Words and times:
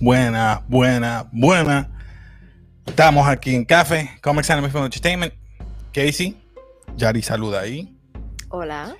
buenas, 0.00 0.66
buenas, 0.68 1.26
buenas, 1.32 1.64
buenas. 1.64 1.86
Estamos 2.86 3.26
aquí 3.28 3.54
en 3.54 3.64
Café, 3.64 4.10
Comics 4.22 4.50
Anime 4.50 4.70
Film 4.70 4.84
Entertainment. 4.84 5.34
Casey, 5.92 6.36
Yari 6.96 7.22
saluda 7.22 7.60
ahí. 7.60 7.96
Hola. 8.48 8.94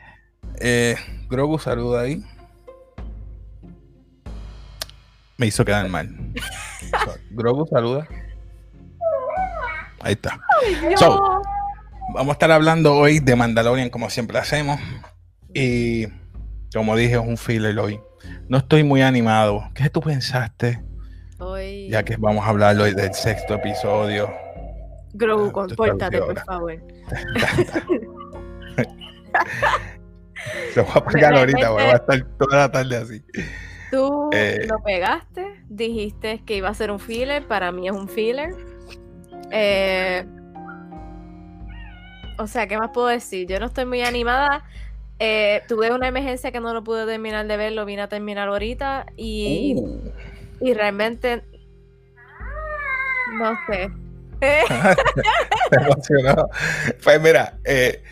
Eh, 0.61 0.96
Grogu 1.29 1.58
saluda 1.58 2.02
ahí. 2.02 2.22
Me 5.36 5.46
hizo 5.46 5.64
quedar 5.64 5.88
mal. 5.88 6.08
Grogu 7.30 7.66
saluda. 7.66 8.08
Ahí 10.00 10.14
está. 10.14 10.38
So, 10.96 11.43
vamos 12.14 12.30
a 12.30 12.32
estar 12.32 12.50
hablando 12.50 12.94
hoy 12.94 13.21
de 13.21 13.36
Mandalorian 13.36 13.90
como 13.90 14.08
siempre 14.08 14.38
hacemos. 14.38 14.80
Y 15.52 16.07
como 16.72 16.96
dije, 16.96 17.14
es 17.14 17.21
un 17.21 17.36
filler 17.36 17.79
hoy. 17.79 18.00
No 18.48 18.58
estoy 18.58 18.82
muy 18.85 19.03
animado. 19.03 19.68
¿Qué 19.75 19.90
tú 19.90 20.00
pensaste? 20.00 20.82
Hoy. 21.39 21.89
Ya 21.90 22.03
que 22.04 22.16
vamos 22.16 22.44
a 22.46 22.49
hablar 22.50 22.79
hoy 22.79 22.94
del 22.94 23.12
sexto 23.14 23.54
episodio. 23.54 24.30
Grogu, 25.14 25.46
Ah, 25.49 25.52
compórtate, 25.52 26.18
por 26.18 26.39
favor. 26.44 26.75
Lo 30.76 30.85
voy 30.85 30.93
a 30.94 30.99
apagar 30.99 31.35
ahorita, 31.35 31.71
voy 31.71 31.82
a 31.82 31.93
estar 31.96 32.22
toda 32.39 32.56
la 32.58 32.70
tarde 32.70 32.97
así. 32.97 33.25
Tú 33.91 34.30
Eh. 34.32 34.66
lo 34.69 34.82
pegaste, 34.82 35.62
dijiste 35.69 36.42
que 36.44 36.56
iba 36.56 36.69
a 36.69 36.74
ser 36.74 36.91
un 36.91 37.00
filler, 37.00 37.47
para 37.47 37.72
mí 37.72 37.88
es 37.88 37.94
un 37.94 38.08
filler. 38.08 38.54
Eh, 39.50 40.24
o 42.38 42.47
sea, 42.47 42.66
¿qué 42.66 42.77
más 42.78 42.91
puedo 42.92 43.06
decir? 43.08 43.47
Yo 43.48 43.58
no 43.58 43.66
estoy 43.66 43.86
muy 43.86 44.02
animada. 44.02 44.64
Eh, 45.19 45.62
tuve 45.69 45.92
una 45.92 46.09
emergencia 46.09 46.53
que 46.53 46.61
no 46.61 46.75
lo 46.75 46.84
pude 46.84 47.06
terminar 47.06 47.47
de 47.47 47.56
ver, 47.56 47.72
lo 47.72 47.84
vine 47.86 48.03
a 48.03 48.09
terminar 48.09 48.48
ahorita 48.48 49.06
y, 49.17 49.75
Uh. 49.77 50.12
y 50.61 50.75
realmente 50.75 51.42
no 53.39 53.59
sé. 53.67 53.91
Emocionó. 55.70 56.48
Pues 57.03 57.20
mira, 57.20 57.59
eh, 57.64 58.03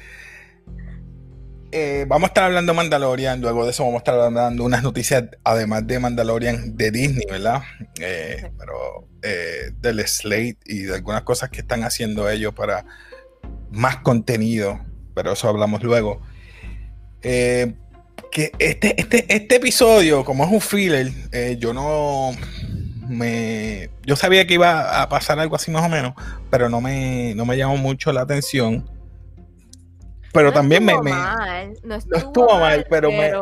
eh, 1.72 2.04
vamos 2.08 2.28
a 2.28 2.28
estar 2.28 2.44
hablando 2.44 2.72
de 2.72 2.76
Mandalorian, 2.76 3.40
luego 3.40 3.64
de 3.64 3.70
eso 3.72 3.82
vamos 3.84 3.96
a 3.96 3.98
estar 3.98 4.18
hablando 4.18 4.64
unas 4.64 4.82
noticias, 4.82 5.24
además 5.42 5.86
de 5.86 5.98
Mandalorian, 5.98 6.76
de 6.76 6.90
Disney, 6.90 7.26
¿verdad? 7.30 7.62
Eh, 8.00 8.38
Sí. 8.40 8.46
pero 8.58 9.08
eh, 9.22 9.70
del 9.80 10.06
Slate 10.06 10.58
y 10.66 10.82
de 10.84 10.94
algunas 10.94 11.22
cosas 11.22 11.50
que 11.50 11.60
están 11.60 11.82
haciendo 11.82 12.28
ellos 12.30 12.54
para 12.54 12.84
más 13.70 13.96
contenido, 13.98 14.80
pero 15.14 15.32
eso 15.32 15.48
hablamos 15.48 15.82
luego. 15.82 16.20
Eh, 17.24 17.72
que 18.30 18.52
este, 18.58 19.00
este, 19.00 19.24
este 19.34 19.56
episodio, 19.56 20.24
como 20.24 20.44
es 20.44 20.50
un 20.50 20.60
filler, 20.60 21.08
eh, 21.32 21.56
yo 21.58 21.72
no 21.72 22.32
me. 23.08 23.90
Yo 24.04 24.16
sabía 24.16 24.46
que 24.46 24.54
iba 24.54 25.02
a 25.02 25.08
pasar 25.08 25.38
algo 25.38 25.56
así 25.56 25.70
más 25.70 25.84
o 25.84 25.88
menos, 25.88 26.14
pero 26.50 26.68
no 26.68 26.80
me, 26.80 27.34
no 27.34 27.44
me 27.46 27.56
llamó 27.56 27.76
mucho 27.76 28.12
la 28.12 28.22
atención. 28.22 28.88
Pero 30.32 30.48
no 30.48 30.52
también 30.52 30.84
me, 30.84 31.00
mal, 31.00 31.74
no 31.84 31.94
estuvo, 31.94 32.16
estuvo 32.16 32.58
mal, 32.58 32.84
pero 32.90 33.10
me- 33.10 33.32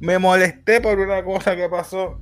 me 0.00 0.18
molesté 0.18 0.80
por 0.80 0.98
una 0.98 1.22
cosa 1.22 1.54
que 1.54 1.68
pasó. 1.68 2.18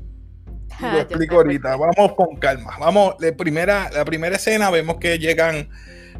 Ah, 0.81 0.91
lo 0.95 0.99
explico 1.01 1.37
por 1.37 1.47
ahorita. 1.47 1.77
Vamos 1.77 2.15
con 2.17 2.35
calma. 2.37 2.77
Vamos, 2.81 3.15
la 3.21 3.33
primera, 3.37 3.89
la 3.93 4.05
primera 4.05 4.35
escena 4.35 4.71
vemos 4.71 4.97
que 4.97 5.19
llegan, 5.21 5.69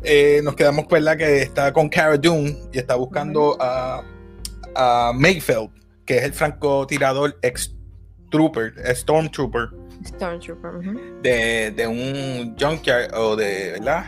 eh, 0.05 0.41
nos 0.45 0.55
quedamos 0.55 0.87
¿verdad? 0.89 1.17
que 1.17 1.43
está 1.43 1.73
con 1.73 1.89
Cara 1.89 2.17
Dune 2.17 2.57
y 2.73 2.79
está 2.79 2.95
buscando 2.95 3.57
a, 3.59 4.05
a 4.77 5.13
Mayfield, 5.15 5.71
que 6.05 6.19
es 6.19 6.25
el 6.25 6.33
francotirador 6.33 7.39
ex 7.43 7.75
trooper, 8.31 8.73
stormtrooper 8.95 9.69
Stormtrooper, 10.05 10.75
ujú. 10.77 11.01
de, 11.23 11.71
de 11.71 11.87
un 11.87 12.57
junkyard 12.59 13.15
o 13.15 13.35
de, 13.37 13.73
¿verdad? 13.73 14.05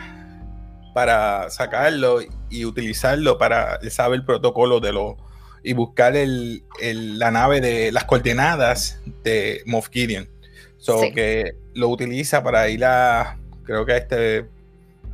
Para 0.93 1.49
sacarlo 1.49 2.19
y 2.49 2.65
utilizarlo 2.65 3.37
para, 3.37 3.79
él 3.81 3.91
sabe 3.91 4.15
el 4.15 4.25
protocolo 4.25 4.79
de 4.79 4.91
lo 4.93 5.17
y 5.63 5.73
buscar 5.73 6.15
el, 6.15 6.63
el- 6.81 7.19
la 7.19 7.31
nave 7.31 7.59
de 7.59 7.91
las 7.91 8.05
coordenadas 8.05 9.01
de 9.23 9.61
Moff 9.65 9.89
Gideon. 9.91 10.29
So 10.77 11.01
Sí. 11.01 11.11
que 11.13 11.55
lo 11.73 11.89
utiliza 11.89 12.41
para 12.43 12.69
ir 12.69 12.85
a, 12.85 13.37
creo 13.63 13.85
que 13.85 13.93
a 13.93 13.97
este, 13.97 14.47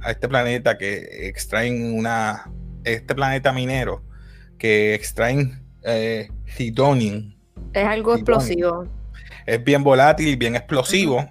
a 0.02 0.12
este 0.12 0.28
planeta 0.28 0.78
que 0.78 1.28
extraen 1.28 1.96
una, 1.98 2.52
este 2.84 3.16
planeta 3.16 3.52
minero 3.52 4.04
que 4.58 4.94
extraen 4.94 5.64
eh, 5.84 6.30
Es 7.74 7.86
algo 7.86 8.16
explosivo. 8.16 8.88
es 9.46 9.64
bien 9.64 9.84
volátil, 9.84 10.38
bien 10.38 10.56
explosivo. 10.56 11.30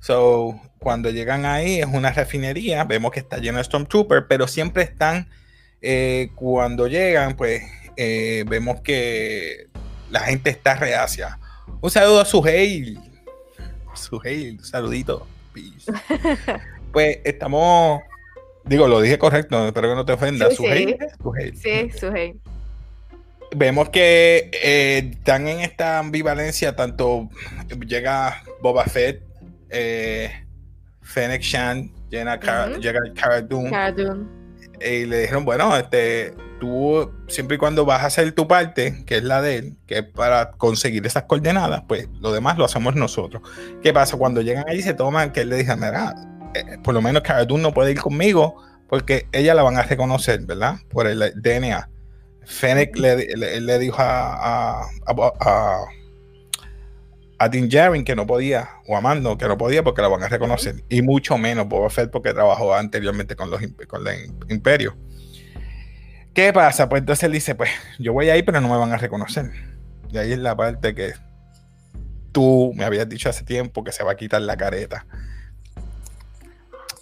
So, 0.00 0.60
cuando 0.78 1.10
llegan 1.10 1.44
ahí 1.44 1.80
es 1.80 1.86
una 1.86 2.10
refinería, 2.10 2.84
vemos 2.84 3.12
que 3.12 3.20
está 3.20 3.38
lleno 3.38 3.58
de 3.58 3.64
Stormtrooper, 3.64 4.26
pero 4.26 4.48
siempre 4.48 4.82
están, 4.82 5.28
eh, 5.82 6.30
cuando 6.34 6.86
llegan, 6.86 7.36
pues 7.36 7.62
eh, 7.96 8.44
vemos 8.48 8.80
que 8.80 9.68
la 10.10 10.20
gente 10.20 10.50
está 10.50 10.74
reacia. 10.74 11.38
Un 11.80 11.90
saludo 11.90 12.20
a 12.20 12.24
Suheil. 12.24 12.98
Suheil, 13.94 14.58
un 14.58 14.64
saludito. 14.64 15.26
Peace. 15.52 15.92
pues 16.92 17.18
estamos, 17.24 18.00
digo, 18.64 18.88
lo 18.88 19.00
dije 19.00 19.18
correcto, 19.18 19.66
espero 19.66 19.90
que 19.90 19.94
no 19.94 20.04
te 20.04 20.12
ofenda. 20.12 20.48
Sí, 20.48 20.56
sí. 20.56 20.56
Suheil, 20.56 20.96
Suheil. 21.22 21.56
Sí, 21.56 21.90
Suhei. 21.98 22.40
Vemos 23.56 23.88
que 23.88 24.50
eh, 24.52 25.10
están 25.12 25.48
en 25.48 25.60
esta 25.60 25.98
ambivalencia, 25.98 26.76
tanto 26.76 27.28
llega 27.86 28.42
Boba 28.62 28.84
Fett, 28.84 29.22
eh, 29.70 30.30
Fennec 31.02 31.42
Shan, 31.42 31.90
llega, 32.10 32.38
Cara, 32.38 32.70
Ujú. 32.70 32.80
llega 32.80 33.00
Cara 33.14 33.40
Dune, 33.40 33.70
Cara 33.70 33.90
Dune. 33.92 34.26
y 34.80 35.04
le 35.06 35.22
dijeron, 35.22 35.44
bueno, 35.44 35.76
este, 35.76 36.32
tú 36.60 37.10
siempre 37.26 37.56
y 37.56 37.58
cuando 37.58 37.84
vas 37.84 38.02
a 38.02 38.06
hacer 38.06 38.30
tu 38.32 38.46
parte, 38.46 39.02
que 39.04 39.16
es 39.16 39.24
la 39.24 39.42
de 39.42 39.56
él, 39.56 39.76
que 39.86 39.98
es 39.98 40.04
para 40.04 40.52
conseguir 40.52 41.04
esas 41.04 41.24
coordenadas, 41.24 41.82
pues 41.88 42.08
lo 42.20 42.32
demás 42.32 42.56
lo 42.56 42.64
hacemos 42.64 42.94
nosotros. 42.94 43.42
¿Qué 43.82 43.92
pasa? 43.92 44.16
Cuando 44.16 44.42
llegan 44.42 44.64
ahí 44.68 44.80
se 44.80 44.94
toman, 44.94 45.32
que 45.32 45.40
él 45.40 45.48
le 45.48 45.56
dice, 45.56 45.74
mira, 45.74 46.14
eh, 46.54 46.78
por 46.84 46.94
lo 46.94 47.02
menos 47.02 47.22
Cara 47.22 47.44
Dune 47.44 47.62
no 47.64 47.74
puede 47.74 47.90
ir 47.90 48.00
conmigo, 48.00 48.62
porque 48.88 49.26
ella 49.32 49.54
la 49.54 49.62
van 49.64 49.76
a 49.76 49.82
reconocer, 49.82 50.40
¿verdad? 50.46 50.76
Por 50.90 51.08
el 51.08 51.32
DNA. 51.34 51.88
Fennec 52.44 52.96
le, 52.98 53.16
le- 53.36 53.60
le 53.60 53.78
dijo 53.78 53.96
a, 54.00 54.80
a, 54.82 54.86
a, 55.06 55.84
a, 57.38 57.48
Din 57.48 57.68
Djarin 57.68 58.04
que 58.04 58.14
no 58.16 58.26
podía, 58.26 58.68
o 58.86 58.96
a 58.96 59.00
Mando 59.00 59.38
que 59.38 59.46
no 59.48 59.56
podía 59.56 59.82
porque 59.82 60.02
la 60.02 60.08
van 60.08 60.22
a 60.22 60.28
reconocer, 60.28 60.82
y 60.88 61.02
mucho 61.02 61.38
menos 61.38 61.68
Boba 61.68 61.88
Fett 61.90 62.10
porque 62.10 62.32
trabajó 62.34 62.74
anteriormente 62.74 63.36
con 63.36 63.50
los 63.50 63.60
con 63.88 64.06
el 64.06 64.32
imperio. 64.48 64.96
¿Qué 66.34 66.52
pasa? 66.52 66.88
Pues 66.88 67.00
entonces 67.00 67.24
él 67.24 67.32
dice, 67.32 67.54
pues 67.54 67.70
yo 67.98 68.12
voy 68.12 68.30
ahí, 68.30 68.42
pero 68.42 68.60
no 68.60 68.68
me 68.68 68.76
van 68.76 68.92
a 68.92 68.96
reconocer. 68.96 69.50
Y 70.10 70.18
ahí 70.18 70.32
es 70.32 70.38
la 70.38 70.56
parte 70.56 70.94
que 70.94 71.12
tú 72.32 72.72
me 72.76 72.84
habías 72.84 73.08
dicho 73.08 73.28
hace 73.28 73.44
tiempo 73.44 73.82
que 73.84 73.90
se 73.92 74.04
va 74.04 74.12
a 74.12 74.16
quitar 74.16 74.40
la 74.42 74.56
careta. 74.56 75.06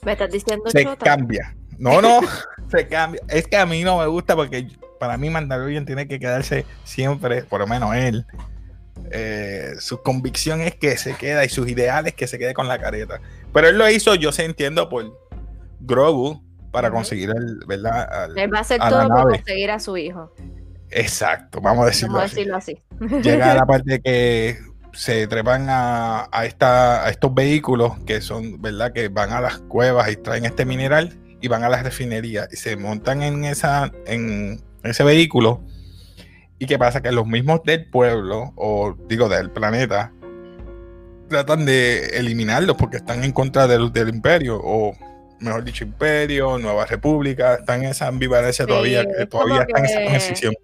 ¿Me 0.03 0.13
estás 0.13 0.31
diciendo 0.31 0.71
Se 0.71 0.85
chota? 0.85 1.05
cambia. 1.05 1.55
No, 1.79 2.01
no, 2.01 2.21
se 2.71 2.87
cambia. 2.89 3.21
Es 3.29 3.47
que 3.47 3.57
a 3.57 3.67
mí 3.67 3.83
no 3.85 3.99
me 3.99 4.07
gusta 4.07 4.35
porque 4.35 4.67
para 4.99 5.17
mí 5.17 5.31
Mandalorian 5.31 5.87
tiene 5.87 6.07
que 6.09 6.19
quedarse 6.21 6.67
siempre, 6.85 7.43
por 7.43 7.61
lo 7.61 7.67
menos 7.67 7.95
él. 7.95 8.27
eh, 9.11 9.75
su 9.79 10.03
convicción 10.03 10.61
es 10.61 10.75
que 10.75 10.97
se 10.97 11.15
queda 11.15 11.45
y 11.45 11.49
sus 11.49 11.69
ideales 11.69 12.15
que 12.15 12.27
se 12.27 12.39
quede 12.39 12.53
con 12.55 12.69
la 12.69 12.79
careta. 12.79 13.21
Pero 13.53 13.69
él 13.69 13.79
lo 13.79 13.89
hizo, 13.89 14.15
yo 14.17 14.33
sé, 14.33 14.45
entiendo, 14.45 14.89
por 14.89 15.05
Grogu 15.81 16.43
para 16.73 16.91
conseguir 16.91 17.31
el, 17.31 17.61
¿verdad? 17.67 18.07
Al- 18.25 18.39
Él 18.39 18.53
va 18.53 18.59
a 18.59 18.61
hacer 18.63 18.83
a 18.83 18.89
todo 18.91 19.09
por 19.09 19.31
conseguir 19.31 19.71
a 19.71 19.79
su 19.79 19.97
hijo. 19.97 20.35
exacto, 20.91 21.61
vamos 21.61 21.85
a 21.85 21.87
decirlo 21.87 22.15
Vamos 22.17 22.23
a 22.23 22.27
así. 22.27 22.35
decirlo 22.37 22.57
así. 22.57 22.83
Llega 23.23 23.53
a 23.53 23.55
la 23.55 23.67
parte 23.67 24.01
que 24.01 24.59
se 24.93 25.27
trepan 25.29 25.67
a, 25.71 26.29
a 26.33 26.45
esta, 26.45 27.05
a 27.07 27.11
estos 27.11 27.33
vehículos 27.33 27.93
que 28.05 28.21
son, 28.21 28.61
¿verdad? 28.61 28.93
Que 28.93 29.09
van 29.09 29.33
a 29.33 29.41
las 29.41 29.59
cuevas 29.59 30.11
y 30.11 30.17
traen 30.17 30.45
este 30.45 30.65
mineral 30.65 31.17
y 31.41 31.47
van 31.49 31.63
a 31.63 31.69
las 31.69 31.85
refinerías 31.85 32.49
y 32.53 32.57
se 32.57 32.77
montan 32.77 33.23
en, 33.23 33.45
esa, 33.45 33.93
en 34.07 34.61
ese 34.83 35.05
vehículo. 35.05 35.61
¿Y 36.59 36.67
qué 36.67 36.79
pasa? 36.79 37.01
Que 37.01 37.13
los 37.13 37.27
mismos 37.27 37.63
del 37.65 37.87
pueblo, 37.89 38.53
o 38.57 38.95
digo 39.09 39.29
del 39.29 39.51
planeta, 39.51 40.13
tratan 41.29 41.65
de 41.67 42.19
eliminarlos 42.19 42.77
porque 42.77 42.97
están 42.97 43.23
en 43.25 43.33
contra 43.33 43.67
del, 43.67 43.93
del 43.93 44.09
imperio, 44.09 44.59
o 44.63 44.95
mejor 45.41 45.63
dicho, 45.63 45.85
imperio, 45.85 46.59
Nueva 46.59 46.87
República, 46.87 47.55
están 47.57 47.85
en 47.85 47.91
esa 47.91 48.09
ambivalencia 48.09 48.65
Sí, 48.65 48.69
todavía, 48.69 49.05
que 49.05 49.23
es 49.23 49.29
todavía 49.29 49.61
están 49.63 49.85
en 49.85 49.91
esa 49.91 50.01
transición. 50.05 50.55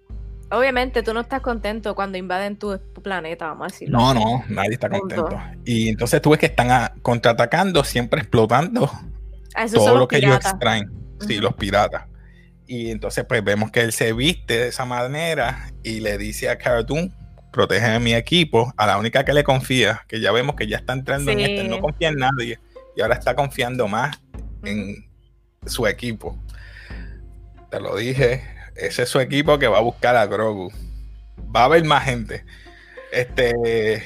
Obviamente 0.51 1.01
tú 1.01 1.13
no 1.13 1.21
estás 1.21 1.41
contento 1.41 1.95
cuando 1.95 2.17
invaden 2.17 2.57
tu, 2.57 2.79
planeta, 3.01 3.47
vamos 3.47 3.65
a 3.67 3.73
decirlo. 3.73 3.97
No, 3.97 4.13
no, 4.13 4.43
nadie 4.49 4.73
está 4.73 4.89
Punto. 4.89 5.15
contento. 5.23 5.43
Y 5.65 5.89
entonces 5.89 6.21
tú 6.21 6.31
ves 6.31 6.39
que 6.39 6.45
están 6.47 6.71
a- 6.71 6.93
contraatacando, 7.01 7.83
siempre 7.83 8.21
explotando 8.21 8.89
todo 9.73 9.97
lo 9.97 10.07
que 10.07 10.17
ellos 10.17 10.35
extraen. 10.35 10.91
Sí, 11.21 11.35
Ujú. 11.35 11.43
los 11.43 11.53
piratas. 11.55 12.03
Y 12.67 12.91
entonces 12.91 13.25
pues 13.25 13.43
vemos 13.43 13.71
que 13.71 13.81
él 13.81 13.91
se 13.91 14.13
viste 14.13 14.57
de 14.57 14.67
esa 14.69 14.85
manera 14.85 15.71
y 15.83 15.99
le 15.99 16.17
dice 16.17 16.49
a 16.49 16.57
Cara 16.57 16.83
Dune 16.83 17.11
protege 17.55 17.85
a 17.85 17.99
mi 17.99 18.13
equipo, 18.13 18.73
a 18.75 18.85
la 18.85 18.97
única 18.97 19.23
que 19.23 19.33
le 19.33 19.43
confía, 19.43 20.03
que 20.09 20.19
ya 20.19 20.33
vemos 20.33 20.55
que 20.55 20.67
ya 20.67 20.77
está 20.77 20.93
entrando 20.93 21.31
en 21.31 21.39
este, 21.39 21.63
no 21.63 21.79
confía 21.79 22.09
en 22.09 22.17
nadie 22.17 22.59
y 22.95 23.01
ahora 23.01 23.15
está 23.15 23.33
confiando 23.33 23.87
más 23.87 24.19
en 24.63 25.05
su 25.65 25.87
equipo. 25.87 26.37
Te 27.71 27.79
lo 27.79 27.95
dije, 27.95 28.43
ese 28.75 29.03
es 29.03 29.09
su 29.09 29.19
equipo 29.19 29.57
que 29.57 29.67
va 29.67 29.77
a 29.77 29.81
buscar 29.81 30.17
a 30.17 30.25
Grogu. 30.25 30.69
Va 31.55 31.61
a 31.61 31.65
haber 31.65 31.83
más 31.85 32.03
gente. 32.03 32.45
Este, 33.11 34.03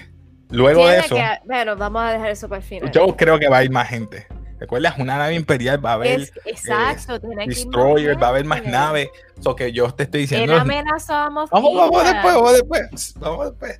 luego 0.50 0.88
de 0.88 1.00
eso. 1.00 1.17
bueno, 1.45 1.75
vamos 1.75 2.03
a 2.03 2.13
dejar 2.13 2.29
eso 2.29 2.47
para 2.47 2.61
el 2.61 2.67
final. 2.67 2.91
Yo 2.91 3.17
creo 3.17 3.39
que 3.39 3.50
va 3.50 3.57
a 3.57 3.63
ir 3.63 3.71
más 3.71 3.89
gente. 3.89 4.27
¿Recuerdas? 4.59 4.95
Una 4.97 5.17
nave 5.17 5.35
imperial 5.35 5.83
va 5.83 5.91
a 5.91 5.94
haber. 5.94 6.21
Es, 6.21 6.33
exacto, 6.45 7.15
eh, 7.15 7.45
Destroyer, 7.47 8.21
va 8.21 8.27
a 8.27 8.29
haber 8.31 8.45
más 8.45 8.63
naves. 8.65 9.09
Eso 9.38 9.56
que 9.56 9.71
yo 9.71 9.89
te 9.94 10.03
estoy 10.03 10.21
diciendo. 10.21 10.56
amenazamos. 10.56 11.50
Vamos, 11.50 11.71
vamos 11.75 12.03
después, 12.03 12.35
vamos 12.35 12.53
después. 12.53 13.13
Vamos 13.19 13.45
después. 13.51 13.79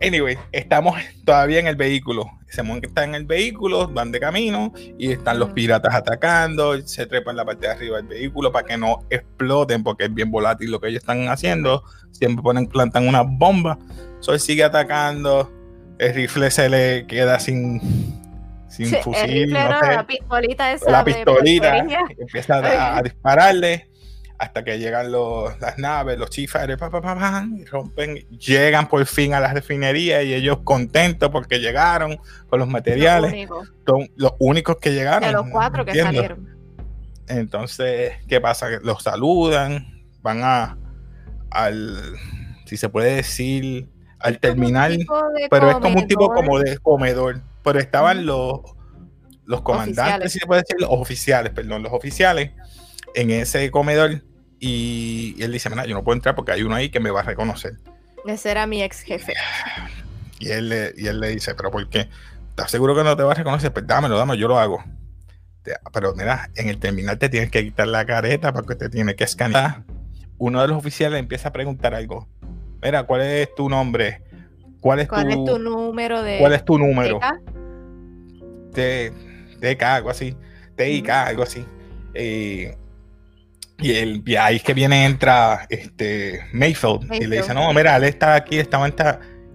Anyway, 0.00 0.38
estamos 0.52 0.96
todavía 1.24 1.58
en 1.58 1.66
el 1.66 1.76
vehículo. 1.76 2.30
Se 2.48 2.62
que 2.62 2.86
está 2.86 3.04
en 3.04 3.14
el 3.14 3.26
vehículo, 3.26 3.88
van 3.88 4.10
de 4.10 4.20
camino 4.20 4.72
y 4.96 5.12
están 5.12 5.38
los 5.38 5.50
piratas 5.50 5.94
atacando. 5.94 6.80
Se 6.86 7.06
trepan 7.06 7.36
la 7.36 7.44
parte 7.44 7.66
de 7.66 7.72
arriba 7.72 7.98
del 7.98 8.06
vehículo 8.06 8.50
para 8.50 8.66
que 8.66 8.76
no 8.76 9.04
exploten, 9.10 9.82
porque 9.82 10.04
es 10.04 10.14
bien 10.14 10.30
volátil 10.30 10.70
lo 10.70 10.80
que 10.80 10.88
ellos 10.88 11.02
están 11.02 11.28
haciendo. 11.28 11.82
Siempre 12.12 12.42
ponen, 12.42 12.66
plantan 12.66 13.06
una 13.06 13.22
bomba. 13.22 13.78
Sol 14.20 14.40
sigue 14.40 14.64
atacando. 14.64 15.52
El 15.98 16.14
rifle 16.14 16.50
se 16.50 16.68
le 16.68 17.06
queda 17.06 17.38
sin, 17.40 17.80
sin 18.86 19.02
fusil. 19.02 19.52
la 19.52 20.04
pistolita 20.06 20.72
esa. 20.72 20.90
La 20.90 21.04
pistolita. 21.04 21.78
empieza 21.78 22.58
a 22.96 23.02
dispararle 23.02 23.88
hasta 24.38 24.62
que 24.62 24.78
llegan 24.78 25.10
los, 25.10 25.58
las 25.60 25.78
naves, 25.78 26.16
los 26.16 26.30
chifres, 26.30 26.76
pa, 26.76 26.90
pa, 26.90 27.44
y 27.56 27.64
rompen, 27.64 28.14
llegan 28.38 28.88
por 28.88 29.04
fin 29.04 29.34
a 29.34 29.40
las 29.40 29.52
refinerías 29.52 30.24
y 30.24 30.32
ellos 30.32 30.58
contentos 30.62 31.28
porque 31.30 31.58
llegaron 31.58 32.18
con 32.48 32.60
los 32.60 32.68
materiales. 32.68 33.48
Son 33.84 34.08
los 34.14 34.34
únicos 34.38 34.76
que 34.76 34.92
llegaron. 34.92 35.28
De 35.28 35.32
los 35.32 35.50
cuatro 35.50 35.84
que 35.84 36.00
salieron. 36.00 36.56
Entonces, 37.26 38.12
¿qué 38.28 38.40
pasa? 38.40 38.68
Los 38.82 39.02
saludan, 39.02 40.04
van 40.22 40.40
a 40.42 40.78
al, 41.50 41.96
si 42.64 42.76
se 42.76 42.88
puede 42.88 43.16
decir, 43.16 43.88
al 44.20 44.38
terminal, 44.38 45.04
pero 45.50 45.70
es 45.70 45.76
como 45.76 45.98
un 45.98 46.06
tipo 46.06 46.32
como 46.32 46.60
de 46.60 46.78
comedor. 46.78 47.42
Pero 47.62 47.78
estaban 47.78 48.26
los, 48.26 48.60
los 49.44 49.62
comandantes, 49.62 50.32
si 50.32 50.38
se 50.38 50.46
puede 50.46 50.62
decir, 50.62 50.76
los 50.80 50.90
oficiales, 50.90 51.52
perdón, 51.52 51.82
los 51.82 51.92
oficiales 51.92 52.52
en 53.14 53.30
ese 53.30 53.70
comedor 53.70 54.22
y, 54.60 55.36
él 55.40 55.52
dice, 55.52 55.70
mira, 55.70 55.86
yo 55.86 55.94
no 55.94 56.02
puedo 56.02 56.16
entrar 56.16 56.34
porque 56.34 56.52
hay 56.52 56.62
uno 56.62 56.74
ahí 56.74 56.90
que 56.90 57.00
me 57.00 57.10
va 57.10 57.20
a 57.20 57.24
reconocer. 57.24 57.74
Ese 58.26 58.50
era 58.50 58.66
mi 58.66 58.82
ex 58.82 59.00
jefe. 59.00 59.34
Y 60.40 60.50
él, 60.50 60.68
le, 60.68 60.92
y 60.96 61.06
él 61.06 61.20
le 61.20 61.30
dice, 61.30 61.54
pero 61.54 61.70
¿por 61.70 61.88
qué? 61.88 62.08
¿Estás 62.50 62.70
seguro 62.70 62.94
que 62.94 63.04
no 63.04 63.16
te 63.16 63.22
va 63.22 63.32
a 63.32 63.34
reconocer? 63.34 63.72
Pues 63.72 63.86
dámelo, 63.86 64.18
dámelo, 64.18 64.38
yo 64.38 64.48
lo 64.48 64.58
hago. 64.58 64.84
Pero 65.92 66.14
mira, 66.14 66.50
en 66.54 66.68
el 66.68 66.78
terminal 66.78 67.18
te 67.18 67.28
tienes 67.28 67.50
que 67.50 67.62
quitar 67.62 67.88
la 67.88 68.04
careta 68.06 68.52
porque 68.52 68.74
te 68.74 68.88
tiene 68.88 69.14
que 69.14 69.24
escanear. 69.24 69.84
Uno 70.38 70.62
de 70.62 70.68
los 70.68 70.78
oficiales 70.78 71.20
empieza 71.20 71.48
a 71.48 71.52
preguntar 71.52 71.94
algo. 71.94 72.28
Mira, 72.82 73.04
¿cuál 73.04 73.22
es 73.22 73.54
tu 73.54 73.68
nombre? 73.68 74.22
¿Cuál 74.80 75.00
es, 75.00 75.08
¿Cuál 75.08 75.28
tu, 75.28 75.30
es 75.30 75.44
tu 75.44 75.58
número 75.58 76.22
de... 76.22 76.38
¿Cuál 76.38 76.52
es 76.52 76.64
tu 76.64 76.78
número? 76.78 77.20
De, 78.72 79.12
TK, 79.60 79.82
algo 79.82 80.10
así. 80.10 80.36
TIK, 80.76 81.08
algo 81.08 81.42
así. 81.42 81.64
Eh, 82.14 82.76
y, 83.80 83.92
el, 83.92 84.24
ahí 84.40 84.56
es 84.56 84.62
que 84.62 84.74
viene, 84.74 85.04
entra 85.04 85.66
este, 85.68 86.40
Mayfield, 86.52 87.12
y 87.14 87.26
le 87.26 87.36
dice, 87.36 87.54
no, 87.54 87.72
mira, 87.72 87.96
él 87.96 88.04
está 88.04 88.34
aquí, 88.34 88.58
estaba 88.58 88.86
en 88.86 88.94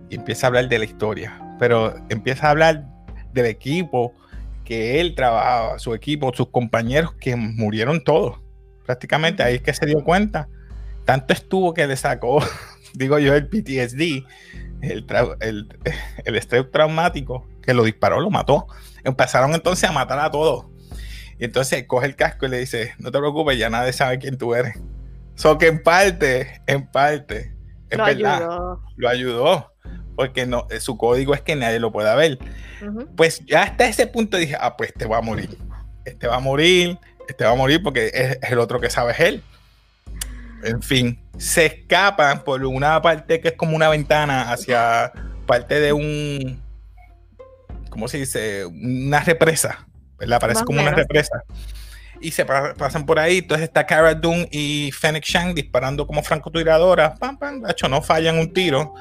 y 0.10 0.16
empieza 0.16 0.46
a 0.46 0.50
hablar 0.50 0.70
de 0.70 0.80
la 0.80 0.86
historia, 0.86 1.42
pero 1.60 1.94
empieza 2.10 2.48
a 2.48 2.52
hablar 2.52 2.86
del 3.34 3.48
equipo 3.48 4.14
que 4.64 5.02
él 5.02 5.14
trabajaba, 5.16 5.78
su 5.80 5.94
equipo, 5.94 6.32
sus 6.34 6.50
compañeros 6.50 7.14
que 7.16 7.36
murieron 7.36 8.02
todos, 8.04 8.40
prácticamente, 8.86 9.44
ahí 9.44 9.56
es 9.56 9.62
que 9.62 9.74
se 9.74 9.86
dio 9.86 10.04
cuenta, 10.04 10.48
tanto 11.04 11.34
estuvo 11.34 11.74
que 11.74 11.86
le 11.86 11.98
sacó, 11.98 12.42
digo 12.94 13.20
yo, 13.20 13.34
el 13.36 13.48
PTSD, 13.48 14.26
el, 14.82 15.06
el, 15.42 15.68
el 16.26 16.36
estrés 16.36 16.70
traumático, 16.72 17.48
que 17.62 17.74
lo 17.74 17.84
disparó, 17.84 18.20
lo 18.20 18.30
mató. 18.30 18.68
Empezaron 19.04 19.54
entonces 19.54 19.90
a 19.90 19.92
matar 19.92 20.20
a 20.20 20.32
todos 20.32 20.66
y 21.40 21.46
entonces 21.46 21.86
coge 21.88 22.06
el 22.06 22.16
casco 22.16 22.46
y 22.46 22.50
le 22.50 22.60
dice, 22.60 22.94
no 23.00 23.12
te 23.12 23.20
preocupes, 23.20 23.58
ya 23.58 23.70
nadie 23.70 23.94
sabe 23.94 24.20
quién 24.20 24.38
tú 24.38 24.54
eres. 24.54 24.78
So 25.36 25.58
que 25.58 25.68
en 25.68 25.82
parte, 25.82 26.62
en 26.68 26.88
parte, 26.88 27.54
es 27.90 27.98
lo 27.98 28.06
verdad, 28.06 28.36
ayudó. 28.36 28.82
lo 28.96 29.10
ayudó, 29.10 29.74
porque 30.16 30.46
no, 30.46 30.68
eh, 30.70 30.80
su 30.80 30.98
código 30.98 31.34
es 31.34 31.42
que 31.42 31.56
nadie 31.56 31.80
lo 31.80 31.92
pueda 31.92 32.16
ver. 32.16 32.38
Pues 33.16 33.44
ya 33.46 33.64
hasta 33.64 33.88
ese 33.88 34.08
punto 34.08 34.38
dije, 34.38 34.56
ah, 34.60 34.78
pues 34.78 34.92
este 34.92 35.06
va 35.06 35.18
a 35.18 35.22
morir, 35.22 35.58
este 36.06 36.28
va 36.28 36.36
a 36.36 36.40
morir, 36.40 37.00
este 37.28 37.46
va 37.46 37.52
a 37.52 37.56
morir 37.56 37.82
porque 37.82 38.12
es, 38.14 38.38
el 38.52 38.60
otro 38.60 38.80
que 38.80 38.90
sabe 38.90 39.14
es 39.14 39.20
él. 39.20 39.44
En 40.64 40.82
fin, 40.82 41.20
se 41.38 41.66
escapan 41.66 42.44
por 42.44 42.64
una 42.66 43.02
parte 43.02 43.42
que 43.42 43.50
es 43.50 43.54
como 43.56 43.76
una 43.76 43.90
ventana 43.90 44.52
hacia 44.52 45.12
parte 45.46 45.80
de 45.80 45.94
un, 45.94 46.62
¿cómo 47.90 48.08
se 48.08 48.20
dice? 48.20 48.66
Una 48.66 49.20
represa 49.20 49.88
¿verdad? 50.24 50.40
Parece 50.40 50.64
como 50.64 50.82
una 50.82 50.92
represa. 50.92 51.44
Y 52.22 52.32
se 52.32 52.46
pasan 52.46 53.06
por 53.06 53.20
ahí. 53.20 53.40
Entonces 53.40 53.68
está 53.68 53.86
Cara 53.86 54.14
Dune 54.14 54.48
y 54.52 54.92
Fennec 54.92 55.26
Shang 55.26 55.54
disparando 55.54 56.08
como 56.08 56.24
francotiradora. 56.24 57.16
Pam, 57.16 57.38
pam, 57.38 57.62
de 57.62 57.72
hecho, 57.72 57.90
no 57.90 58.02
fallan 58.02 58.40
un 58.40 58.54
tiro. 58.54 58.94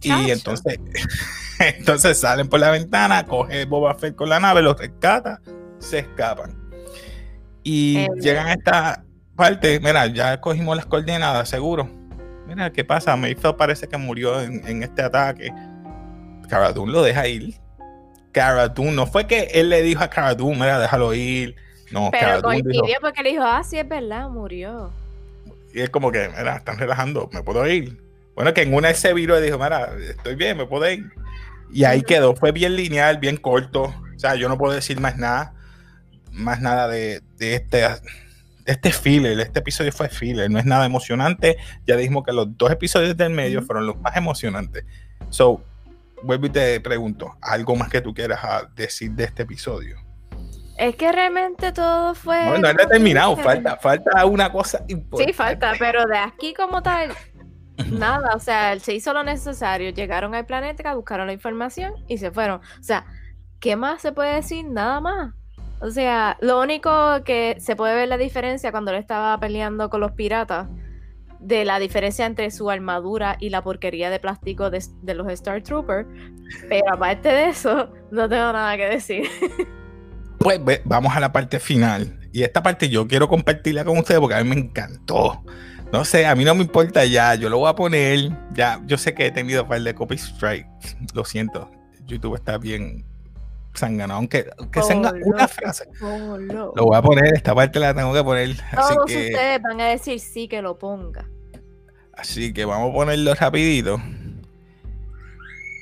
Y 0.00 0.30
entonces, 0.30 0.78
entonces 1.58 2.20
salen 2.20 2.48
por 2.48 2.60
la 2.60 2.70
ventana, 2.70 3.24
coge 3.24 3.64
Boba 3.64 3.94
Fett 3.94 4.14
con 4.14 4.28
la 4.28 4.38
nave, 4.38 4.60
los 4.62 4.78
rescata, 4.78 5.40
se 5.78 6.00
escapan. 6.00 6.58
Y 7.62 7.98
eh, 7.98 8.08
llegan 8.20 8.46
a 8.48 8.52
esta 8.52 9.04
parte, 9.34 9.80
mira, 9.80 10.06
ya 10.06 10.40
cogimos 10.40 10.76
las 10.76 10.86
coordenadas, 10.86 11.48
seguro. 11.48 11.88
Mira, 12.46 12.70
¿qué 12.70 12.84
pasa? 12.84 13.16
Mayfield 13.16 13.56
parece 13.56 13.88
que 13.88 13.96
murió 13.96 14.40
en, 14.40 14.82
este 14.82 15.02
ataque. 15.02 15.52
Cara 16.48 16.72
Dune 16.72 16.92
lo 16.92 17.02
deja 17.02 17.26
ir 17.26 17.54
Cara 18.34 18.74
No 18.76 19.06
fue 19.06 19.26
que 19.26 19.44
él 19.54 19.70
le 19.70 19.82
dijo 19.82 20.02
a 20.02 20.10
Cara 20.10 20.34
mira, 20.34 20.78
déjalo 20.78 21.14
ir. 21.14 21.54
No, 21.90 22.10
Pero 22.10 22.42
coincidió 22.42 22.96
porque 23.00 23.22
le 23.22 23.30
dijo, 23.30 23.44
ah, 23.44 23.62
sí, 23.62 23.78
es 23.78 23.88
verdad, 23.88 24.28
murió. 24.28 24.90
Y 25.72 25.80
es 25.80 25.90
como 25.90 26.10
que, 26.10 26.28
mira, 26.36 26.56
están 26.56 26.78
relajando, 26.78 27.30
me 27.32 27.42
puedo 27.42 27.66
ir. 27.68 28.00
Bueno, 28.34 28.52
que 28.52 28.62
en 28.62 28.74
una 28.74 28.90
ese 28.90 29.12
virus 29.12 29.40
dijo, 29.40 29.58
mira, 29.58 29.90
estoy 30.08 30.34
bien, 30.34 30.56
me 30.56 30.66
puedo 30.66 30.90
ir. 30.90 31.04
Y 31.72 31.84
ahí 31.84 32.02
quedó, 32.02 32.34
fue 32.34 32.50
bien 32.50 32.74
lineal, 32.74 33.18
bien 33.18 33.36
corto. 33.36 33.84
O 33.84 34.18
sea, 34.18 34.34
yo 34.34 34.48
no 34.48 34.58
puedo 34.58 34.74
decir 34.74 35.00
más 35.00 35.16
nada, 35.16 35.54
más 36.32 36.60
nada 36.60 36.88
de, 36.88 37.22
de 37.36 37.54
este, 37.54 37.84
este 38.64 38.92
filler. 38.92 39.38
Este 39.40 39.60
episodio 39.60 39.92
fue 39.92 40.08
filler, 40.08 40.50
no 40.50 40.58
es 40.58 40.64
nada 40.64 40.86
emocionante. 40.86 41.56
Ya 41.86 41.96
dijimos 41.96 42.24
que 42.24 42.32
los 42.32 42.56
dos 42.56 42.70
episodios 42.70 43.16
del 43.16 43.30
medio 43.30 43.62
fueron 43.62 43.86
los 43.86 43.96
más 44.00 44.16
emocionantes. 44.16 44.84
So, 45.30 45.62
vuelvo 46.22 46.46
y 46.46 46.50
te 46.50 46.80
pregunto, 46.80 47.36
¿algo 47.40 47.76
más 47.76 47.88
que 47.88 48.00
tú 48.00 48.14
quieras 48.14 48.40
ah, 48.42 48.68
decir 48.74 49.12
de 49.12 49.24
este 49.24 49.42
episodio? 49.42 49.96
Es 50.76 50.96
que 50.96 51.12
realmente 51.12 51.72
todo 51.72 52.14
fue. 52.14 52.44
No, 52.44 52.58
no 52.58 52.68
he 52.68 52.86
terminado, 52.86 53.36
falta, 53.36 53.76
falta 53.76 54.24
una 54.24 54.50
cosa 54.50 54.84
importante. 54.88 55.32
Sí, 55.32 55.36
falta, 55.36 55.72
pero 55.78 56.04
de 56.06 56.18
aquí 56.18 56.52
como 56.52 56.82
tal, 56.82 57.12
nada, 57.92 58.34
o 58.34 58.40
sea, 58.40 58.78
se 58.80 58.92
hizo 58.92 59.12
lo 59.12 59.22
necesario, 59.22 59.90
llegaron 59.90 60.34
al 60.34 60.46
planeta, 60.46 60.94
buscaron 60.94 61.28
la 61.28 61.32
información 61.32 61.94
y 62.08 62.18
se 62.18 62.32
fueron. 62.32 62.60
O 62.80 62.82
sea, 62.82 63.06
¿qué 63.60 63.76
más 63.76 64.02
se 64.02 64.10
puede 64.10 64.34
decir? 64.34 64.64
Nada 64.64 65.00
más. 65.00 65.34
O 65.84 65.90
sea, 65.90 66.38
lo 66.40 66.62
único 66.62 66.90
que 67.24 67.56
se 67.60 67.76
puede 67.76 67.94
ver 67.94 68.08
la 68.08 68.16
diferencia 68.16 68.70
cuando 68.70 68.90
él 68.90 68.96
estaba 68.96 69.38
peleando 69.38 69.90
con 69.90 70.00
los 70.00 70.12
piratas 70.12 70.66
de 71.40 71.66
la 71.66 71.78
diferencia 71.78 72.24
entre 72.24 72.50
su 72.50 72.70
armadura 72.70 73.36
y 73.38 73.50
la 73.50 73.62
porquería 73.62 74.08
de 74.08 74.18
plástico 74.18 74.70
de, 74.70 74.82
los 75.14 75.30
Star 75.32 75.62
Troopers. 75.62 76.08
Pero 76.70 76.90
aparte 76.90 77.28
de 77.28 77.50
eso, 77.50 77.90
no 78.10 78.26
tengo 78.30 78.50
nada 78.50 78.76
que 78.78 78.86
decir. 78.86 79.28
Pues 80.38 80.60
vamos 80.84 81.16
a 81.16 81.20
la 81.20 81.32
parte 81.32 81.58
final. 81.58 82.18
Y 82.30 82.42
esta 82.42 82.62
parte 82.62 82.90
yo 82.90 83.08
quiero 83.08 83.28
compartirla 83.28 83.82
con 83.82 83.96
ustedes 83.96 84.20
porque 84.20 84.34
a 84.34 84.44
mí 84.44 84.50
me 84.50 84.60
encantó. 84.60 85.42
No 85.90 86.04
sé, 86.04 86.26
a 86.26 86.34
mí 86.34 86.44
no 86.44 86.54
me 86.54 86.60
importa 86.60 87.06
ya, 87.06 87.34
yo 87.34 87.48
lo 87.48 87.56
voy 87.56 87.70
a 87.70 87.74
poner. 87.74 88.30
Ya, 88.52 88.78
yo 88.84 88.98
sé 88.98 89.14
que 89.14 89.26
he 89.26 89.30
tenido 89.30 89.62
un 89.62 89.68
par 89.70 89.80
de 89.80 89.94
copy 89.94 90.18
strikes. 90.18 90.96
Lo 91.14 91.24
siento. 91.24 91.70
YouTube 92.06 92.34
está 92.34 92.58
bien 92.58 93.06
sangrado, 93.74 94.14
aunque, 94.14 94.46
aunque 94.58 94.80
una 95.24 95.48
frase. 95.48 95.88
Lo 96.00 96.72
voy 96.72 96.96
a 96.96 97.02
poner, 97.02 97.34
esta 97.34 97.54
parte 97.54 97.78
la 97.78 97.94
tengo 97.94 98.12
que 98.12 98.22
poner. 98.22 98.56
Todos 98.74 99.04
ustedes 99.06 99.62
van 99.62 99.80
a 99.80 99.86
decir 99.86 100.20
sí 100.20 100.48
que 100.48 100.62
lo 100.62 100.78
ponga. 100.78 101.28
Así 102.12 102.52
que 102.52 102.64
vamos 102.64 102.90
a 102.90 102.94
ponerlo 102.94 103.34
rapidito. 103.34 104.00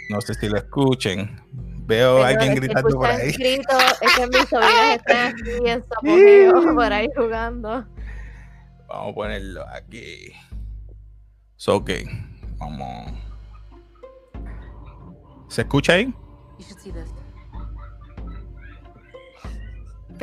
No 0.09 0.21
sé 0.21 0.35
si 0.35 0.49
lo 0.49 0.59
escuchen. 0.59 1.41
Veo 1.85 2.23
a 2.23 2.29
alguien 2.29 2.55
gritando 2.55 2.97
por 2.97 3.07
ahí. 3.07 3.33
Grito, 3.33 3.77
es 4.01 4.17
que 4.17 4.27
mis 4.27 4.49
sobrinas 4.49 4.97
están 4.97 5.35
aquí 5.35 5.69
en 5.69 6.75
por 6.75 6.93
ahí 6.93 7.09
jugando. 7.17 7.87
Vamos 8.89 9.13
a 9.13 9.15
ponerlo 9.15 9.67
aquí. 9.69 10.33
So, 11.57 11.77
ok, 11.77 11.91
vamos. 12.59 13.13
¿Se 15.49 15.63
escucha 15.63 15.95
ahí? 15.95 16.15
You 16.59 16.93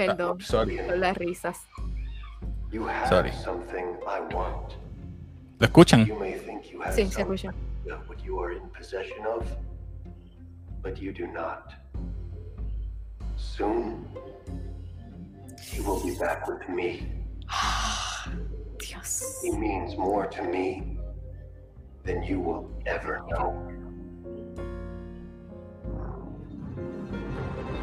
Perdón. 0.06 0.38
Ah, 0.40 0.46
sorry. 0.46 0.78
Por 0.78 0.98
las 0.98 1.18
risas. 1.18 1.58
Sorry. 3.10 3.32
¿Lo 5.60 5.66
escuchan? 5.66 6.06
Sí, 6.94 7.06
se 7.08 7.22
escucha. 7.22 7.54
Dios. 18.80 19.42
He 19.44 19.52
means 19.58 19.98
more 19.98 20.28
to 20.30 20.44
me 20.44 20.98
than 22.06 22.24
you 22.24 22.40
will 22.40 22.70
ever 22.86 23.22
know. 23.30 23.79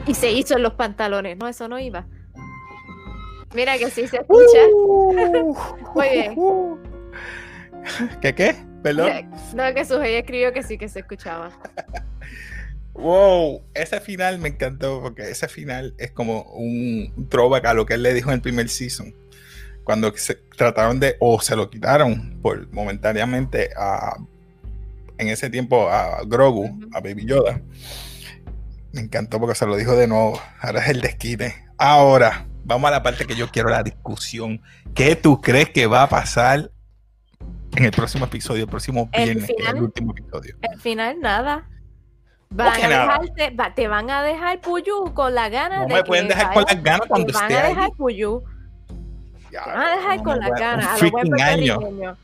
Y 0.07 0.15
se 0.15 0.31
hizo 0.31 0.57
en 0.57 0.63
los 0.63 0.75
pantalones. 0.75 1.37
No, 1.37 1.49
eso 1.49 1.69
no 1.69 1.79
iba. 1.79 2.07
Mira 3.55 3.79
que 3.79 3.91
sí 3.91 4.07
se 4.07 4.19
escucha. 4.19 4.59
Muy 5.95 6.09
bien. 6.09 6.35
¿Qué 8.21 8.35
qué? 8.35 8.55
Perdón. 8.83 9.31
No, 9.55 9.75
que 9.75 9.85
Sujei 9.85 10.17
escribió 10.17 10.53
que 10.53 10.63
sí 10.63 10.79
que 10.79 10.89
se 10.89 11.01
escuchaba. 11.01 11.51
Wow, 12.93 13.63
ese 13.75 14.01
final 14.01 14.39
me 14.39 14.49
encantó 14.49 15.03
porque 15.03 15.31
ese 15.31 15.49
final 15.49 15.95
es 15.99 16.13
como 16.13 16.43
un, 16.55 17.29
throwback 17.29 17.67
a 17.67 17.75
lo 17.75 17.85
que 17.85 17.95
él 17.95 18.03
le 18.03 18.15
dijo 18.15 18.31
en 18.31 18.37
el 18.37 18.41
primer 18.41 18.69
season. 18.69 19.15
Cuando 19.85 20.17
se 20.17 20.35
trataron 20.57 20.99
de, 20.99 21.17
o 21.21 21.41
se 21.41 21.57
lo 21.57 21.69
quitaron 21.69 22.39
por 22.43 22.73
momentáneamente 22.73 23.71
a, 23.77 24.17
en 25.19 25.29
ese 25.29 25.51
tiempo 25.51 25.89
a 25.89 26.23
Grogu, 26.27 26.79
a 26.93 27.01
Baby 27.01 27.27
Yoda. 27.27 27.61
Me 28.97 29.03
encantó 29.03 29.39
porque 29.39 29.55
se 29.55 29.67
lo 29.67 29.77
dijo 29.77 29.95
de 29.95 30.07
nuevo. 30.09 30.41
Ahora 30.63 30.81
es 30.81 30.89
el 30.89 31.03
desquite. 31.03 31.55
Ahora, 31.77 32.47
vamos 32.65 32.89
a 32.89 32.93
la 32.93 33.03
parte 33.03 33.27
que 33.27 33.35
yo 33.37 33.51
quiero 33.51 33.69
la 33.69 33.83
discusión. 33.83 34.63
¿Qué 34.95 35.17
tú 35.17 35.43
crees 35.43 35.69
que 35.69 35.87
va 35.87 36.05
a 36.05 36.09
pasar 36.09 36.71
en 37.77 37.85
el 37.85 37.91
próximo 37.91 38.25
episodio, 38.25 38.63
el 38.65 38.71
próximo 38.71 39.11
El 39.13 39.25
viernes, 39.25 39.47
que 39.49 39.53
es 39.53 39.59
el 39.59 39.67
final. 39.67 39.83
último 39.83 40.13
episodio? 40.17 40.57
Al 40.73 40.81
final, 40.81 41.21
nada. 41.21 41.69
Van 42.49 42.69
a 42.69 42.89
dejarte, 42.89 43.51
va- 43.51 43.75
te 43.75 43.87
van 43.87 44.09
a 44.09 44.23
dejar 44.23 44.63
Puyú 44.63 45.13
con 45.13 45.35
la 45.35 45.51
gana 45.51 45.77
No 45.81 45.83
de 45.83 45.89
me 45.89 45.95
que 45.97 46.05
pueden 46.05 46.29
dejar 46.29 46.55
con 46.55 46.63
las 46.65 46.83
ganas 46.83 47.01
te 47.03 47.09
cuando 47.09 47.33
van 47.35 47.43
esté 47.43 47.57
a 47.59 47.65
ahí. 47.67 47.75
dejar 47.75 47.91
Puyú. 47.99 48.43
Te 49.51 49.57
van 49.59 49.79
a 49.79 49.97
dejar 49.97 50.17
no 50.17 50.23
con 50.23 50.39
me 50.39 50.49
las 50.49 50.51
a- 50.53 50.65
ganas. 50.65 50.87
Un 50.87 50.91
A 50.91 51.05
lo 51.05 51.11
buen 51.11 51.27
freaking 51.29 51.43
año. 51.71 52.17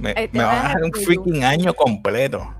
Me, 0.00 0.14
te 0.14 0.30
me 0.32 0.42
van 0.42 0.46
van 0.48 0.56
a 0.56 0.60
a 0.60 0.68
dejar 0.74 0.82
un 0.82 0.92
freaking 0.92 1.44
año 1.44 1.74
completo. 1.74 2.54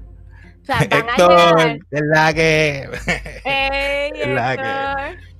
O 0.62 0.64
sea, 0.64 0.76
van 0.90 0.92
a 0.92 1.12
Héctor, 1.12 1.58
llegar. 1.58 1.78
es 1.90 2.02
la 2.02 2.34
que. 2.34 2.88
Ey, 3.44 4.12
Es 4.14 4.28
la 4.28 4.56
que- 4.56 4.62
Héctor. 4.62 5.30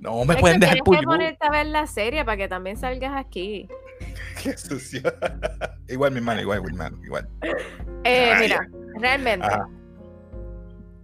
No 0.00 0.14
me 0.16 0.20
Héctor, 0.32 0.40
pueden 0.40 0.60
dejar 0.60 0.78
tienes 0.80 1.00
que 1.00 1.06
ponerte 1.06 1.46
a 1.46 1.50
ver 1.50 1.66
la 1.66 1.86
serie 1.86 2.24
para 2.24 2.36
que 2.38 2.48
también 2.48 2.76
salgas 2.76 3.12
aquí. 3.16 3.68
Qué 4.42 4.56
sucio. 4.56 5.02
igual, 5.88 6.12
mi 6.12 6.18
hermano, 6.18 6.40
igual, 6.40 6.62
mi 6.62 6.68
hermano, 6.68 6.98
igual. 7.04 7.28
Eh, 8.04 8.32
mira, 8.40 8.66
realmente 8.98 9.46
Ajá. 9.46 9.68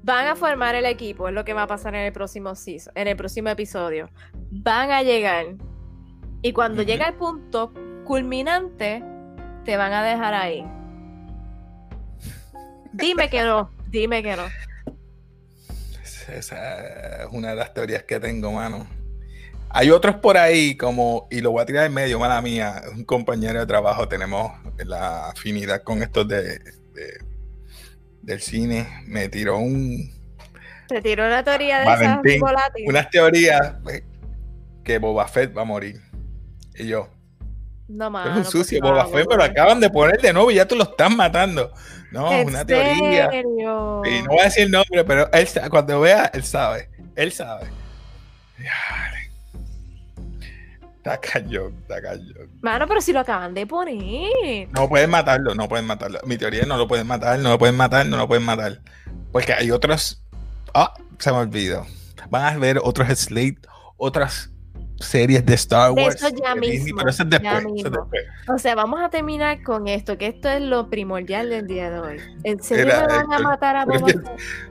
van 0.02 0.26
a 0.28 0.36
formar 0.36 0.74
el 0.76 0.86
equipo, 0.86 1.28
es 1.28 1.34
lo 1.34 1.44
que 1.44 1.52
va 1.52 1.64
a 1.64 1.66
pasar 1.66 1.94
en 1.94 2.02
el 2.06 2.12
próximo 2.12 2.54
season, 2.54 2.92
en 2.96 3.08
el 3.08 3.16
próximo 3.16 3.50
episodio. 3.50 4.08
Van 4.50 4.90
a 4.90 5.02
llegar 5.02 5.44
y 6.40 6.52
cuando 6.54 6.82
llega 6.82 7.08
el 7.08 7.14
punto 7.14 7.74
culminante, 8.04 9.02
te 9.66 9.76
van 9.76 9.92
a 9.92 10.02
dejar 10.02 10.32
ahí. 10.32 10.64
Dime 12.92 13.28
que 13.30 13.42
no, 13.42 13.70
dime 13.90 14.22
que 14.22 14.36
no. 14.36 14.44
Esa 16.28 17.22
es 17.22 17.28
una 17.30 17.50
de 17.50 17.56
las 17.56 17.72
teorías 17.72 18.02
que 18.02 18.18
tengo, 18.18 18.50
mano. 18.52 18.86
Hay 19.70 19.90
otros 19.90 20.16
por 20.16 20.36
ahí, 20.36 20.76
como, 20.76 21.28
y 21.30 21.40
lo 21.40 21.50
voy 21.52 21.62
a 21.62 21.66
tirar 21.66 21.86
en 21.86 21.94
medio, 21.94 22.18
mala 22.18 22.40
mía, 22.40 22.82
un 22.94 23.04
compañero 23.04 23.60
de 23.60 23.66
trabajo, 23.66 24.08
tenemos 24.08 24.52
la 24.84 25.28
afinidad 25.28 25.82
con 25.82 26.02
estos 26.02 26.26
de, 26.28 26.58
de- 26.58 27.20
del 28.22 28.40
cine, 28.40 28.88
me 29.06 29.28
tiró 29.28 29.58
un, 29.58 30.12
Te 30.88 31.00
tiró 31.00 31.26
una 31.26 31.44
teoría 31.44 31.78
de 31.78 31.84
esas 31.84 32.00
Valentín, 32.00 32.40
volátiles. 32.40 32.88
unas 32.88 33.10
teorías 33.10 33.74
eh, 33.92 34.02
que 34.82 34.98
Boba 34.98 35.28
Fett 35.28 35.56
va 35.56 35.62
a 35.62 35.64
morir. 35.66 36.00
Y 36.74 36.88
yo, 36.88 37.08
No 37.88 38.10
más. 38.10 38.26
eres 38.26 38.38
un 38.38 38.44
sucio, 38.44 38.80
Boba 38.80 39.06
Fett, 39.06 39.26
pero 39.28 39.42
acaban 39.42 39.80
de 39.80 39.88
poner 39.90 40.20
de 40.20 40.32
nuevo 40.32 40.50
y 40.50 40.56
ya 40.56 40.66
tú 40.66 40.74
lo 40.74 40.84
estás 40.84 41.14
matando. 41.14 41.72
No, 42.10 42.32
es 42.32 42.46
una 42.46 42.64
teoría. 42.64 43.30
Y 43.32 43.42
no 43.44 44.28
voy 44.28 44.40
a 44.40 44.44
decir 44.44 44.64
el 44.64 44.70
nombre, 44.70 45.04
pero 45.04 45.30
él 45.32 45.48
cuando 45.70 46.00
vea, 46.00 46.30
él 46.34 46.44
sabe. 46.44 46.88
Él 47.14 47.32
sabe. 47.32 47.66
Está 50.96 51.20
cañón, 51.20 51.72
está 51.82 52.02
cañón. 52.02 52.50
Mano, 52.62 52.86
pero 52.88 53.00
si 53.00 53.12
lo 53.12 53.20
acaban 53.20 53.54
de 53.54 53.66
poner. 53.66 54.68
No 54.72 54.88
pueden 54.88 55.10
matarlo, 55.10 55.54
no 55.54 55.68
pueden 55.68 55.86
matarlo. 55.86 56.18
Mi 56.24 56.36
teoría 56.36 56.62
es 56.62 56.66
no 56.66 56.76
lo 56.76 56.88
pueden 56.88 57.06
matar, 57.06 57.38
no 57.38 57.50
lo 57.50 57.58
pueden 57.58 57.76
matar, 57.76 58.06
no 58.06 58.16
lo 58.16 58.26
pueden 58.26 58.44
matar. 58.44 58.80
Porque 59.30 59.52
hay 59.52 59.70
otros. 59.70 60.22
Ah, 60.74 60.94
se 61.18 61.30
me 61.30 61.38
olvidó. 61.38 61.86
Van 62.28 62.56
a 62.56 62.58
ver 62.58 62.80
otros 62.82 63.08
Slate, 63.16 63.58
otras 63.96 64.50
series 65.00 65.44
de 65.44 65.54
Star 65.54 65.92
De 65.92 66.02
Wars. 66.02 66.16
eso 66.16 66.28
ya 66.28 66.54
Disney, 66.54 66.78
mismo, 66.78 66.98
pero 66.98 67.10
eso 67.10 67.22
es 67.22 67.28
ya 67.28 67.38
después. 67.38 67.58
eso 67.58 67.68
es 67.68 67.74
mismo. 67.74 67.90
después. 67.90 68.22
O 68.48 68.58
sea, 68.58 68.74
vamos 68.74 69.00
a 69.02 69.10
terminar 69.10 69.62
con 69.62 69.88
esto, 69.88 70.16
que 70.18 70.28
esto 70.28 70.48
es 70.48 70.60
lo 70.60 70.88
primordial 70.88 71.50
del 71.50 71.66
día 71.66 71.90
de 71.90 71.98
hoy. 71.98 72.20
¿En 72.44 72.62
serio 72.62 72.86
me 72.86 73.06
van 73.06 73.32
a 73.32 73.38
matar 73.38 73.76
a 73.76 73.84
Boba? 73.84 74.06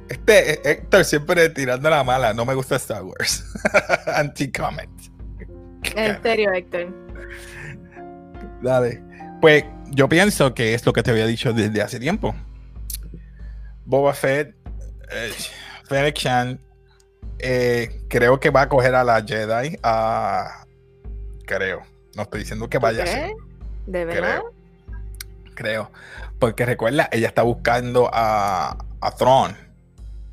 Este 0.09 0.69
Héctor 0.71 1.05
siempre 1.05 1.49
tirando 1.49 1.89
la 1.89 2.03
mala. 2.03 2.33
No 2.33 2.45
me 2.45 2.53
gusta 2.53 2.75
Star 2.75 3.03
Wars. 3.03 3.43
Anti-comment. 4.15 4.89
En 5.95 6.21
serio, 6.21 6.51
Héctor. 6.53 6.93
Dale. 8.61 9.03
Pues 9.41 9.63
yo 9.91 10.09
pienso 10.09 10.53
que 10.53 10.73
es 10.73 10.85
lo 10.85 10.93
que 10.93 11.03
te 11.03 11.11
había 11.11 11.27
dicho 11.27 11.53
desde 11.53 11.81
hace 11.81 11.99
tiempo. 11.99 12.35
Boba 13.85 14.13
Fett, 14.13 14.55
eh, 15.11 15.31
Fennec 15.87 16.17
Shan, 16.17 16.59
eh, 17.39 18.01
creo 18.09 18.39
que 18.39 18.49
va 18.49 18.61
a 18.63 18.69
coger 18.69 18.95
a 18.95 19.03
la 19.03 19.23
Jedi. 19.23 19.77
a- 19.83 20.65
creo. 21.45 21.81
No 22.15 22.23
estoy 22.23 22.39
diciendo 22.41 22.69
que 22.69 22.77
vaya 22.79 23.03
a 23.03 23.07
ser. 23.07 23.31
¿De 23.85 24.05
verdad? 24.05 24.41
Creo. 24.41 24.53
Creo. 25.55 25.91
Porque 26.39 26.65
recuerda, 26.65 27.07
ella 27.11 27.27
está 27.27 27.43
buscando 27.43 28.09
a, 28.11 28.77
a 29.01 29.11
Thrawn. 29.11 29.55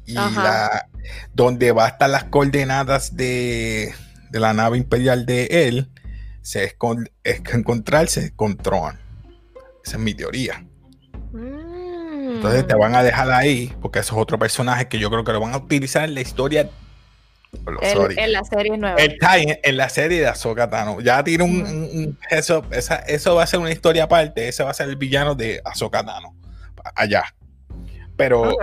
Y 0.06 0.16
Ajá. 0.16 0.42
la, 0.42 0.88
donde 1.32 1.70
va 1.72 1.84
a 1.86 1.88
estar 1.88 2.10
las 2.10 2.24
coordenadas 2.24 3.16
de, 3.16 3.92
de 4.30 4.40
la 4.40 4.52
nave 4.52 4.78
imperial 4.78 5.26
de 5.26 5.46
él, 5.68 5.90
se 6.40 6.64
es, 6.64 6.74
con- 6.74 7.08
es 7.22 7.40
que 7.40 7.56
encontrarse 7.56 8.32
con 8.34 8.56
Thrawn. 8.56 8.98
Esa 9.84 9.96
es 9.96 10.02
mi 10.02 10.14
teoría. 10.14 10.64
Mm. 11.32 12.36
Entonces 12.36 12.66
te 12.66 12.74
van 12.74 12.94
a 12.94 13.02
dejar 13.02 13.30
ahí, 13.30 13.74
porque 13.80 14.00
eso 14.00 14.14
es 14.16 14.22
otro 14.22 14.38
personaje 14.38 14.88
que 14.88 14.98
yo 14.98 15.10
creo 15.10 15.22
que 15.24 15.32
lo 15.32 15.40
van 15.40 15.52
a 15.54 15.58
utilizar 15.58 16.04
en 16.04 16.14
la 16.14 16.20
historia. 16.20 16.68
En- 17.82 18.32
la 18.32 18.44
serie 18.44 18.76
nueva. 18.76 18.96
En 18.98 19.76
la 19.76 19.88
serie 19.88 20.20
de 20.20 20.26
Ahsoka 20.26 20.68
Tano. 20.68 21.00
Ya 21.00 21.22
tiene 21.22 21.44
un, 21.44 21.62
un- 21.62 22.18
eso, 22.30 22.64
esa- 22.70 22.96
eso 23.06 23.34
va 23.34 23.44
a 23.44 23.46
ser 23.46 23.60
una 23.60 23.70
historia 23.70 24.04
aparte. 24.04 24.48
Ese 24.48 24.62
va 24.64 24.70
a 24.70 24.74
ser 24.74 24.88
el 24.88 24.96
villano 24.96 25.34
de 25.34 25.60
Ahsoka 25.64 26.04
Tano. 26.04 26.34
Allá. 26.94 27.24
Pero 28.16 28.56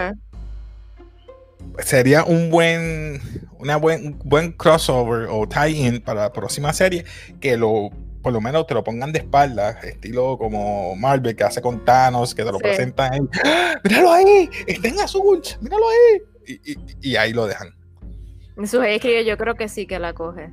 sería 1.79 2.23
un 2.23 2.49
buen, 2.49 3.21
una 3.57 3.77
buen, 3.77 4.05
un 4.07 4.19
buen 4.23 4.51
crossover 4.51 5.27
o 5.29 5.47
tie-in 5.47 6.01
para 6.01 6.21
la 6.23 6.33
próxima 6.33 6.73
serie 6.73 7.05
que 7.39 7.57
lo 7.57 7.89
por 8.21 8.33
lo 8.33 8.41
menos 8.41 8.67
te 8.67 8.73
lo 8.73 8.83
pongan 8.83 9.13
de 9.13 9.19
espalda, 9.19 9.79
estilo 9.81 10.37
como 10.37 10.93
Marvel 10.97 11.37
que 11.37 11.43
hace 11.45 11.61
con 11.61 11.85
Thanos, 11.85 12.35
que 12.35 12.43
te 12.43 12.51
lo 12.51 12.57
Sí. 12.57 12.63
presentan 12.63 13.13
ahí. 13.13 13.19
¡Ah! 13.45 13.79
¡Míralo 13.85 14.11
ahí! 14.11 14.49
¡Está 14.67 14.89
en 14.89 14.99
azul! 14.99 15.41
¡Míralo 15.61 15.83
ahí! 15.87 16.21
Y, 16.65 16.71
y- 16.73 16.77
y 17.11 17.15
ahí 17.15 17.31
lo 17.31 17.47
dejan. 17.47 17.73
Su 18.65 18.81
escribe, 18.83 19.25
yo 19.25 19.37
creo 19.37 19.55
que 19.55 19.67
sí 19.69 19.85
que 19.87 19.99
la 19.99 20.13
coge. 20.13 20.51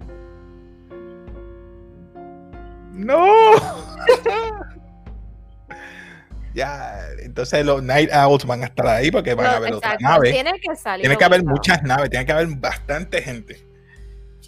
¡No! 2.93 3.27
ya, 6.55 6.99
entonces 7.23 7.65
los 7.67 7.83
Night 7.83 8.11
Owls 8.13 8.47
van 8.47 8.63
a 8.63 8.67
estar 8.67 8.87
ahí 8.87 9.11
porque 9.11 9.35
van 9.35 9.47
No, 9.47 9.53
a 9.53 9.59
ver 9.61 9.75
otra 9.75 9.95
exacto, 9.95 10.05
nave. 10.15 10.33
Tiene 10.33 10.59
que 10.61 10.77
salir. 10.77 11.03
Tiene 11.03 11.17
que 11.19 11.25
haber 11.25 11.45
muchas 11.45 11.83
naves, 11.83 12.09
tiene 12.11 12.25
que 12.25 12.33
haber 12.33 12.47
bastante 12.57 13.21
gente. 13.23 13.67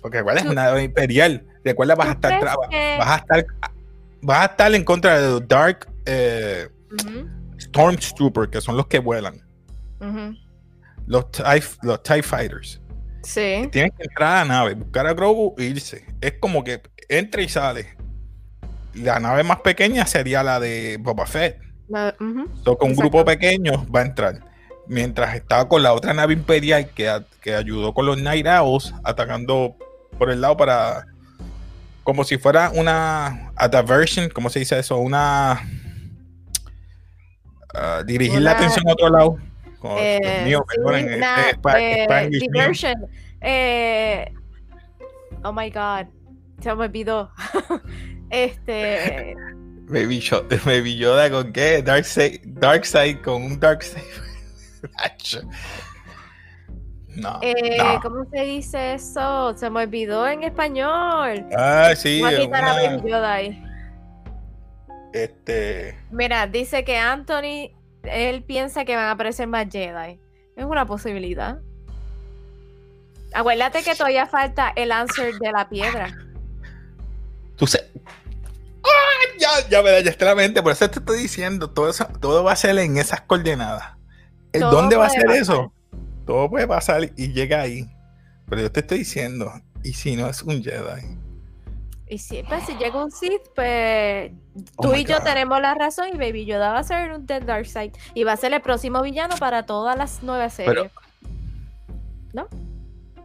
Porque 0.00 0.18
recuerda, 0.18 0.40
es 0.40 0.46
una 0.46 0.64
nave 0.64 0.84
imperial. 0.84 1.44
Recuerda, 1.64 1.94
vas 1.96 2.08
a 2.08 2.14
¿Tú 2.14 2.28
estar, 2.28 2.56
que- 2.70 2.96
vas 2.98 3.08
a 3.08 3.16
estar, 3.16 3.46
vas 4.22 4.40
a 4.40 4.44
estar 4.52 4.74
en 4.74 4.84
contra 4.84 5.20
de 5.20 5.28
los 5.28 5.48
Dark 5.48 5.88
eh, 6.06 6.68
Stormtrooper, 7.60 8.48
que 8.48 8.60
son 8.60 8.76
los 8.76 8.86
que 8.86 9.00
vuelan. 9.00 9.42
Los 11.06 11.30
TIE, 11.32 11.62
los 11.82 12.02
TIE 12.02 12.22
Fighters. 12.22 12.80
Sí. 13.22 13.68
Tienen 13.72 13.90
que 13.96 14.04
entrar 14.04 14.36
a 14.36 14.38
la 14.40 14.44
nave, 14.44 14.74
buscar 14.74 15.06
a 15.06 15.12
Grogu 15.14 15.54
e 15.58 15.64
irse. 15.64 16.04
Es 16.20 16.34
como 16.40 16.62
que 16.64 16.80
entra 17.08 17.42
y 17.42 17.48
sale. 17.48 17.96
La 18.94 19.18
nave 19.20 19.42
más 19.44 19.60
pequeña 19.60 20.06
sería 20.06 20.42
la 20.42 20.58
de 20.60 20.96
Boba 21.00 21.26
Fett. 21.26 21.60
La-. 21.88 22.14
So, 22.64 22.76
con 22.78 22.90
un 22.90 22.96
grupo 22.96 23.24
pequeño 23.24 23.86
va 23.94 24.00
a 24.00 24.06
entrar. 24.06 24.40
mientras 24.86 25.34
estaba 25.34 25.68
con 25.68 25.82
la 25.82 25.92
otra 25.92 26.14
nave 26.14 26.32
imperial 26.32 26.88
que, 26.94 27.08
a- 27.10 27.22
que 27.42 27.54
ayudó 27.54 27.92
con 27.92 28.06
los 28.06 28.16
Night 28.22 28.46
Owls 28.46 28.94
atacando 29.04 29.76
por 30.18 30.30
el 30.30 30.40
lado 30.40 30.56
para 30.56 31.04
como 32.04 32.24
si 32.24 32.38
fuera 32.38 32.70
una 32.74 33.52
a 33.54 33.68
diversion, 33.68 34.30
¿cómo 34.30 34.48
se 34.48 34.60
dice 34.60 34.78
eso? 34.78 34.96
Una 34.96 35.60
ah, 37.74 38.02
dirigir 38.06 38.40
la 38.40 38.52
atención 38.52 38.88
a 38.88 38.92
otro 38.92 39.10
lado. 39.10 39.36
Oh, 39.80 39.94
Dios 39.96 40.00
Eh, 40.00 40.42
mío, 40.44 40.64
sí, 40.68 40.80
este 40.96 41.16
na- 41.18 41.50
spa- 41.50 41.80
eh, 41.80 42.02
Spanglish 42.04 42.40
mío. 42.42 42.50
diversion. 42.52 43.06
Eh, 43.40 44.32
oh 45.44 45.52
my 45.52 45.70
god. 45.70 46.06
Se 46.60 46.74
me 46.74 46.84
olvidó. 46.84 47.30
este. 48.30 49.34
Baby, 49.90 50.20
Yoda, 50.20 50.56
Baby 50.66 50.96
Yoda 50.96 51.30
con 51.30 51.50
qué? 51.52 51.80
Darkseid 51.82 52.40
Darkseid 52.44 53.20
con 53.22 53.42
un 53.42 53.58
Darkseid. 53.60 54.02
Acho. 54.98 55.40
no, 57.16 57.38
eh, 57.42 57.76
no. 57.78 58.00
¿Cómo 58.02 58.24
se 58.30 58.42
dice 58.42 58.94
eso? 58.94 59.56
Se 59.56 59.70
me 59.70 59.84
olvidó 59.84 60.26
en 60.28 60.42
español. 60.44 61.46
Ah, 61.56 61.92
sí. 61.96 62.20
Voy 62.20 62.34
a 62.34 62.38
quitar 62.40 62.64
a 62.64 62.74
una- 62.74 62.96
Baby 62.96 63.10
Yoda 63.10 63.32
ahí. 63.32 63.62
este. 65.12 65.96
Mira, 66.10 66.46
dice 66.46 66.84
que 66.84 66.96
Anthony, 66.96 67.70
él 68.10 68.42
piensa 68.42 68.84
que 68.84 68.96
van 68.96 69.06
a 69.06 69.12
aparecer 69.12 69.46
más 69.46 69.66
Jedi. 69.70 70.18
Es 70.56 70.64
una 70.64 70.86
posibilidad. 70.86 71.58
Acuérdate 73.32 73.82
que 73.82 73.94
todavía 73.94 74.26
falta 74.26 74.72
el 74.74 74.90
answer 74.90 75.38
de 75.38 75.52
la 75.52 75.68
piedra. 75.68 76.16
Tú 77.56 77.66
sé. 77.66 77.90
¡Ah! 78.82 78.88
Ya, 79.38 79.68
ya, 79.68 80.00
ya 80.00 80.10
está 80.10 80.26
la 80.26 80.34
mente. 80.34 80.62
Por 80.62 80.72
eso 80.72 80.88
te 80.88 80.98
estoy 80.98 81.18
diciendo. 81.20 81.70
Todo, 81.70 81.90
eso, 81.90 82.06
todo 82.20 82.44
va 82.44 82.52
a 82.52 82.56
ser 82.56 82.78
en 82.78 82.96
esas 82.96 83.20
coordenadas. 83.22 83.96
¿El 84.52 84.62
Todo 84.62 84.72
¿Dónde 84.72 84.96
va 84.96 85.06
a 85.06 85.10
ser 85.10 85.24
pasar. 85.26 85.42
eso? 85.42 85.72
Todo 86.26 86.48
puede 86.48 86.66
pasar 86.66 87.10
y 87.16 87.32
llega 87.32 87.60
ahí. 87.60 87.88
Pero 88.48 88.62
yo 88.62 88.72
te 88.72 88.80
estoy 88.80 88.98
diciendo. 88.98 89.52
¿Y 89.84 89.92
si 89.92 90.16
no 90.16 90.28
es 90.28 90.42
un 90.42 90.62
Jedi? 90.62 91.18
Y 92.10 92.18
si, 92.18 92.42
pues, 92.42 92.64
si 92.64 92.74
llega 92.76 93.02
un 93.02 93.10
Sith, 93.10 93.42
pues 93.54 94.32
tú 94.80 94.88
Oh 94.88 94.92
my 94.92 95.00
y 95.00 95.04
yo 95.04 95.20
tenemos 95.20 95.60
la 95.60 95.74
razón 95.74 96.08
y 96.08 96.16
Baby 96.16 96.46
Yoda 96.46 96.72
va 96.72 96.78
a 96.78 96.84
ser 96.84 97.12
un 97.12 97.26
Dead 97.26 97.42
Dark 97.42 97.66
Side 97.66 97.92
y 98.14 98.24
va 98.24 98.32
a 98.32 98.36
ser 98.36 98.52
el 98.54 98.62
próximo 98.62 99.02
villano 99.02 99.36
para 99.36 99.66
todas 99.66 99.96
las 99.96 100.20
nueve 100.22 100.48
series. 100.48 100.74
Pero- 100.74 100.90
¿No? 102.32 102.48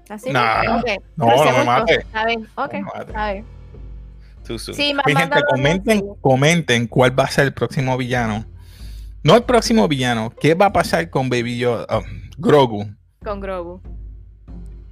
¿Así? 0.10 0.32
Nah, 0.32 0.80
Ok, 0.80 0.86
no, 1.16 1.26
no 1.28 1.86
me. 1.86 1.94
Está 1.94 2.26
bien, 2.26 2.48
ok, 2.56 2.74
No. 2.74 3.44
Sí, 4.58 4.94
más 4.94 5.06
Mi 5.06 5.16
gente, 5.16 5.40
comenten, 5.50 6.16
comenten 6.20 6.88
cuál 6.88 7.18
va 7.18 7.24
a 7.24 7.28
ser 7.28 7.46
el 7.46 7.54
próximo 7.54 7.96
villano. 7.98 8.46
No 9.24 9.36
el 9.38 9.44
próximo 9.44 9.88
villano. 9.88 10.34
¿Qué 10.42 10.54
va 10.54 10.66
a 10.68 10.74
pasar 10.74 11.10
con 11.10 11.30
Baby 11.30 11.58
Yoda? 11.58 11.86
oh, 11.90 12.04
Grogu 12.38 12.86
Con 13.24 13.40
Grogu. 13.40 13.82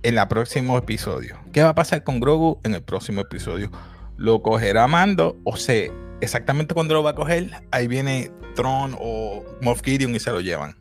En 0.03 0.17
el 0.17 0.27
próximo 0.27 0.77
episodio? 0.77 1.37
¿Qué 1.51 1.63
va 1.63 1.69
a 1.69 1.75
pasar 1.75 2.03
con 2.03 2.19
Grogu 2.19 2.59
en 2.63 2.73
el 2.75 2.83
próximo 2.83 3.21
episodio? 3.21 3.71
¿Lo 4.17 4.41
cogerá 4.41 4.87
Mando? 4.87 5.37
O 5.43 5.55
sea, 5.57 5.89
exactamente 6.21 6.73
cuando 6.73 6.93
lo 6.93 7.03
va 7.03 7.11
a 7.11 7.15
coger, 7.15 7.49
ahí 7.71 7.87
viene 7.87 8.31
Tron 8.55 8.95
o 8.99 9.43
Moff 9.61 9.81
Gideon 9.83 10.15
y 10.15 10.19
se 10.19 10.31
lo 10.31 10.41
llevan. 10.41 10.75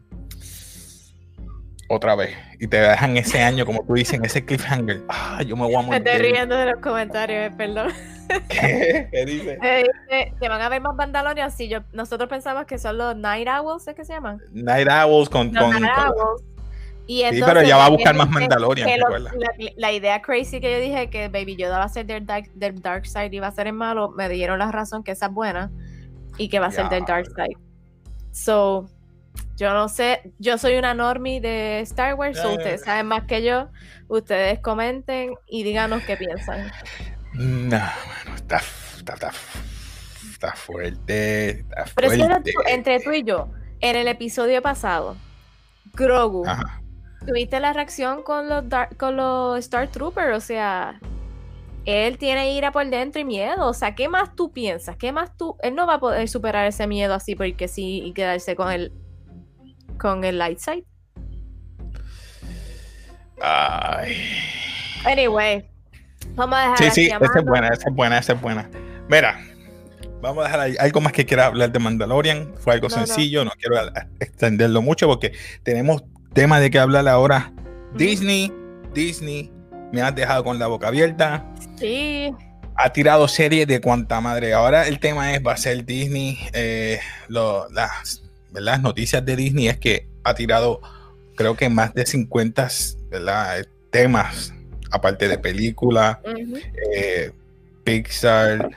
Otra 1.89 2.15
vez. 2.15 2.37
Y 2.61 2.69
te 2.69 2.77
dejan 2.81 3.17
ese 3.17 3.43
año, 3.43 3.67
como 3.67 3.85
tú 3.85 3.95
dices, 3.95 4.15
en 4.15 4.25
ese 4.25 4.45
cliffhanger. 4.45 5.03
Ah, 5.09 5.43
yo 5.45 5.57
me 5.57 5.65
voy 5.65 5.75
a 5.75 5.79
Me 5.81 5.85
morir. 5.87 6.07
estoy 6.07 6.23
riendo 6.31 6.57
de 6.57 6.67
los 6.67 6.81
comentarios, 6.81 7.51
eh, 7.51 7.55
perdón. 7.57 7.89
¿Qué? 8.49 9.09
¿Qué 9.11 9.25
dice? 9.27 9.59
Eh, 9.61 9.85
dice 10.09 10.35
que 10.41 10.49
van 10.49 10.63
a 10.63 10.69
ver 10.69 10.81
más 10.81 10.95
Mandalorian. 10.95 11.51
Si 11.51 11.69
yo, 11.69 11.81
nosotros 11.93 12.29
pensamos 12.29 12.65
que 12.67 12.79
son 12.79 12.97
los 12.97 13.17
Night 13.17 13.49
Owls, 13.49 13.89
¿es 13.89 13.97
que 13.97 14.05
se 14.05 14.13
llaman? 14.13 14.39
Night 14.53 14.87
Owls 14.89 15.29
con. 15.29 15.53
Con- 15.53 15.81
Night 15.81 15.93
con- 15.97 16.51
Y 17.11 17.17
Sí, 17.17 17.23
entonces, 17.25 17.45
pero 17.55 17.63
ya 17.67 17.77
va 17.77 17.87
a 17.87 17.89
buscar 17.89 18.15
más 18.15 18.31
Mandalorian, 18.31 18.89
que 18.89 18.97
lo- 18.97 19.19
la, 19.19 19.31
la 19.77 19.93
idea 19.93 20.23
crazy 20.23 20.61
que 20.61 20.71
yo 20.71 20.79
dije 20.79 21.11
que 21.11 21.27
Baby 21.29 21.57
Yoda 21.57 21.79
va 21.79 21.85
a 21.85 21.89
ser 21.89 22.07
del 22.07 22.25
dark, 22.25 22.53
del 22.55 22.81
dark 22.81 23.05
Side 23.05 23.31
y 23.33 23.41
va 23.41 23.49
a 23.49 23.51
ser 23.53 23.67
el 23.67 23.73
malo, 23.73 24.11
me 24.13 24.29
dieron 24.29 24.61
la 24.61 24.71
razón 24.71 25.03
que 25.03 25.11
esa 25.11 25.27
es 25.27 25.33
buena 25.33 25.73
y 26.39 26.49
que 26.49 26.61
va 26.61 26.67
a 26.67 26.71
ser 26.71 26.89
del 26.89 27.05
Dark 27.05 27.27
Side. 27.27 27.57
So, 28.31 28.89
yo 29.57 29.75
no 29.75 29.89
sé, 29.89 30.33
yo 30.39 30.57
soy 30.57 30.77
una 30.77 30.95
normie 30.95 31.41
de 31.41 31.81
Star 31.81 32.15
Wars, 32.15 32.39
so 32.39 32.51
ya, 32.51 32.57
ustedes 32.59 32.83
saben 32.85 33.07
más 33.07 33.25
que 33.25 33.43
yo. 33.43 33.71
Ustedes 34.07 34.61
comenten 34.61 35.35
y 35.49 35.65
díganos 35.65 36.05
qué 36.05 36.17
piensan. 36.17 36.71
No, 37.35 37.71
mano, 37.79 38.37
está, 38.37 38.61
está, 38.97 39.15
está, 39.15 39.31
está 40.31 40.53
fuerte. 40.53 41.51
Está 41.61 41.85
Pero 41.97 42.09
fuerte. 42.13 42.53
tú- 42.53 42.61
entre 42.69 43.01
tú 43.01 43.11
y 43.13 43.25
yo, 43.25 43.49
en 43.81 43.97
el 43.97 44.07
episodio 44.07 44.63
pasado, 44.63 45.17
Grogu, 45.95 46.47
Ajá. 46.47 46.81
Tuviste 47.27 47.61
la 47.61 47.73
reacción 47.73 48.23
con 48.23 48.49
los, 48.49 48.69
Dar- 48.69 48.97
con 48.97 49.17
los 49.17 49.59
Star 49.59 49.89
Troopers, 49.89 50.37
o 50.37 50.41
sea, 50.41 51.01
él 51.85 52.19
tiene 52.19 52.55
ira 52.55 52.73
por 52.73 52.87
dentro 52.89 53.21
y 53.21 53.25
miedo, 53.25 53.67
o 53.69 53.75
sea, 53.75 53.95
¿qué 53.95 54.09
más 54.09 54.35
tú 54.37 54.53
piensas? 54.53 54.97
¿Qué 54.97 55.13
más 55.13 55.37
tú? 55.37 55.57
Él 55.63 55.75
no 55.75 55.87
va 55.87 55.95
a 55.95 56.01
poder 56.01 56.29
superar 56.29 56.67
ese 56.67 56.87
miedo 56.87 57.15
así 57.15 57.35
porque 57.37 57.69
sí 57.69 58.03
y 58.05 58.13
quedarse 58.13 58.57
con 58.57 58.71
el 58.73 58.93
con 59.99 60.25
el 60.25 60.39
light 60.39 60.59
side. 60.59 60.85
Ay. 63.43 64.17
Anyway, 65.05 65.71
vamos 66.35 66.59
a 66.59 66.63
dejar 66.63 66.79
Sí, 66.79 66.91
sí, 66.91 67.07
esa 67.07 67.39
es 67.39 67.45
buena, 67.45 67.69
esa 67.69 67.89
es 67.89 67.95
buena, 67.95 68.19
esa 68.19 68.33
es 68.35 68.41
buena. 68.41 68.71
Mira, 69.09 69.41
vamos 70.21 70.45
a 70.45 70.47
dejar 70.49 70.61
ahí. 70.61 70.77
algo 70.79 71.01
más 71.01 71.13
que 71.13 71.25
quiera 71.25 71.47
hablar 71.47 71.73
de 71.73 71.79
Mandalorian. 71.79 72.55
Fue 72.59 72.75
algo 72.75 72.89
No, 72.89 72.95
sencillo, 72.95 73.45
no, 73.45 73.51
quiero 73.59 73.77
extenderlo 74.21 74.83
mucho 74.83 75.07
porque 75.07 75.33
tenemos 75.63 76.03
tema 76.33 76.61
de 76.61 76.71
qué 76.71 76.79
hablar 76.79 77.07
ahora. 77.09 77.53
Disney, 77.95 78.53
Disney, 78.95 79.51
me 79.93 80.03
has 80.03 80.15
dejado 80.15 80.45
con 80.45 80.59
la 80.59 80.67
boca 80.67 80.89
abierta. 80.89 81.45
Sí, 81.77 82.33
ha 82.77 82.93
tirado 82.93 83.27
series 83.29 83.67
de 83.67 83.81
cuanta 83.81 84.21
madre. 84.21 84.53
Ahora 84.55 84.87
el 84.89 85.01
tema 85.01 85.35
es, 85.35 85.45
va 85.47 85.53
a 85.53 85.57
ser 85.57 85.85
Disney, 85.85 86.39
eh, 86.53 86.99
lo- 87.29 87.69
las, 87.71 88.23
las 88.53 88.81
noticias 88.81 89.25
de 89.25 89.37
Disney 89.37 89.69
es 89.69 89.79
que 89.79 90.07
ha 90.25 90.35
tirado, 90.35 90.81
creo 91.37 91.57
que 91.57 91.69
más 91.69 91.93
de 91.95 92.07
50 92.07 92.69
¿verdad? 93.11 93.67
temas, 93.91 94.55
aparte 94.91 95.29
de 95.29 95.39
películas, 95.39 96.19
eh, 96.95 97.33
Pixar, 97.85 98.71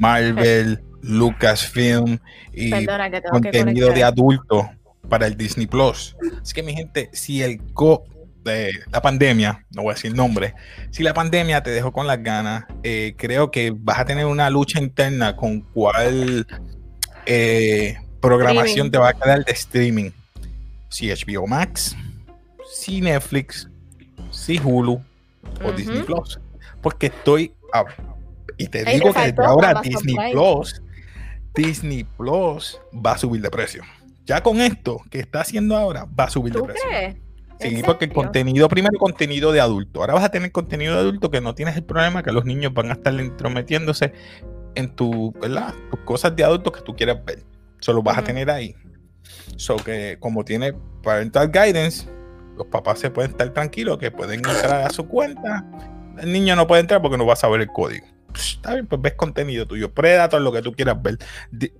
Marvel, 0.00 0.80
Lucasfilm 1.02 2.18
y 2.54 2.70
perdona 2.70 3.10
que 3.10 3.20
que 3.20 3.28
contenido 3.28 3.90
de 3.92 4.04
adulto 4.04 4.70
para 5.08 5.26
el 5.26 5.36
Disney 5.36 5.66
Plus. 5.66 6.16
Así 6.42 6.54
que 6.54 6.62
mi 6.62 6.74
gente, 6.74 7.10
si 7.12 7.42
el 7.42 7.60
co 7.72 8.04
de 8.44 8.72
la 8.92 9.00
pandemia, 9.00 9.64
no 9.70 9.82
voy 9.82 9.92
a 9.92 9.94
decir 9.94 10.14
nombre, 10.14 10.54
si 10.90 11.02
la 11.02 11.14
pandemia 11.14 11.62
te 11.62 11.70
dejó 11.70 11.92
con 11.92 12.06
las 12.06 12.22
ganas, 12.22 12.64
eh, 12.82 13.14
creo 13.16 13.50
que 13.50 13.72
vas 13.74 13.98
a 13.98 14.04
tener 14.04 14.26
una 14.26 14.50
lucha 14.50 14.78
interna 14.80 15.34
con 15.36 15.60
cuál 15.62 16.46
eh, 17.26 17.96
programación 18.20 18.86
Streaming. 18.86 18.90
te 18.90 18.98
va 18.98 19.08
a 19.08 19.12
quedar 19.14 19.44
de 19.44 19.52
streaming. 19.52 20.10
Si 20.90 21.08
HBO 21.10 21.46
Max, 21.46 21.96
si 22.70 23.00
Netflix, 23.00 23.68
si 24.30 24.58
Hulu 24.62 25.00
o. 25.64 25.72
Disney 25.72 26.02
Plus. 26.02 26.38
Porque 26.82 27.06
estoy 27.06 27.52
a- 27.72 27.84
y 28.58 28.66
te 28.68 28.84
digo 28.84 29.12
que 29.12 29.20
desde 29.20 29.44
ahora 29.44 29.80
Disney. 29.82 30.16
Plus, 30.32 30.82
Disney 31.54 32.04
Plus 32.04 32.78
va 32.94 33.12
a 33.12 33.18
subir 33.18 33.40
de 33.40 33.50
precio. 33.50 33.82
Ya 34.24 34.42
con 34.42 34.60
esto 34.60 35.00
que 35.10 35.20
está 35.20 35.40
haciendo 35.40 35.76
ahora, 35.76 36.06
va 36.18 36.24
a 36.24 36.30
subir 36.30 36.52
de 36.52 36.60
¿Tú 36.60 36.66
precio. 36.66 36.88
crees? 36.88 37.16
Sí, 37.60 37.68
¿En 37.68 37.82
porque 37.82 38.06
el 38.06 38.12
contenido, 38.12 38.68
primero 38.68 38.98
contenido 38.98 39.52
de 39.52 39.60
adulto. 39.60 40.00
Ahora 40.00 40.14
vas 40.14 40.24
a 40.24 40.30
tener 40.30 40.50
contenido 40.50 40.94
de 40.94 41.00
adulto 41.00 41.30
que 41.30 41.40
no 41.40 41.54
tienes 41.54 41.76
el 41.76 41.84
problema 41.84 42.22
que 42.22 42.32
los 42.32 42.44
niños 42.44 42.74
van 42.74 42.90
a 42.90 42.94
estar 42.94 43.18
entrometiéndose 43.18 44.12
en 44.74 44.94
tu, 44.96 45.32
¿verdad? 45.40 45.72
tus 45.90 46.00
cosas 46.00 46.34
de 46.34 46.42
adultos 46.42 46.72
que 46.72 46.80
tú 46.80 46.96
quieras 46.96 47.24
ver. 47.24 47.44
Solo 47.80 48.02
vas 48.02 48.18
a 48.18 48.24
tener 48.24 48.50
ahí. 48.50 48.74
So 49.56 49.76
que 49.76 50.16
como 50.20 50.44
tiene 50.44 50.74
parental 51.02 51.48
guidance, 51.48 52.08
los 52.56 52.66
papás 52.66 52.98
se 52.98 53.10
pueden 53.10 53.30
estar 53.32 53.48
tranquilos 53.50 53.98
que 53.98 54.10
pueden 54.10 54.40
entrar 54.44 54.82
a 54.82 54.90
su 54.90 55.06
cuenta. 55.06 55.64
El 56.18 56.32
niño 56.32 56.56
no 56.56 56.66
puede 56.66 56.80
entrar 56.80 57.00
porque 57.02 57.18
no 57.18 57.26
va 57.26 57.34
a 57.34 57.36
saber 57.36 57.60
el 57.60 57.68
código. 57.68 58.06
Está 58.34 58.74
bien, 58.74 58.86
pues 58.86 59.00
ves 59.00 59.14
contenido 59.14 59.66
tuyo. 59.66 59.92
Predator, 59.92 60.40
lo 60.40 60.50
que 60.52 60.62
tú 60.62 60.72
quieras 60.72 61.00
ver. 61.00 61.18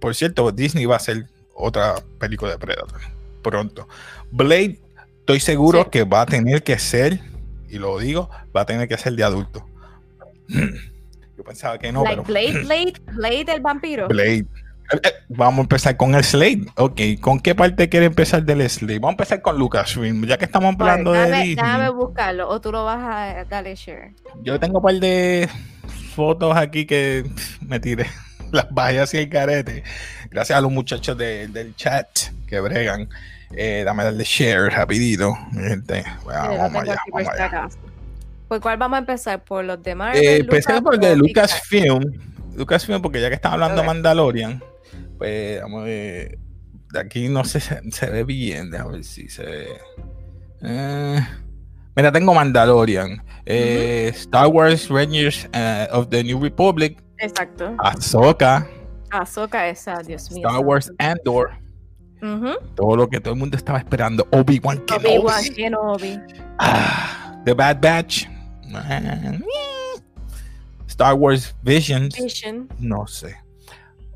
Por 0.00 0.14
cierto, 0.14 0.52
Disney 0.52 0.87
va 0.87 0.94
a 0.94 0.98
hacer 0.98 1.26
otra 1.55 1.95
película 2.19 2.53
de 2.53 2.59
Predator 2.59 3.01
pronto. 3.43 3.87
Blade, 4.31 4.81
estoy 5.21 5.38
seguro 5.40 5.85
Sí. 5.85 5.90
que 5.90 6.05
va 6.05 6.23
a 6.23 6.27
tener 6.27 6.62
que 6.62 6.79
ser, 6.79 7.21
y 7.69 7.79
lo 7.79 7.99
digo, 7.99 8.31
va 8.57 8.62
a 8.62 8.67
tener 8.67 8.88
que 8.88 8.97
ser 8.97 9.12
de 9.14 9.25
adulto. 9.25 9.67
Yo 10.49 11.45
pensaba 11.45 11.79
que 11.79 11.90
no, 11.93 12.05
like 12.05 12.23
pero 12.23 12.25
Blade, 12.29 12.62
Blade, 12.64 12.93
Blade 13.12 13.45
el 13.55 13.61
vampiro. 13.61 14.09
Blade. 14.09 14.47
Eh, 14.93 15.01
eh, 15.03 15.12
Vamos 15.31 15.59
a 15.59 15.62
empezar 15.62 15.97
con 15.97 16.14
el 16.14 16.23
Slade. 16.23 16.67
Ok, 16.77 17.01
¿con 17.21 17.40
qué 17.40 17.55
parte 17.55 17.88
quiere 17.88 18.07
empezar 18.07 18.45
del 18.45 18.69
Slade? 18.69 18.99
Vamos 18.99 19.11
a 19.11 19.12
empezar 19.14 19.43
con 19.43 19.59
Lucasfilm, 19.59 20.25
ya 20.27 20.37
que 20.38 20.45
estamos 20.45 20.77
Pues, 20.77 20.88
hablando 20.88 21.12
de 21.12 21.19
déjame, 21.21 21.37
Disney. 21.45 21.55
déjame 21.57 21.88
buscarlo 21.90 22.49
o 22.49 22.61
tú 22.61 22.71
lo 22.71 22.85
vas 22.85 22.99
a 23.01 23.45
darle 23.45 23.75
share. 23.75 24.12
Yo 24.43 24.61
tengo 24.61 24.79
un 24.79 24.85
par 24.85 24.95
de 24.95 25.49
fotos 26.14 26.57
aquí 26.57 26.87
que 26.87 27.25
me 27.67 27.81
tiré. 27.81 28.07
Las 28.53 28.69
bajé 28.71 29.01
así 29.01 29.17
el 29.19 29.29
carete. 29.31 29.83
Gracias 30.35 30.59
a 30.59 30.61
los 30.61 30.70
muchachos 30.73 31.16
de- 31.16 31.47
del 31.49 31.75
chat 31.77 32.09
que 32.47 32.59
bregan. 32.61 33.09
Eh, 33.57 33.83
dame 33.85 34.03
darle 34.05 34.25
share 34.25 34.68
rapidito. 34.70 35.33
mi 35.53 35.62
gente. 35.68 36.05
Bueno, 36.25 36.59
vamos 36.59 36.83
allá, 36.83 36.97
vamos 37.12 37.29
allá. 37.29 37.68
¿Por 38.49 38.61
cuál 38.61 38.77
vamos 38.77 38.97
a 38.97 38.99
empezar? 38.99 39.42
¿Por 39.44 39.64
los 39.64 39.81
de 39.83 39.94
Marvel? 39.94 40.23
Eh, 40.23 40.37
empecemos 40.38 40.83
por 40.83 40.94
el 40.94 41.01
de? 41.01 41.16
Lucasfilm. 41.16 42.03
Lucasfilm, 42.57 43.01
porque 43.01 43.20
ya 43.20 43.29
que 43.29 43.37
estamos 43.37 43.55
hablando 43.55 43.81
de 43.81 43.87
Mandalorian, 43.87 44.62
pues 45.18 45.62
vamos 45.62 45.83
a 45.83 45.85
ver. 45.85 46.38
De 46.92 47.01
aquí 47.01 47.29
no 47.29 47.44
sé, 47.44 47.61
se, 47.61 47.81
se 47.90 48.07
ve 48.11 48.25
bien. 48.25 48.70
Déjame 48.70 48.92
ver 48.92 49.05
si 49.05 49.29
se 49.29 49.42
ve. 49.44 49.68
Eh, 50.62 51.20
mira, 51.97 52.11
tengo 52.12 52.35
Mandalorian. 52.35 53.23
eh, 53.47 54.11
Star 54.14 54.47
Wars 54.49 54.88
Rangers 54.88 55.49
eh, 55.53 55.87
of 55.92 56.09
the 56.09 56.25
New 56.25 56.40
Republic. 56.42 56.99
Exacto. 57.18 57.75
Ahsoka. 57.79 58.66
Ahsoka 59.14 59.68
esa, 59.68 60.03
Dios 60.03 60.31
mío. 60.31 60.46
Star 60.48 60.64
Wars 60.64 60.92
Andor. 60.98 61.50
Todo 62.74 62.96
lo 62.96 63.09
que 63.09 63.20
todo 63.20 63.35
el 63.35 63.40
mundo 63.40 63.57
estaba 63.57 63.79
esperando. 63.79 64.27
Obi-Wan 64.33 64.83
Obi-Wan 64.96 65.44
Kenobi. 65.55 65.55
Kenobi. 65.55 66.20
Ah, 66.59 67.40
The 67.44 67.53
Bad 67.53 67.81
Batch. 67.81 68.27
Star 70.88 71.14
Wars 71.14 71.55
Visions. 71.62 72.16
Vision. 72.16 72.68
No 72.79 73.07
sé. 73.07 73.37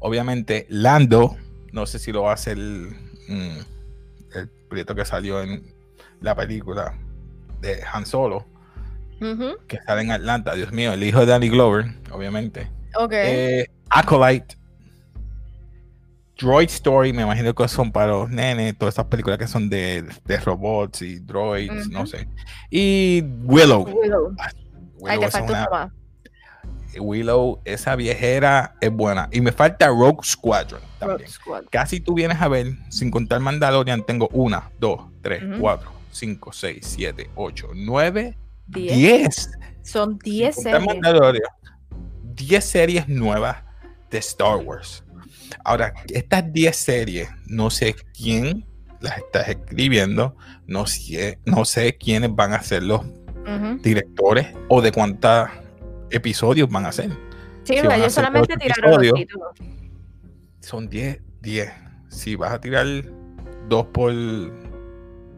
Obviamente, 0.01 0.67
Lando. 0.69 1.37
No 1.73 1.87
sé 1.87 1.99
si 1.99 2.13
lo 2.13 2.23
va 2.23 2.31
a 2.31 2.35
hacer 2.35 2.57
mm, 2.57 3.59
el 4.35 4.49
proyecto 4.69 4.95
que 4.95 5.05
salió 5.05 5.43
en 5.43 5.75
la 6.21 6.35
película 6.35 6.99
de 7.61 7.83
Han 7.93 8.07
Solo, 8.07 8.47
que 9.69 9.79
sale 9.87 10.03
en 10.03 10.11
Atlanta. 10.11 10.55
Dios 10.55 10.73
mío, 10.73 10.93
el 10.93 11.05
hijo 11.05 11.21
de 11.21 11.27
Danny 11.27 11.51
Glover, 11.51 11.87
obviamente. 12.11 12.71
Ok. 12.97 13.13
Eh, 13.13 13.67
Acolyte. 13.91 14.58
Droid 16.39 16.69
Story, 16.69 17.13
me 17.13 17.23
imagino 17.23 17.53
que 17.53 17.67
son 17.67 17.91
para 17.91 18.13
los 18.13 18.31
nenes, 18.31 18.79
todas 18.79 18.95
esas 18.95 19.07
películas 19.07 19.39
que 19.39 19.49
son 19.49 19.69
de, 19.69 20.05
de 20.25 20.37
robots 20.39 21.03
y 21.03 21.19
droids, 21.19 21.89
no 21.89 22.07
sé. 22.07 22.29
Y 22.71 23.23
Willow. 23.43 23.83
Willow. 23.85 24.35
Ay, 25.05 25.19
te 25.19 25.27
es 25.27 25.35
una-. 25.35 25.93
Willow, 27.01 27.61
esa 27.65 27.97
viejera 27.97 28.77
es 28.81 28.91
buena. 28.91 29.29
Y 29.33 29.41
me 29.41 29.53
falta 29.53 29.89
Rogue 29.89 30.21
Squadron 30.25 30.81
también. 30.99 31.29
Rogue. 31.45 31.67
Casi 31.71 32.01
tú 32.01 32.15
vienes 32.15 32.41
a 32.41 32.49
ver, 32.49 32.73
sin 32.89 33.11
contar 33.11 33.41
Mandalorian, 33.41 34.05
tengo 34.05 34.29
una, 34.33 34.71
dos, 34.79 35.01
tres, 35.23 35.43
cuatro, 35.61 35.91
cinco, 36.13 36.53
seis, 36.53 36.81
siete, 36.83 37.31
ocho, 37.35 37.71
nueve, 37.75 38.37
Diez. 38.67 38.97
diez. 38.97 39.51
Son 39.83 40.19
Sin 40.23 40.33
10 40.33 40.55
contar 40.57 40.73
series. 40.73 40.87
Mandalorian, 40.87 41.51
diez 42.23 42.65
series 42.65 43.09
nuevas 43.09 43.59
de 44.11 44.19
Star 44.19 44.57
Wars. 44.57 45.03
Ahora, 45.65 45.95
estas 46.13 46.53
10 46.53 46.77
series, 46.77 47.29
no 47.47 47.71
sé 47.71 47.95
quién 48.17 48.65
las 49.01 49.19
está 49.19 49.43
escribiendo, 49.43 50.37
no 50.67 50.87
sé, 50.87 51.39
no 51.45 51.65
sé 51.65 51.97
quiénes 51.97 52.35
van 52.35 52.53
a 52.53 52.63
ser 52.63 52.83
los 52.83 53.01
Ujú. 53.03 53.79
directores 53.83 54.49
o 54.69 54.83
de 54.83 54.93
cuántos 54.93 55.49
episodios 56.11 56.69
van 56.69 56.87
a 56.87 56.93
ser. 56.93 57.11
Sí, 57.65 57.75
Si 57.75 57.87
ellos 57.87 58.13
solamente 58.13 58.57
tiraron 58.57 58.93
los 59.03 59.15
títulos. 59.15 59.49
Son 60.61 60.89
10, 60.89 61.21
10. 61.41 61.71
Si 62.09 62.35
vas 62.35 62.53
a 62.53 62.61
tirar 62.61 62.87
2 63.69 63.87
por 63.93 64.13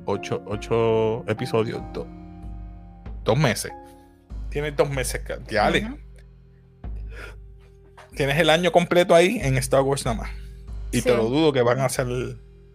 8, 0.07 1.25
episodios, 1.29 1.83
2 3.25 3.38
meses. 3.38 3.73
Tienes 4.49 4.75
2 4.77 4.90
meses, 4.90 5.20
ca- 5.20 5.38
dale. 5.51 5.85
Ujú. 5.87 5.99
Tienes 8.14 8.38
el 8.38 8.51
año 8.51 8.73
completo 8.73 9.14
ahí 9.14 9.38
en 9.42 9.57
Star 9.59 9.83
Wars 9.83 10.05
nada 10.05 10.18
más. 10.18 10.31
Y 10.92 11.03
te 11.03 11.14
lo 11.14 11.25
dudo 11.25 11.53
que 11.53 11.62
van 11.62 11.81
a 11.81 11.87
hacer 11.87 12.07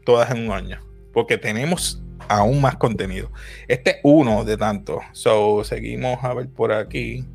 todas 0.05 0.31
en 0.31 0.47
un 0.47 0.51
año. 0.55 0.79
Porque 1.13 1.37
tenemos 1.37 2.01
aún 2.27 2.61
más 2.61 2.75
contenido. 2.75 3.31
Este 3.67 3.91
es 3.91 3.97
uno 4.03 4.45
de 4.45 4.57
tantos. 4.57 5.03
So, 5.11 5.63
seguimos 5.63 6.23
a 6.23 6.33
ver 6.33 6.49
por 6.49 6.71
aquí. 6.71 7.25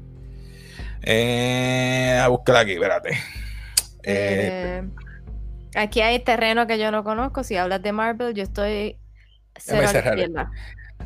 Eh, 1.03 2.19
a 2.21 2.29
buscar 2.29 2.57
aquí, 2.57 2.73
espérate. 2.73 3.11
Eh, 4.03 4.83
Eh, 4.83 4.83
aquí 5.75 6.01
hay 6.01 6.19
terreno 6.21 6.67
que 6.67 6.79
yo 6.79 6.91
no 6.91 7.05
conozco. 7.05 7.45
Si 7.45 7.57
hablas 7.57 7.83
de 7.83 7.93
Marvel, 7.93 8.35
yo 8.35 8.43
estoy 8.43 8.97
cero. 9.57 9.89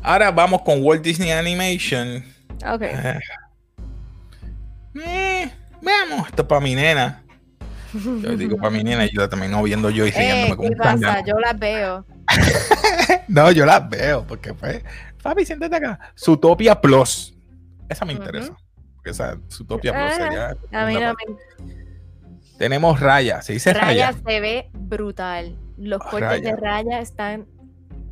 Ahora 0.01 0.31
vamos 0.31 0.61
con 0.61 0.83
Walt 0.83 1.03
Disney 1.03 1.31
Animation. 1.31 2.23
Ok. 2.65 2.83
Eh, 5.81 5.81
eh, 5.81 6.05
veamos, 6.07 6.27
esto 6.27 6.41
es 6.41 6.47
para 6.47 6.61
mi 6.61 6.75
nena. 6.75 7.21
Yo 7.93 8.35
digo 8.35 8.57
para 8.57 8.71
mi 8.71 8.83
nena 8.83 9.05
y 9.05 9.13
yo 9.13 9.21
la 9.21 9.29
termino 9.29 9.63
viendo 9.63 9.89
yo 9.89 10.05
y 10.05 10.09
Eh, 10.09 10.13
riéndome 10.15 10.55
como 10.57 10.69
¿Qué 10.69 10.75
pasa? 10.75 11.23
Yo 11.25 11.39
las 11.39 11.57
veo. 11.57 12.05
No, 13.27 13.51
yo 13.51 13.65
las 13.65 13.87
veo, 13.89 14.25
porque 14.27 14.53
pues, 14.53 14.83
papi, 15.21 15.45
siéntate 15.45 15.75
acá. 15.75 15.99
Zootopia 16.17 16.79
Plus. 16.79 17.35
Esa 17.89 18.05
me 18.05 18.13
interesa. 18.13 18.55
Porque 18.95 19.11
esa 19.11 19.37
Zootopia 19.51 19.91
Plus 19.93 20.03
Ah, 20.11 20.15
sería. 20.15 20.57
A 20.81 20.85
mí 20.85 20.93
no 20.95 21.13
me 21.13 21.35
Tenemos 22.57 22.99
Raya, 22.99 23.41
se 23.41 23.53
dice 23.53 23.73
Raya 23.73 24.11
Raya. 24.11 24.13
se 24.25 24.39
ve 24.39 24.69
brutal. 24.73 25.57
Los 25.77 26.01
cortes 26.01 26.41
de 26.41 26.55
Raya. 26.55 26.99
Están 26.99 27.45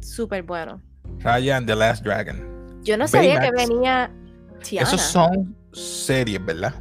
súper 0.02 0.44
buenos. 0.44 0.82
Raya 1.20 1.58
and 1.58 1.68
the 1.68 1.76
Last 1.76 2.04
Dragon. 2.04 2.82
Yo 2.84 2.98
no 2.98 3.08
sabía 3.08 3.40
que 3.40 3.52
venía 3.52 4.12
Tiana. 4.62 4.88
Esos 4.88 5.02
son 5.02 5.56
series, 5.72 6.44
¿verdad? 6.46 6.74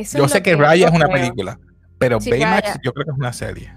Eso 0.00 0.18
Yo 0.18 0.28
sé 0.28 0.38
lo 0.38 0.42
que 0.44 0.56
Raya 0.56 0.86
es 0.88 0.92
una 0.94 1.06
creo. 1.06 1.16
película, 1.18 1.58
pero 1.98 2.20
Sí, 2.20 2.30
Baymax 2.30 2.62
Raya. 2.68 2.80
yo 2.84 2.92
creo 2.92 3.04
que 3.06 3.10
es 3.12 3.18
una 3.18 3.32
serie. 3.32 3.72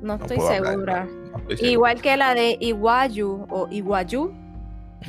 No 0.00 0.16
No 0.18 0.24
estoy 0.24 0.38
segura. 0.40 1.04
no 1.04 1.38
estoy 1.38 1.56
seguro. 1.56 1.70
Igual 1.72 2.00
que 2.02 2.16
la 2.16 2.34
de 2.34 2.56
Iguayu 2.60 3.46
o 3.50 3.68
Iguayu. 3.70 4.32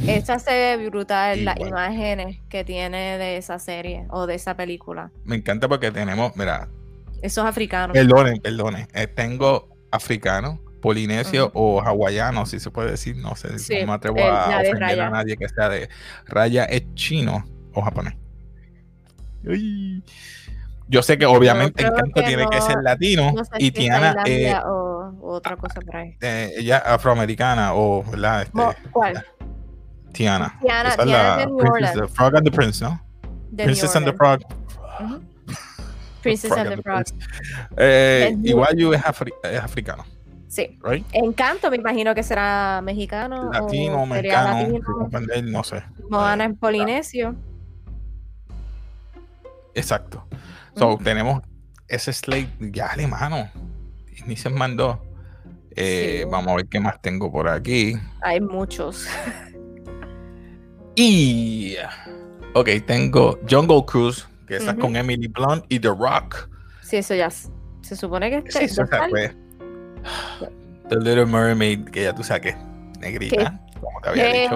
Esa 0.08 0.40
se 0.40 0.52
ve 0.78 0.90
brutal, 0.90 1.46
las 1.46 1.56
Igual. 1.56 1.70
imágenes 1.70 2.40
que 2.50 2.66
tiene 2.66 3.18
de 3.18 3.38
esa 3.38 3.60
serie 3.60 4.06
o 4.10 4.28
de 4.28 4.36
esa 4.36 4.58
película. 4.58 5.10
Me 5.24 5.38
encanta 5.38 5.70
porque 5.70 5.90
tenemos, 5.92 6.36
mira, 6.36 6.68
Esos 7.22 7.46
africanos. 7.46 7.94
perdonen, 7.94 8.40
perdonen. 8.42 8.88
eh, 8.94 9.08
tengo 9.08 9.70
africano, 9.92 10.60
polinesio 10.82 11.50
o 11.54 11.82
hawaiano, 11.82 12.46
si 12.46 12.60
se 12.60 12.72
puede 12.72 12.92
decir. 12.92 13.16
No 13.16 13.36
sé, 13.38 13.58
Sí, 13.58 13.78
no 13.82 13.88
me 13.88 13.94
atrevo 13.94 14.18
el- 14.18 14.24
a 14.26 14.60
ofender 14.60 15.00
a 15.02 15.10
nadie 15.10 15.38
que 15.38 15.48
sea 15.48 15.70
de 15.70 15.88
Raya 16.26 16.66
es 16.66 16.94
chino 16.96 17.46
o 17.74 17.82
japonés. 17.82 18.16
Uy. 19.48 20.04
Yo 20.88 21.02
sé 21.02 21.18
que 21.18 21.26
obviamente 21.26 21.82
Encanto 21.84 22.12
que 22.14 22.22
tiene 22.22 22.46
que 22.48 22.62
ser 22.62 22.78
latino 22.84 23.32
No 23.32 23.44
sé 23.44 23.52
y 23.58 23.62
si 23.62 23.68
es 23.70 23.74
Tiana 23.74 24.16
eh, 24.28 24.54
o, 24.68 25.12
o 25.20 25.34
otra 25.34 25.56
cosa 25.58 25.82
por 25.82 25.96
ahí. 25.96 26.16
eh, 26.22 26.52
ella 26.58 26.78
afroamericana 26.78 27.74
o 27.74 28.04
¿verdad? 28.04 28.44
Este, 28.44 28.90
¿Cuál? 28.92 29.26
Tiana. 30.14 30.58
Tiana- 30.62 30.90
Esa 30.90 31.02
es 31.02 31.08
Tiana 31.08 31.24
la 31.30 31.38
de 31.38 31.46
New 31.48 31.58
Orleans. 31.58 31.94
the 32.00 32.08
Frog 32.08 32.36
and 32.38 32.46
the 32.46 32.52
Prince, 32.52 32.84
¿no? 32.84 33.02
De 33.50 33.64
Princess 33.64 33.96
and 33.96 34.06
the. 34.06 34.14
Frog. 34.14 34.42
Princess 36.22 36.52
Frog 36.54 36.68
and 36.68 36.76
the 36.78 36.82
Frog. 36.82 37.04
Eh, 37.78 38.34
New 38.38 38.50
Iguayu 38.52 38.94
es, 38.94 39.02
afri- 39.04 39.34
es 39.44 39.60
africano, 39.62 40.06
Sí. 40.48 40.78
right? 40.84 41.06
Encanto, 41.14 41.70
me 41.70 41.78
imagino 41.78 42.16
que 42.16 42.24
será 42.24 42.82
mexicano. 42.84 43.52
Latino, 43.52 44.04
o 44.04 44.06
mexicano, 44.06 44.58
latino. 45.20 45.52
no 45.52 45.64
sé. 45.64 45.84
Moana 46.10 46.46
en 46.46 46.56
polinesio. 46.56 47.36
Exacto. 49.76 50.26
So, 50.76 50.98
tenemos 51.04 51.42
ese 51.88 52.12
slate 52.12 52.50
ya 52.60 52.88
alemano. 52.88 53.50
Ni 54.26 54.36
se 54.36 54.50
mandó. 54.50 55.02
Eh, 55.76 56.22
Sí. 56.24 56.30
Vamos 56.32 56.54
a 56.54 56.56
ver 56.56 56.68
qué 56.68 56.80
más 56.80 57.02
tengo 57.02 57.32
por 57.32 57.48
aquí. 57.48 57.96
Hay 58.22 58.40
muchos. 58.42 59.06
Y. 60.96 61.76
Ok, 62.54 62.70
tengo 62.88 63.38
Jungle 63.50 63.84
Cruise, 63.86 64.26
que 64.48 64.56
está 64.58 64.76
con 64.76 64.96
Emily 64.96 65.28
Blunt 65.28 65.66
y 65.68 65.80
The 65.80 65.90
Rock. 65.90 66.50
Sí, 66.82 66.98
eso 66.98 67.14
ya 67.16 67.30
se 67.30 67.96
supone 67.96 68.30
que 68.30 68.42
Sí, 68.52 68.60
este- 68.60 68.66
eso 68.66 68.86
ya 68.90 68.96
está. 69.06 69.10
fue. 69.10 69.36
The 70.90 70.96
Little 70.98 71.26
Mermaid, 71.26 71.86
que 71.90 72.04
ya 72.04 72.14
tú 72.16 72.24
sabes 72.24 72.42
que 72.44 72.50
es 72.50 72.58
negrita, 73.00 73.60
como 73.82 74.00
te 74.02 74.10
había 74.10 74.26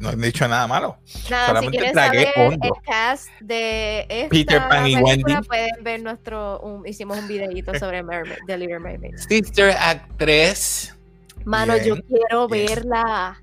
No 0.00 0.10
he 0.10 0.16
dicho 0.16 0.48
nada 0.48 0.66
malo. 0.66 0.98
Nada, 1.30 1.48
Solamente 1.48 1.72
si 1.72 1.78
quieren 1.78 1.92
tragué 1.94 2.32
saber 2.32 2.48
hondo. 2.54 2.66
el 2.66 2.82
cast 2.82 3.28
de 3.40 4.06
esta 4.08 4.28
Peter 4.30 4.58
Pan 4.68 4.86
y 4.86 4.96
Wendy. 4.96 5.34
pueden 5.46 5.84
ver 5.84 6.02
nuestro, 6.02 6.60
un- 6.60 6.86
hicimos 6.86 7.18
un 7.18 7.28
videito 7.28 7.74
sobre 7.78 8.02
Mermaid, 8.02 8.38
The 8.46 8.56
Little 8.56 8.78
Mermaid. 8.80 9.16
Sister 9.16 9.76
Actress. 9.78 10.96
Mano, 11.44 11.74
Bien, 11.74 11.84
yo 11.86 11.96
quiero 12.02 12.48
verla. 12.48 13.40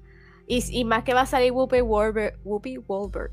Y, 0.48 0.64
y 0.80 0.84
más 0.86 1.04
que 1.04 1.14
va 1.14 1.22
a 1.22 1.26
salir 1.26 1.52
Whoopi 1.52 1.80
Goldberg. 1.82 2.36
Whoopi 2.44 2.76
Goldberg. 2.78 3.32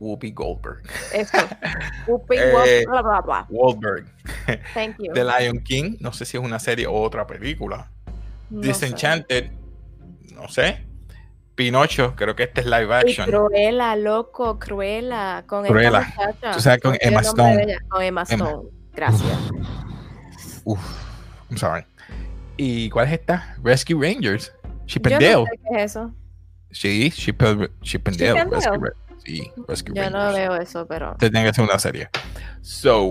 Whoopi 0.00 0.32
Goldberg. 0.32 0.82
Eso. 1.14 1.38
Whoopi 2.08 2.36
Eh, 2.36 2.50
Goldberg. 2.52 2.88
Bla, 2.88 3.02
bla, 3.02 3.20
bla. 3.20 3.46
Goldberg. 3.48 4.06
Thank 4.74 4.96
you. 4.98 5.12
The 5.14 5.24
Lion 5.24 5.60
King. 5.60 5.96
No 6.00 6.12
sé 6.12 6.24
si 6.24 6.36
es 6.36 6.42
una 6.42 6.58
serie 6.58 6.86
o 6.88 6.92
otra 6.94 7.26
película. 7.26 7.88
No 8.50 8.62
sé. 8.62 8.68
Disenchanted. 8.68 9.50
No 10.34 10.48
sé. 10.48 10.84
Pinocho. 11.54 12.14
Creo 12.16 12.34
que 12.34 12.44
este 12.44 12.62
es 12.62 12.66
live 12.66 12.88
Y 12.88 12.92
action. 12.92 13.28
Cruella, 13.28 13.96
loco, 13.96 14.58
Cruella. 14.58 15.44
Con 15.46 15.64
Cruella. 15.66 16.12
esta 16.56 16.78
con 16.78 16.96
Emma 17.00 17.20
Stone. 17.20 17.78
Con 17.88 18.02
Emma. 18.02 18.22
Stone. 18.22 18.68
Gracias. 18.94 19.38
Uf, 20.64 20.80
I'm 21.48 21.58
sorry. 21.58 21.84
¿Y 22.56 22.90
cuál 22.90 23.06
es 23.08 23.14
esta? 23.14 23.56
Rescue 23.62 23.94
Rangers. 24.00 24.52
Chip 24.86 25.06
and 25.06 25.20
Yo 25.20 25.20
Dale. 25.20 25.34
no 25.36 25.44
sé 25.46 25.58
qué 25.58 25.76
es 25.76 25.90
eso. 25.90 26.14
Sí, 26.70 27.10
Chip, 27.10 27.42
Chip 27.82 28.08
and 28.08 28.16
Dale. 28.16 28.44
Rescue 28.44 28.92
sí, 29.24 29.52
Rescue 29.68 29.94
Yo 29.94 30.10
no 30.10 30.32
veo 30.32 30.56
eso, 30.56 30.86
pero. 30.86 31.16
Tiene 31.18 31.44
que 31.44 31.54
ser 31.54 31.64
una 31.64 31.78
serie. 31.78 32.08
So, 32.60 33.02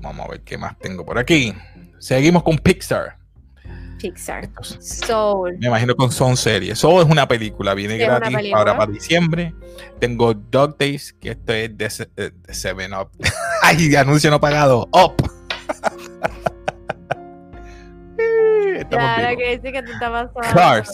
vamos 0.00 0.26
a 0.26 0.30
ver 0.30 0.40
qué 0.42 0.58
más 0.58 0.78
tengo 0.78 1.04
por 1.04 1.18
aquí. 1.18 1.54
Seguimos 1.98 2.42
con 2.42 2.58
Pixar. 2.58 3.16
Pixar. 3.98 4.48
Soul. 4.80 5.56
Me 5.58 5.66
imagino 5.68 5.94
que 5.94 6.10
son 6.10 6.36
series. 6.36 6.78
Soul 6.78 7.02
es 7.04 7.08
una 7.10 7.26
película, 7.28 7.74
viene 7.74 7.94
es 8.00 8.06
gratis 8.06 8.34
película. 8.34 8.58
ahora 8.58 8.76
para 8.76 8.92
diciembre. 8.92 9.54
Tengo 9.98 10.32
Dog 10.34 10.76
Days, 10.78 11.12
que 11.20 11.30
esto 11.30 11.52
es 11.52 11.76
de, 11.76 11.90
se- 11.90 12.10
eh, 12.16 12.30
de 12.34 12.54
Seven 12.54 12.92
Up. 12.94 13.10
Ay, 13.62 13.94
anuncio 13.96 14.30
no 14.30 14.40
pagado. 14.40 14.88
Up. 14.92 15.14
Claro 18.90 19.36
que 19.36 19.60
sí 19.62 19.72
que 19.72 19.82
te 19.82 19.92
está 19.92 20.10
pasando. 20.10 20.54
Cars. 20.54 20.90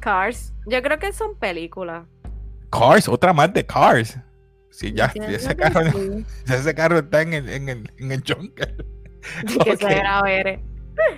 Cars. 0.00 0.54
Yo 0.66 0.82
creo 0.82 0.98
que 0.98 1.12
son 1.12 1.36
películas. 1.38 2.06
Cars, 2.70 3.08
otra 3.08 3.32
más 3.32 3.52
de 3.52 3.66
Cars. 3.66 4.18
Sí, 4.70 4.92
ya, 4.94 5.06
ese 5.28 5.56
carro, 5.56 5.90
sí. 5.92 6.24
ese 6.52 6.74
carro 6.74 6.98
está 6.98 7.22
en 7.22 7.34
el, 7.34 7.48
en 7.48 7.68
el, 7.68 7.92
en 7.98 8.12
el 8.12 8.22
jungle. 8.26 8.76
Que 9.64 9.72
Ok. 9.72 9.78
se 9.80 9.94
graba 9.94 10.30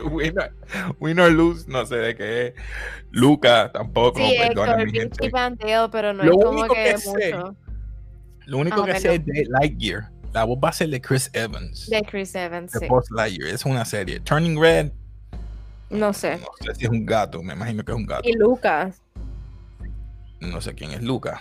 win 1.00 1.18
or 1.20 1.30
lose, 1.32 1.66
no 1.68 1.84
sé 1.86 1.96
de 1.96 2.14
qué 2.16 2.46
es. 2.48 2.54
Luca 3.10 3.70
tampoco, 3.72 4.18
Sí, 4.18 4.36
perdona 4.38 4.72
Héctor, 4.72 4.86
mi 4.86 4.92
gente. 4.92 5.30
Pero 5.90 6.12
no 6.12 6.22
Lo 6.24 6.32
es 6.32 6.44
como 6.44 6.58
único 6.60 6.74
que, 6.74 6.84
que 6.84 6.98
sé 6.98 7.34
mucho. 7.34 7.56
Lo 8.46 8.58
único 8.58 8.82
Ah, 8.82 8.86
que 8.86 9.00
sé 9.00 9.14
es 9.16 9.24
de 9.26 9.46
Lightyear. 9.48 10.10
La 10.32 10.44
voz 10.44 10.58
va 10.62 10.68
a 10.68 10.72
ser 10.72 10.88
de 10.90 11.00
Chris 11.00 11.30
Evans. 11.32 11.88
De 11.90 12.02
Chris 12.02 12.34
Evans, 12.34 12.72
de 12.72 12.80
sí. 12.80 12.86
Lightyear. 13.14 13.54
Es 13.54 13.64
una 13.64 13.84
serie. 13.84 14.20
Turning 14.20 14.60
Red, 14.60 14.92
No 15.90 16.12
sé. 16.12 16.38
no 16.38 16.48
sé 16.60 16.74
si 16.74 16.84
es 16.84 16.90
un 16.90 17.04
gato, 17.04 17.42
me 17.42 17.54
imagino 17.54 17.84
que 17.84 17.92
es 17.92 17.96
un 17.98 18.06
gato. 18.06 18.28
Y 18.28 18.32
Lucas. 18.34 19.00
No 20.40 20.60
sé 20.60 20.74
quién 20.74 20.92
es 20.92 21.02
Luca. 21.02 21.40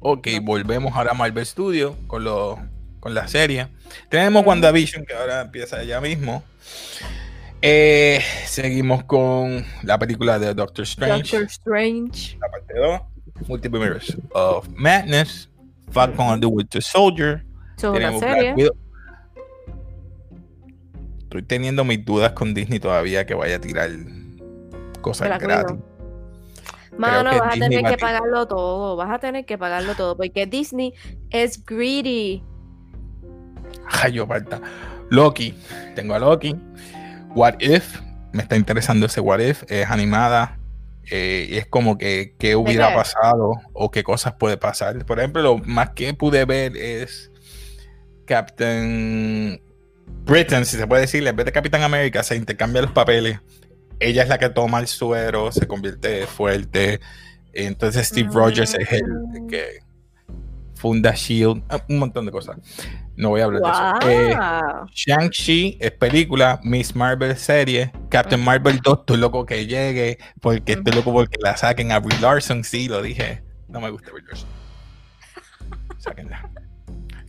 Ok, 0.00 0.28
volvemos 0.42 0.94
ahora 0.94 1.12
a 1.12 1.14
Marvel 1.14 1.44
Studios 1.44 1.96
con, 2.06 2.22
lo, 2.22 2.58
con 3.00 3.14
la 3.14 3.26
serie. 3.28 3.68
Tenemos. 4.10 4.44
WandaVision 4.46 5.04
que 5.06 5.14
ahora 5.14 5.40
empieza 5.40 5.82
ya 5.82 6.00
mismo. 6.00 6.44
Eh, 7.62 8.20
seguimos 8.44 9.04
con 9.04 9.64
la 9.82 9.98
película 9.98 10.38
de 10.38 10.54
Doctor 10.54 10.84
Strange, 10.84 11.38
Doctor 11.38 11.42
Strange. 11.44 12.38
la 12.40 12.48
parte 12.48 12.74
2. 12.74 13.00
Multiple 13.48 13.80
Mirrors 13.80 14.16
of 14.32 14.68
Madness. 14.76 15.48
Falcon 15.90 16.26
and 16.26 16.42
the 16.42 16.46
Winter 16.46 16.82
Soldier. 16.82 17.44
Tenemos 17.76 18.20
serie. 18.20 18.54
Black 18.54 18.56
Widow. 18.56 18.76
Estoy 21.22 21.42
teniendo 21.42 21.84
mis 21.84 22.04
dudas 22.04 22.32
con 22.32 22.54
Disney 22.54 22.78
todavía 22.78 23.26
que 23.26 23.34
vaya 23.34 23.56
a 23.56 23.60
tirar 23.60 23.90
cosas 25.00 25.28
Black 25.28 25.42
gratis. 25.42 25.72
Widow. 25.72 25.96
Mano, 26.98 27.30
vas 27.38 27.56
a 27.56 27.58
tener 27.58 27.84
que 27.84 27.96
pagarlo 27.98 28.46
todo. 28.46 28.96
Vas 28.96 29.10
a 29.10 29.18
tener 29.18 29.44
que 29.44 29.58
pagarlo 29.58 29.94
todo. 29.94 30.16
Porque 30.16 30.46
Disney 30.46 30.94
es 31.30 31.62
greedy. 31.64 32.42
Ay, 33.86 34.12
yo 34.12 34.26
falta. 34.26 34.60
Loki. 35.10 35.54
Tengo 35.94 36.14
a 36.14 36.18
Loki. 36.18 36.56
What 37.36 37.54
If. 37.60 38.00
Me 38.32 38.42
está 38.42 38.56
interesando 38.56 39.06
ese 39.06 39.20
What 39.20 39.38
If. 39.40 39.62
Es 39.68 39.88
animada. 39.90 40.58
eh, 41.08 41.46
y 41.50 41.56
es 41.56 41.66
como 41.66 41.96
que 41.98 42.34
qué 42.36 42.56
hubiera 42.56 42.92
pasado 42.92 43.52
o 43.72 43.90
qué 43.92 44.02
cosas 44.02 44.32
puede 44.40 44.56
pasar. 44.56 45.04
Por 45.06 45.20
ejemplo, 45.20 45.40
lo 45.40 45.58
más 45.58 45.90
que 45.90 46.12
pude 46.14 46.44
ver 46.44 46.76
es 46.76 47.30
Captain 48.26 49.60
Britain, 50.24 50.64
si 50.64 50.76
se 50.76 50.86
puede 50.86 51.02
decir, 51.02 51.26
en 51.26 51.36
vez 51.36 51.46
de 51.46 51.52
Capitán 51.52 51.82
América, 51.82 52.22
se 52.24 52.34
intercambian 52.36 52.84
los 52.86 52.92
papeles. 52.92 53.38
Ella 54.00 54.22
es 54.24 54.28
la 54.28 54.38
que 54.38 54.48
toma 54.50 54.80
el 54.80 54.88
suero, 54.88 55.52
se 55.52 55.66
convierte 55.66 56.26
fuerte. 56.26 57.00
Entonces 57.52 58.08
Steve 58.08 58.28
Rogers 58.32 58.74
es 58.74 58.92
el 58.92 59.04
Mm. 59.06 59.46
que 59.46 59.78
funda 60.86 61.12
Shield, 61.12 61.64
ah, 61.68 61.82
un 61.88 61.98
montón 61.98 62.26
de 62.26 62.32
cosas. 62.32 62.58
No 63.16 63.30
voy 63.30 63.40
a 63.40 63.44
hablar 63.44 63.98
de 64.00 64.30
eso. 64.30 64.30
Eh. 64.30 64.36
Shang-Chi 64.92 65.78
es 65.80 65.90
película, 65.90 66.60
Miss 66.62 66.94
Marvel 66.94 67.36
serie, 67.36 67.90
Captain. 68.08 68.40
Marvel 68.42 68.78
2, 68.80 69.00
estoy 69.00 69.16
loco 69.16 69.44
que 69.44 69.66
llegue, 69.66 70.18
porque 70.40 70.74
estoy 70.74 70.92
loco 70.92 71.12
porque 71.12 71.36
la 71.42 71.56
saquen 71.56 71.90
a 71.90 71.98
Brie 71.98 72.20
Larson, 72.20 72.62
sí, 72.62 72.86
lo 72.86 73.02
dije. 73.02 73.42
No 73.66 73.80
me 73.80 73.90
gusta 73.90 74.12
Brie 74.12 74.24
Larson. 74.28 74.48
Sáquenla. 75.98 76.50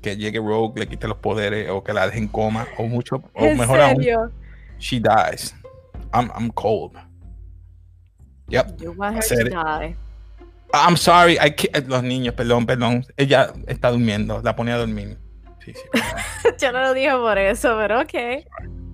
Que 0.04 0.16
llegue 0.16 0.38
Rogue, 0.38 0.80
le 0.80 0.88
quite 0.88 1.08
los 1.08 1.18
poderes, 1.18 1.68
o 1.72 1.84
que 1.84 1.94
la 1.94 2.06
dejen 2.06 2.24
en 2.24 2.30
coma, 2.30 2.68
o 2.78 2.84
mucho, 2.84 3.24
o 3.34 3.44
¿En 3.44 3.58
mejor 3.58 3.82
aún, 3.82 4.06
she 4.78 5.00
dies. 5.00 5.56
I'm, 6.14 6.30
I'm 6.38 6.52
cold. 6.52 6.96
Yep. 8.50 8.82
You 8.82 8.92
want 8.92 9.16
her 9.16 9.22
to 9.22 9.50
die. 9.50 9.96
I'm 10.74 10.98
sorry, 10.98 11.34
I 11.36 11.52
can't- 11.56 11.88
los 11.88 12.04
niños, 12.04 12.34
perdón, 12.36 12.66
perdón. 12.66 13.06
Ella 13.16 13.54
está 13.68 13.90
durmiendo, 13.92 14.42
la 14.44 14.56
ponía 14.56 14.76
a 14.76 14.80
dormir. 14.80 15.18
Sí, 15.64 15.74
sí. 15.74 15.82
Yo 16.60 16.72
no 16.72 16.82
lo 16.82 16.94
digo 16.94 17.20
por 17.22 17.38
eso, 17.38 17.76
pero 17.78 18.02
ok. 18.02 18.14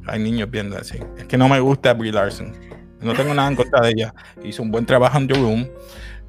Hay 0.08 0.20
niños 0.20 0.50
viendo 0.52 0.78
así. 0.78 1.00
Es 1.18 1.26
que 1.26 1.38
no 1.38 1.48
me 1.48 1.60
gusta 1.60 1.94
Brie 1.94 2.12
Larson. 2.12 2.54
No 3.00 3.14
tengo 3.14 3.34
nada 3.34 3.50
en 3.50 3.56
contra 3.56 3.82
de 3.82 3.90
ella. 3.92 4.14
Hizo 4.44 4.62
un 4.64 4.72
buen 4.72 4.86
trabajo 4.86 5.18
en 5.18 5.28
The 5.28 5.34
Room. 5.36 5.68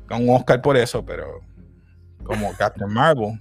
Con 0.09 0.29
un 0.29 0.35
Oscar 0.37 0.61
por 0.61 0.77
eso, 0.77 1.05
pero 1.05 1.41
como 2.25 2.53
Captain 2.57 2.93
Marvel. 2.93 3.41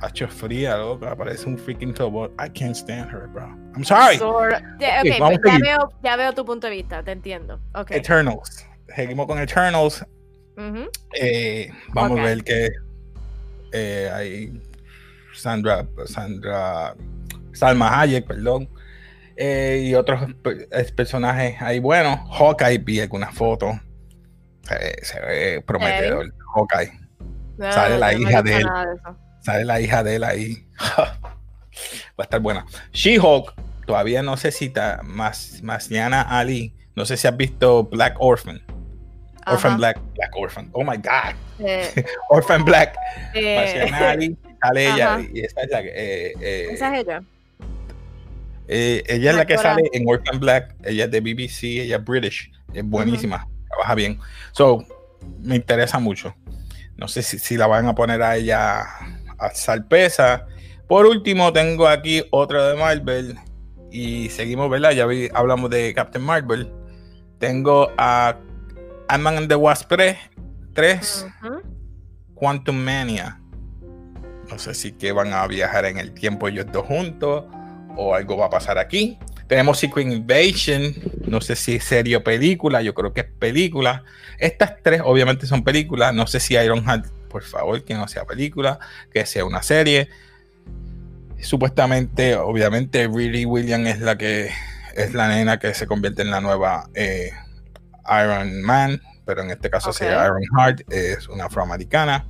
Ha 0.00 0.08
hecho 0.08 0.26
fría, 0.28 0.76
loca. 0.76 1.14
Parece 1.16 1.48
un 1.48 1.58
freaking 1.58 1.94
robot. 1.94 2.32
I 2.40 2.48
can't 2.50 2.74
stand 2.76 3.10
her, 3.12 3.26
bro. 3.28 3.46
I'm 3.74 3.84
sorry. 3.84 4.16
Sor- 4.18 4.50
Ya- 4.78 5.00
Ok, 5.00 5.06
ok, 5.12 5.20
vamos 5.20 5.38
pues 5.42 5.54
a 5.54 5.58
ya, 5.58 5.64
veo, 5.64 5.92
ya 6.02 6.16
veo 6.16 6.32
tu 6.32 6.44
punto 6.44 6.66
de 6.66 6.72
vista, 6.74 7.02
te 7.02 7.12
entiendo. 7.12 7.60
Ok. 7.74 7.90
Eternals. 7.92 8.66
Seguimos 8.94 9.26
con 9.26 9.38
Eternals. 9.38 10.04
Eh, 11.14 11.70
vamos 11.92 12.18
a 12.18 12.22
ver 12.22 12.44
que 12.44 12.70
eh, 13.72 14.10
hay 14.12 14.62
Sandra, 15.34 15.86
Sandra, 16.06 16.94
Salma 17.52 18.00
Hayek, 18.00 18.26
perdón, 18.26 18.68
eh, 19.36 19.84
y 19.86 19.94
otros 19.94 20.32
pe- 20.42 20.66
personajes 20.94 21.60
ahí. 21.62 21.78
Bueno, 21.78 22.26
Hawkeye 22.30 22.78
vi 22.78 23.00
algunas 23.00 23.34
fotos. 23.34 23.76
Se 25.02 25.20
ve 25.20 25.62
prometedor. 25.66 26.32
Hawkeye. 26.54 26.92
No, 27.58 27.72
Sale 27.72 27.98
la 27.98 28.12
no 28.12 28.18
hija 28.18 28.42
de 28.42 28.56
él. 28.56 28.64
de. 28.64 29.12
Sale 29.42 29.64
la 29.64 29.80
hija 29.80 30.02
de 30.04 30.16
él 30.16 30.24
ahí. 30.24 30.66
Va 30.98 31.20
a 32.18 32.22
estar 32.22 32.40
buena. 32.40 32.66
She-Hulk, 32.92 33.54
todavía 33.86 34.22
no 34.22 34.36
sé 34.36 34.52
si 34.52 34.66
está 34.66 35.00
más 35.02 35.60
Mañana 35.62 36.22
Ali. 36.22 36.74
No 36.94 37.04
sé 37.06 37.16
si 37.16 37.26
has 37.26 37.36
visto 37.36 37.84
Black 37.84 38.16
Orphan. 38.18 38.60
Orphan. 39.46 39.76
Black, 39.76 39.98
Black 40.14 40.36
Orphan. 40.36 40.68
Oh 40.72 40.82
my 40.84 40.96
God. 40.96 41.34
Eh, 41.58 41.88
Orphan 42.30 42.64
Black. 42.64 42.94
eh, 43.34 43.56
Marciana 43.56 44.10
Ali, 44.10 44.36
sale 44.62 44.82
ella. 44.94 45.14
Ajá. 45.14 45.22
Y 45.32 45.40
esa 45.40 45.60
es 45.62 45.70
la 45.70 45.82
que. 45.82 45.88
eh, 45.94 46.32
eh, 46.40 46.68
esa 46.72 46.94
es 46.96 47.04
ella. 47.04 47.22
eh, 48.68 49.02
ella 49.08 49.30
es 49.30 49.36
la 49.36 49.46
que 49.46 49.58
sale 49.58 49.82
en 49.92 50.04
Orphan 50.08 50.38
Black. 50.40 50.74
Ella 50.84 51.04
es 51.04 51.10
de 51.10 51.20
BBC, 51.20 51.62
ella 51.82 51.96
es 51.96 52.04
British. 52.04 52.50
Es 52.72 52.84
buenísima. 52.84 53.46
Trabaja 53.68 53.94
bien. 53.94 54.18
So, 54.52 54.84
me 55.40 55.56
interesa 55.56 55.98
mucho. 55.98 56.34
No 56.96 57.08
sé 57.08 57.22
si, 57.22 57.38
si 57.38 57.56
la 57.56 57.66
van 57.66 57.86
a 57.86 57.94
poner 57.94 58.22
a 58.22 58.36
ella 58.36 58.80
a 59.38 59.50
salpesa. 59.54 60.46
Por 60.86 61.06
último, 61.06 61.52
tengo 61.52 61.88
aquí 61.88 62.22
otra 62.30 62.68
de 62.68 62.76
Marvel. 62.76 63.36
Y 63.90 64.28
seguimos, 64.28 64.70
¿verdad? 64.70 64.92
Ya 64.92 65.06
vi- 65.06 65.30
hablamos 65.34 65.70
de 65.70 65.92
Captain 65.94 66.24
Marvel. 66.24 66.70
Tengo 67.38 67.90
a 67.96 68.36
Ant-Man 69.10 69.38
and 69.38 69.48
the 69.48 69.56
Wasp 69.56 69.88
3. 69.88 70.16
3 70.74 71.26
Ujú. 71.42 71.62
Quantum 72.34 72.76
Mania. 72.76 73.40
No 74.48 74.58
sé 74.58 74.74
si 74.74 74.92
que 74.92 75.12
van 75.12 75.32
a 75.32 75.46
viajar 75.46 75.84
en 75.84 75.98
el 75.98 76.12
tiempo 76.12 76.48
ellos 76.48 76.66
dos 76.72 76.86
juntos 76.86 77.44
o 77.96 78.14
algo 78.14 78.36
va 78.36 78.46
a 78.46 78.50
pasar 78.50 78.78
aquí. 78.78 79.18
Tenemos 79.46 79.78
Secret 79.78 80.06
Invasion. 80.06 80.94
No 81.26 81.40
sé 81.40 81.56
si 81.56 81.76
es 81.76 81.84
serie 81.84 82.16
o 82.16 82.24
película. 82.24 82.82
Yo 82.82 82.94
creo 82.94 83.12
que 83.12 83.22
es 83.22 83.26
película. 83.26 84.04
Estas 84.38 84.82
tres 84.82 85.02
obviamente 85.04 85.46
son 85.46 85.64
películas. 85.64 86.14
No 86.14 86.26
sé 86.26 86.40
si 86.40 86.54
Ironheart, 86.54 87.06
por 87.28 87.42
favor, 87.42 87.84
que 87.84 87.94
no 87.94 88.06
sea 88.08 88.24
película, 88.24 88.78
que 89.12 89.26
sea 89.26 89.44
una 89.44 89.62
serie. 89.62 90.08
Supuestamente, 91.40 92.36
obviamente, 92.36 93.08
Riri 93.08 93.44
Williams 93.44 93.88
es 93.88 94.00
la 94.00 94.16
que 94.16 94.50
es 94.94 95.14
la 95.14 95.28
nena 95.28 95.58
que 95.58 95.74
se 95.74 95.86
convierte 95.86 96.22
en 96.22 96.30
la 96.30 96.40
nueva 96.40 96.88
eh, 96.94 97.30
Iron 98.10 98.62
Man, 98.62 99.00
pero 99.24 99.42
en 99.42 99.50
este 99.50 99.70
caso 99.70 99.90
Ok. 99.90 99.96
sería 99.96 100.24
Iron 100.24 100.42
Heart, 100.58 100.92
es 100.92 101.28
una 101.28 101.44
afroamericana. 101.46 102.26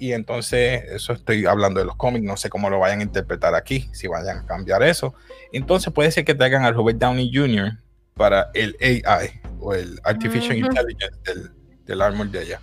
Y 0.00 0.12
entonces, 0.12 0.84
eso 0.90 1.12
estoy 1.12 1.44
hablando 1.46 1.80
de 1.80 1.86
los 1.86 1.96
cómics, 1.96 2.24
no 2.24 2.36
sé 2.36 2.48
cómo 2.50 2.70
lo 2.70 2.78
vayan 2.78 3.00
a 3.00 3.02
interpretar 3.02 3.54
aquí, 3.56 3.90
si 3.92 4.06
vayan 4.06 4.38
a 4.38 4.46
cambiar 4.46 4.82
eso. 4.84 5.12
Entonces, 5.52 5.92
puede 5.92 6.12
ser 6.12 6.24
que 6.24 6.34
traigan 6.36 6.64
a 6.64 6.70
Robert 6.70 6.98
Downey 6.98 7.30
Jr. 7.34 7.78
para 8.14 8.50
el 8.54 8.76
AI 8.80 9.40
o 9.58 9.74
el 9.74 10.00
Artificial. 10.04 10.56
Intelligence 10.56 11.18
del, 11.24 11.50
del 11.84 12.00
armor 12.02 12.28
de 12.30 12.42
ella. 12.44 12.60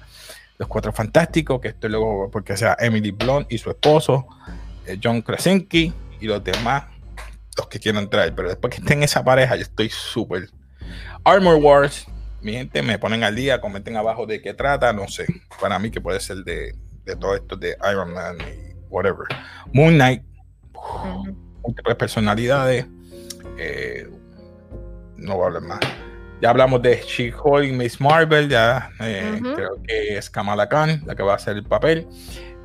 Los 0.58 0.70
Cuatro 0.70 0.94
Fantásticos, 0.94 1.60
que 1.60 1.68
esto 1.70 1.90
luego, 1.90 2.32
porque 2.32 2.56
sea 2.56 2.78
Emily 2.80 3.12
Blunt 3.12 3.52
y 3.52 3.58
su 3.58 3.70
esposo, 3.70 4.26
eh, 4.86 4.98
John 5.04 5.22
Krasinski 5.22 5.94
y 6.22 6.28
los 6.28 6.42
demás. 6.42 6.86
los 7.58 7.68
que 7.68 7.80
quiero 7.80 8.00
entrar, 8.00 8.34
pero 8.34 8.48
después 8.48 8.74
que 8.74 8.80
estén 8.82 9.04
esa 9.04 9.24
pareja, 9.26 9.58
yo 9.58 9.64
estoy 9.64 9.90
súper. 9.90 10.50
Armor 11.26 11.56
Wars, 11.56 12.06
mi 12.46 12.54
gente, 12.54 12.84
me 12.84 13.00
ponen 13.00 13.24
al 13.24 13.36
día, 13.36 13.60
comenten 13.60 13.98
abajo 13.98 14.28
de 14.28 14.40
qué 14.40 14.54
trata, 14.54 14.94
no 14.94 15.08
sé. 15.08 15.26
Para 15.60 15.80
mí 15.80 15.90
que 15.90 16.00
puede 16.00 16.20
ser 16.20 16.38
de, 16.44 16.76
de 17.04 17.16
todo 17.16 17.36
esto 17.36 17.56
de 17.56 17.76
Iron 17.92 18.14
Man 18.14 18.38
y 18.40 18.76
whatever. 18.88 19.26
Moon 19.74 19.96
Knight, 19.96 20.22
múltiples 21.64 21.96
personalidades. 21.96 22.86
eh, 23.58 24.08
no 25.18 25.36
voy 25.36 25.44
a 25.44 25.48
hablar 25.48 25.64
más. 25.64 25.80
Ya 26.42 26.50
hablamos 26.52 26.82
de 26.82 27.02
She-Hulk 27.02 27.66
y 27.66 27.72
Miss 27.72 28.00
Marvel, 28.00 28.48
ya 28.48 28.92
eh, 29.00 29.40
creo 29.56 29.82
que 29.82 30.18
es 30.18 30.30
Kamala 30.30 30.70
Khan 30.70 31.02
la 31.06 31.16
que 31.16 31.24
va 31.24 31.32
a 31.32 31.36
hacer 31.38 31.56
el 31.56 31.64
papel. 31.64 32.08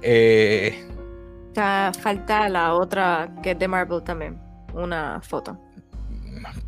Eh, 0.03 0.87
falta 1.55 2.49
la 2.49 2.75
otra 2.75 3.31
que 3.43 3.53
es 3.53 3.59
de 3.59 3.67
Marvel 3.67 4.03
también. 4.03 4.39
Una 4.75 5.21
foto. 5.23 5.59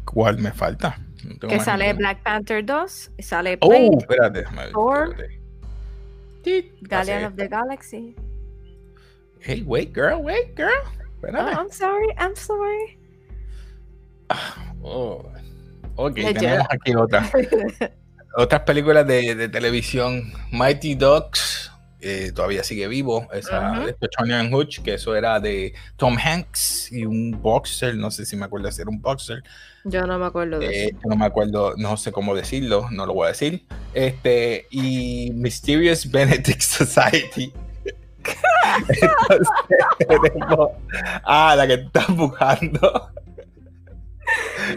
¿Cuál 0.05 0.39
me 0.39 0.53
falta? 0.53 0.97
No 1.25 1.49
Que 1.49 1.61
sale 1.61 1.87
ninguna. 1.87 1.99
Black 1.99 2.23
Panther 2.23 2.65
2, 2.65 3.11
y 3.17 3.23
sale 3.23 3.59
Oh, 3.61 3.69
Blade, 3.69 3.97
espérate. 3.99 4.45
Thor, 4.73 5.09
espérate. 5.11 5.41
Guardian 6.89 7.19
hace- 7.19 7.27
of 7.27 7.37
the 7.37 7.49
Galaxy. 7.49 8.17
Hey, 9.41 9.63
wait, 9.67 9.93
girl, 9.95 10.21
wait, 10.23 10.55
girl. 10.57 10.71
Oh, 10.85 11.27
Espérate. 11.27 11.57
I'm 11.57 11.71
sorry, 11.71 12.07
I'm 12.19 12.35
sorry. 12.37 12.99
Oh. 14.83 15.25
Ok, 15.97 16.15
tenemos 16.15 16.67
aquí 16.71 16.95
otra. 16.95 17.29
Otras 18.35 18.63
películas 18.63 19.07
de, 19.07 19.35
de 19.35 19.49
televisión. 19.49 20.33
Mighty 20.51 20.95
Ducks. 20.95 21.71
Eh, 22.03 22.33
todavía 22.35 22.63
sigue 22.65 22.89
vivo. 22.89 23.29
Esa 23.33 23.73
Ujú. 23.73 23.87
de 23.87 23.95
Tony 24.17 24.33
and 24.33 24.53
Hutch, 24.55 24.81
que 24.83 24.95
eso 24.95 25.15
era 25.17 25.41
de 25.41 25.73
Tom 25.97 26.17
Hanks 26.19 26.91
y 26.93 27.05
un 27.05 27.41
boxer. 27.41 27.95
No 27.97 28.11
sé 28.11 28.27
si 28.27 28.37
me 28.37 28.45
acuerdo 28.45 28.71
si 28.73 28.83
era 28.83 28.91
un 28.91 29.01
boxer. 29.01 29.43
Yo 29.85 30.07
no 30.07 30.19
me 30.19 30.27
acuerdo 30.27 30.59
de 30.59 30.67
Eh, 30.67 30.85
eso. 30.87 30.99
no 31.09 31.17
me 31.17 31.25
acuerdo, 31.27 31.75
no 31.77 31.97
sé 31.97 32.13
cómo 32.13 32.35
decirlo, 32.35 32.89
no 32.91 33.07
lo 33.07 33.15
voy 33.15 33.27
a 33.27 33.29
decir. 33.29 33.65
Este, 33.95 34.67
y 34.71 35.31
Mysterious 35.35 36.11
Benedict 36.11 36.61
Society. 36.61 37.53
Entonces, 38.89 39.49
tenemos 39.99 40.71
ah, 41.25 41.55
la 41.57 41.67
que 41.67 41.75
estás 41.75 42.09
buscando. 42.17 43.11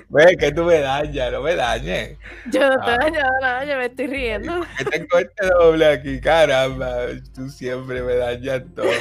Ve 0.09 0.37
que 0.37 0.51
tú 0.51 0.63
me 0.63 0.79
dañas, 0.79 1.31
no 1.31 1.41
me 1.41 1.55
dañes. 1.55 2.17
Yo 2.51 2.69
no 2.69 2.77
te 2.83 2.91
ah. 2.91 2.95
he 2.95 2.97
dañado 2.97 3.31
nada, 3.41 3.65
yo 3.65 3.77
me 3.77 3.85
estoy 3.85 4.07
riendo. 4.07 4.65
Que 4.77 4.85
tengo 4.85 5.17
este 5.17 5.47
doble 5.47 5.85
aquí, 5.85 6.19
caramba. 6.19 7.07
Tú 7.33 7.49
siempre 7.49 8.01
me 8.01 8.15
dañas 8.15 8.63
todo. 8.75 8.91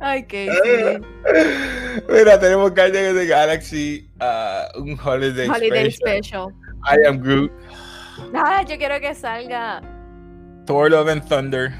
Ay, 0.00 0.22
Casey. 0.24 0.98
Mira, 2.08 2.40
tenemos 2.40 2.74
Guardians 2.74 3.14
the 3.14 3.26
Galaxy, 3.26 4.08
ah, 4.20 4.68
un 4.76 4.98
Holiday, 4.98 5.46
Holiday 5.46 5.90
Special. 5.90 6.48
Special. 6.48 6.54
I 6.84 7.06
Am 7.06 7.20
Groot, 7.20 7.52
Ay, 8.34 8.64
yo 8.66 8.78
quiero 8.78 8.98
que 8.98 9.14
salga. 9.14 9.82
Thor 10.64 10.90
Love 10.90 11.08
and 11.08 11.22
Thunder, 11.28 11.74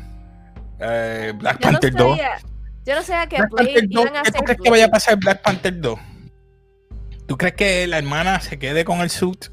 eh, 0.81 1.33
Black 1.37 1.61
Yo 1.61 1.71
no 1.71 1.81
Panther 1.81 1.95
2. 1.97 2.19
Yo 2.85 2.95
no 2.95 3.03
sabía 3.03 3.29
que 3.29 3.37
Black 3.37 3.51
Blade 3.51 3.73
Panther 3.73 3.89
2, 3.89 4.03
iban 4.03 4.17
a 4.17 4.23
¿Qué 4.23 4.31
tú 4.31 4.37
hacer 4.37 4.45
crees 4.45 4.61
que 4.63 4.71
vaya 4.71 4.85
a 4.87 4.89
pasar 4.89 5.17
Black 5.19 5.43
Panther 5.43 5.81
2? 5.81 5.99
¿Tú 7.27 7.39
crees 7.39 7.55
que 7.55 7.87
la 7.87 7.99
hermana 7.99 8.41
se 8.41 8.59
quede 8.59 8.85
con 8.85 9.01
el 9.01 9.11
suit? 9.11 9.47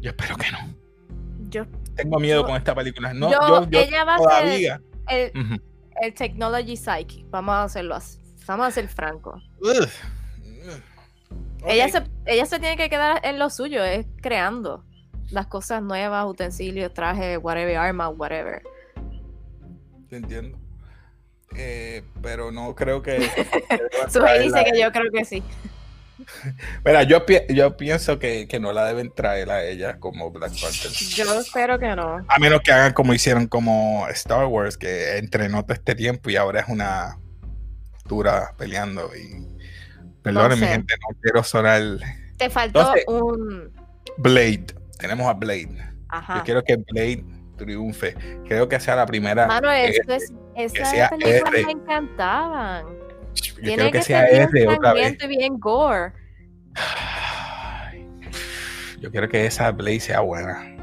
Yo 0.00 0.10
espero 0.10 0.36
que 0.36 0.50
no. 0.52 0.58
Yo, 1.50 1.66
Tengo 1.96 2.20
miedo 2.20 2.42
Yo- 2.42 2.46
con 2.46 2.56
esta 2.56 2.74
película. 2.74 3.12
No, 3.12 3.30
yo- 3.30 3.68
yo, 3.70 3.80
ella 3.80 4.04
va 4.04 4.16
a 4.16 4.42
ser 4.42 4.80
el, 5.08 6.14
Technology 6.14 6.76
Psyche. 6.76 7.24
Vamos 7.30 7.54
a 7.54 7.62
hacerlo 7.64 7.96
así. 7.96 8.18
Vamos 8.46 8.68
a 8.68 8.70
ser 8.70 8.86
francos. 8.88 9.42
Ugh. 9.60 9.88
Ella, 11.66 11.88
se, 11.88 12.04
ella 12.26 12.46
se 12.46 12.60
tiene 12.60 12.76
que 12.76 12.88
quedar 12.88 13.20
en 13.24 13.38
lo 13.40 13.50
suyo, 13.50 13.82
es 13.82 14.06
creando 14.22 14.84
las 15.30 15.48
cosas 15.48 15.82
nuevas, 15.82 16.24
utensilios, 16.26 16.94
trajes, 16.94 17.38
whatever, 17.42 17.76
armas, 17.76 18.12
whatever. 18.16 18.62
Te 20.08 20.16
entiendo. 20.16 20.56
Eh, 21.56 22.02
pero 22.22 22.50
no 22.52 22.74
creo 22.74 23.02
que. 23.02 23.18
Suhey 24.08 24.10
traerla. 24.10 24.42
dice 24.58 24.64
que 24.72 24.80
yo 24.80 24.92
creo 24.92 25.10
que 25.12 25.24
sí. 25.24 25.42
Mira, 26.84 27.04
yo, 27.04 27.24
pi- 27.24 27.46
yo 27.48 27.76
pienso 27.76 28.18
que, 28.18 28.46
que 28.48 28.60
no 28.60 28.72
la 28.72 28.84
deben 28.86 29.12
traer 29.14 29.50
a 29.50 29.64
ella 29.64 29.98
como 29.98 30.30
Black 30.30 30.52
Panther. 30.60 30.90
Yo 30.90 31.40
espero 31.40 31.78
que 31.78 31.94
no. 31.96 32.24
A 32.28 32.38
menos 32.38 32.60
que 32.60 32.72
hagan 32.72 32.92
como 32.92 33.14
hicieron 33.14 33.46
como 33.46 34.06
Star 34.10 34.46
Wars, 34.46 34.76
que 34.76 35.16
entrenó 35.16 35.62
todo 35.62 35.74
este 35.74 35.94
tiempo 35.94 36.28
y 36.30 36.36
ahora 36.36 36.60
es 36.60 36.68
una 36.68 37.18
dura 38.04 38.52
peleando. 38.58 39.10
Y 39.16 39.46
perdonen, 40.22 40.58
mi 40.60 40.66
sé. 40.66 40.72
gente, 40.72 40.94
no 41.00 41.16
quiero 41.20 41.42
sonar 41.44 41.82
Te 42.36 42.50
faltó 42.50 42.80
Entonces- 42.80 43.04
un. 43.08 43.72
Blade. 44.18 44.66
Tenemos 44.98 45.28
a 45.28 45.32
Blade. 45.34 45.78
Ajá. 46.08 46.38
Yo 46.38 46.44
quiero 46.44 46.62
que 46.64 46.76
Blade 46.76 47.24
triunfe. 47.58 48.14
Creo 48.46 48.66
que 48.68 48.80
sea 48.80 48.96
la 48.96 49.04
primera. 49.04 49.46
Mano, 49.46 49.70
R. 49.70 49.88
eso 49.90 50.12
es, 50.14 50.32
esas 50.56 51.10
películas 51.10 51.52
me 51.66 51.72
encantaban. 51.72 52.86
Yo 53.34 53.54
Tiene 53.62 53.84
que, 53.86 53.92
que 53.98 54.02
sea 54.02 54.26
ser 54.26 54.48
bien 54.50 54.68
otra 54.70 54.94
vez. 54.94 55.02
sangriento 55.02 55.24
y 55.26 55.28
bien 55.28 55.58
gore. 55.60 56.12
Yo 59.00 59.10
quiero 59.10 59.28
que 59.28 59.46
esa 59.46 59.70
Blade 59.70 60.00
sea 60.00 60.20
buena. 60.20 60.74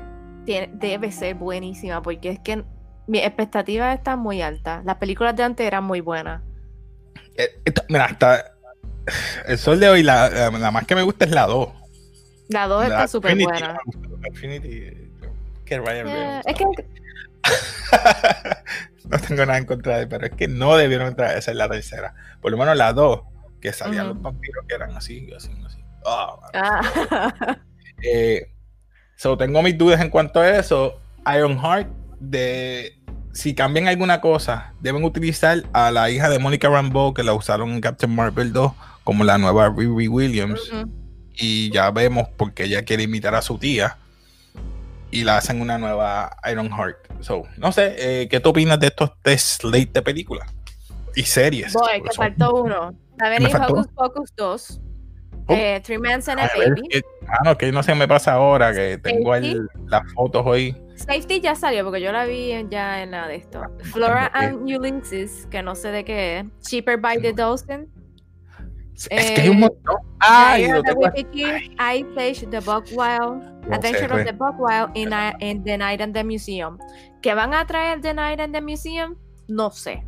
Tiene- 0.46 0.70
debe 0.74 1.12
ser 1.12 1.36
buenísima 1.36 2.02
porque 2.02 2.30
es 2.30 2.40
que 2.40 2.64
mis 3.08 3.24
expectativas 3.24 3.98
están 3.98 4.20
muy 4.20 4.42
altas. 4.42 4.86
Las 4.86 4.98
películas 4.98 5.36
de 5.36 5.44
antes 5.44 5.66
eran 5.66 5.84
muy 5.84 6.02
buenas. 6.02 6.42
Eh, 7.38 7.50
esto- 7.66 7.84
mira, 7.90 8.06
hasta 8.06 8.54
el 9.48 9.58
sol 9.58 9.80
de 9.80 9.90
hoy, 9.90 10.04
la, 10.04 10.30
la- 10.30 10.52
la 10.52 10.72
más 10.72 10.86
que 10.86 10.96
me 10.96 11.02
gusta 11.04 11.26
es 11.26 11.32
la 11.32 11.46
2. 11.46 11.70
La 12.50 12.68
2 12.68 12.84
está 12.86 13.08
súper 13.08 13.36
buena. 13.38 13.78
me 14.20 14.30
que 15.66 15.80
Ryan 15.80 16.08
Eh, 16.08 16.14
Reynolds. 16.14 16.48
es 16.48 16.56
que 16.56 16.66
no 19.10 19.20
tengo 19.20 19.46
nada 19.46 19.58
en 19.58 19.66
contra 19.66 19.98
de 19.98 20.04
él, 20.04 20.08
pero 20.08 20.26
es 20.26 20.32
que 20.34 20.48
no 20.48 20.76
debieron 20.78 21.08
entrar. 21.08 21.38
Esa 21.38 21.52
es 21.52 21.58
la 21.58 21.70
tercera. 21.70 22.14
Por 22.42 22.52
lo 22.52 22.58
menos 22.58 22.76
la 22.76 22.94
2, 22.94 23.22
que 23.62 23.72
salían 23.74 24.08
los 24.10 24.22
vampiros 24.22 24.66
que 24.68 24.76
eran 24.76 24.96
así, 24.96 25.30
así, 25.36 25.50
así. 25.66 25.78
Ah, 26.06 26.36
Ah, 26.54 27.58
Eh, 28.04 28.52
so, 29.16 29.38
tengo 29.38 29.62
mis 29.64 29.78
dudas 29.78 30.02
en 30.02 30.10
cuanto 30.10 30.40
a 30.40 30.50
eso. 30.58 31.00
Ironheart, 31.26 31.88
de 32.20 33.00
si 33.32 33.54
cambian 33.56 33.88
alguna 33.88 34.22
cosa, 34.22 34.74
deben 34.80 35.04
utilizar 35.04 35.64
a 35.74 35.92
la 35.92 36.10
hija 36.10 36.30
de 36.30 36.40
Mónica 36.40 36.70
Rambeau, 36.70 37.14
que 37.14 37.24
la 37.24 37.34
usaron 37.34 37.72
en 37.72 37.82
Captain 37.82 38.14
Marvel 38.14 38.54
2, 38.54 38.72
como 39.04 39.24
la 39.24 39.38
nueva 39.38 39.70
Riri 39.70 40.08
Williams. 40.08 40.62
Y 41.34 41.70
ya 41.72 41.92
vemos 41.92 42.28
porque 42.38 42.64
ella 42.64 42.84
quiere 42.84 43.04
imitar 43.04 43.36
a 43.36 43.42
su 43.42 43.58
tía. 43.58 43.98
Y 45.16 45.24
la 45.24 45.38
hacen 45.38 45.62
una 45.62 45.78
nueva 45.78 46.36
Ironheart. 46.52 46.98
So, 47.22 47.44
no 47.58 47.72
sé, 47.72 47.96
eh, 48.24 48.28
¿qué 48.28 48.42
tú 48.42 48.50
opinas 48.50 48.78
de 48.80 48.88
estos 48.88 49.12
test 49.22 49.62
slate 49.62 49.90
de 49.94 50.02
películas? 50.02 50.54
Y 51.16 51.24
series. 51.24 51.72
Boy, 51.72 52.02
que 52.02 52.12
son- 52.12 52.26
faltó 52.26 52.54
uno. 52.64 52.94
A 53.22 53.50
faltó? 53.50 53.74
Hocus 53.76 53.88
Pocus 53.94 54.36
2. 54.36 54.82
Oh. 55.48 55.54
eh, 55.54 55.80
Three 55.82 56.00
Men's 56.00 56.28
and 56.28 56.40
a 56.42 56.46
A 56.46 56.58
ver, 56.58 56.70
Baby. 56.72 56.88
que- 56.90 57.02
mano, 57.28 57.58
que 57.58 57.72
no 57.72 57.82
se 57.82 57.96
me 57.96 58.08
pasa 58.10 58.34
ahora, 58.34 58.74
que 58.74 58.98
tengo 58.98 59.34
el- 59.36 59.70
las 59.88 60.02
fotos 60.14 60.44
hoy. 60.46 60.76
Safety 60.96 61.40
ya 61.40 61.56
salió 61.56 61.86
porque 61.86 62.02
yo 62.02 62.12
la 62.12 62.26
vi 62.26 62.52
ya 62.70 63.02
en 63.04 63.12
la 63.12 63.28
de 63.30 63.36
esto. 63.36 63.62
Flora 63.94 64.30
and 64.34 64.64
Ulysses, 64.64 65.48
que 65.50 65.62
no 65.64 65.76
sé 65.76 65.92
de 65.92 66.04
qué 66.04 66.40
es. 66.40 66.46
Cheaper 66.68 66.98
by 66.98 67.22
the 67.22 67.32
Dozen. 67.32 67.88
Es 69.10 69.32
que 69.32 69.42
hay 69.42 69.50
un 69.50 69.58
Eh, 69.58 69.60
montón. 69.60 69.96
Ay, 70.20 70.68
lo 70.68 70.80
of 70.80 70.86
the 70.86 70.90
tengo 70.94 71.02
Wicked 71.02 71.30
King, 71.32 71.76
Ice 71.78 72.08
Age, 72.18 72.48
The 72.50 72.60
Buckwild, 72.60 73.44
No 73.68 73.76
Adventure 73.76 74.00
sé, 74.00 74.06
of 74.06 74.12
re- 74.12 74.26
the 74.26 74.32
Buckwild 74.32 74.90
in, 74.96 75.10
in 75.42 75.64
The 75.64 75.78
Night 75.78 76.00
in 76.02 76.14
the 76.14 76.24
Museum. 76.24 76.78
¿Que 77.22 77.34
van 77.34 77.54
a 77.54 77.66
traer 77.66 78.00
The 78.02 78.14
Night 78.14 78.40
in 78.40 78.52
the 78.54 78.62
Museum? 78.62 79.16
No 79.48 79.70
sé. 79.72 80.04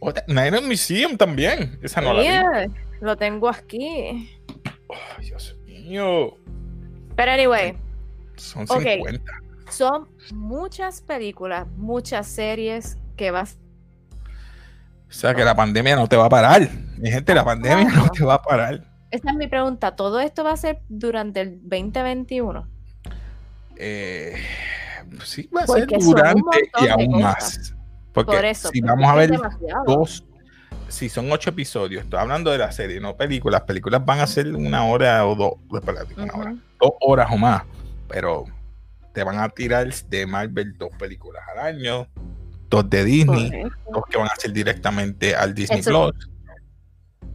Otra- 0.00 0.24
Night 0.28 0.54
at 0.54 0.62
Museum 0.62 1.16
también. 1.16 1.78
Esa 1.82 2.00
no 2.00 2.12
la 2.14 2.20
vi. 2.20 2.26
Yeah, 2.26 2.66
lo 3.00 3.16
tengo 3.16 3.48
aquí. 3.48 4.28
Ay, 5.18 5.24
Dios 5.26 5.56
mío. 5.64 6.36
Pero 7.16 7.32
anyway, 7.32 7.76
Son 8.36 8.62
Ok. 8.68 8.82
50. 8.82 9.32
son 9.68 10.08
muchas 10.34 11.00
películas, 11.02 11.66
muchas 11.76 12.26
series 12.26 12.96
que 13.16 13.30
vas 13.30 13.58
O 15.08 15.12
sea 15.12 15.34
que 15.34 15.44
la 15.44 15.54
pandemia 15.54 15.94
no 15.96 16.06
te 16.08 16.16
va 16.16 16.26
a 16.26 16.28
parar. 16.30 16.68
Mi 17.00 17.10
gente, 17.10 17.34
la 17.34 17.44
pandemia 17.44 17.88
no 17.94 18.08
te 18.10 18.24
va 18.24 18.34
a 18.34 18.42
parar. 18.42 18.84
Esa 19.10 19.30
es 19.30 19.36
mi 19.36 19.48
pregunta. 19.48 19.96
¿Todo 19.96 20.20
esto 20.20 20.44
va 20.44 20.52
a 20.52 20.56
ser 20.56 20.80
durante 20.88 21.40
el 21.40 21.60
2021? 21.62 22.68
Eh, 23.76 24.34
sí, 25.24 25.48
va 25.54 25.62
a 25.62 25.66
Porque 25.66 25.86
ser 25.98 26.00
durante 26.00 26.70
y 26.82 26.88
aún 26.88 27.20
más. 27.22 27.74
Porque 28.12 28.32
Por 28.36 28.44
eso. 28.44 28.68
si 28.72 28.80
vamos 28.80 29.08
a 29.10 29.14
ver 29.14 29.30
demasiado. 29.30 29.84
dos, 29.86 30.24
si 30.88 31.08
son 31.08 31.30
ocho 31.32 31.50
episodios, 31.50 32.04
estoy 32.04 32.18
hablando 32.20 32.50
de 32.50 32.58
la 32.58 32.70
serie, 32.72 33.00
no 33.00 33.16
películas. 33.16 33.62
Películas 33.62 34.04
van 34.04 34.20
a 34.20 34.26
ser 34.26 34.54
una 34.54 34.84
hora 34.84 35.24
o 35.26 35.34
dos, 35.34 35.52
una 36.16 36.32
hora, 36.34 36.50
Ujú. 36.50 36.60
dos 36.80 36.90
horas 37.00 37.28
o 37.32 37.36
más. 37.36 37.62
Pero 38.08 38.44
te 39.14 39.22
van 39.24 39.38
a 39.38 39.48
tirar 39.48 39.88
de 39.92 40.26
Marvel 40.26 40.76
dos 40.76 40.90
películas 40.98 41.42
al 41.54 41.60
año. 41.66 42.06
dos 42.68 42.88
de 42.88 43.02
Disney, 43.04 43.50
Correcto. 43.50 43.90
dos 43.92 44.04
que 44.08 44.16
van 44.18 44.28
a 44.28 44.36
ser 44.36 44.52
directamente 44.52 45.34
al 45.34 45.52
Disney 45.54 45.80
Eso- 45.80 46.12
Plus. 46.12 46.30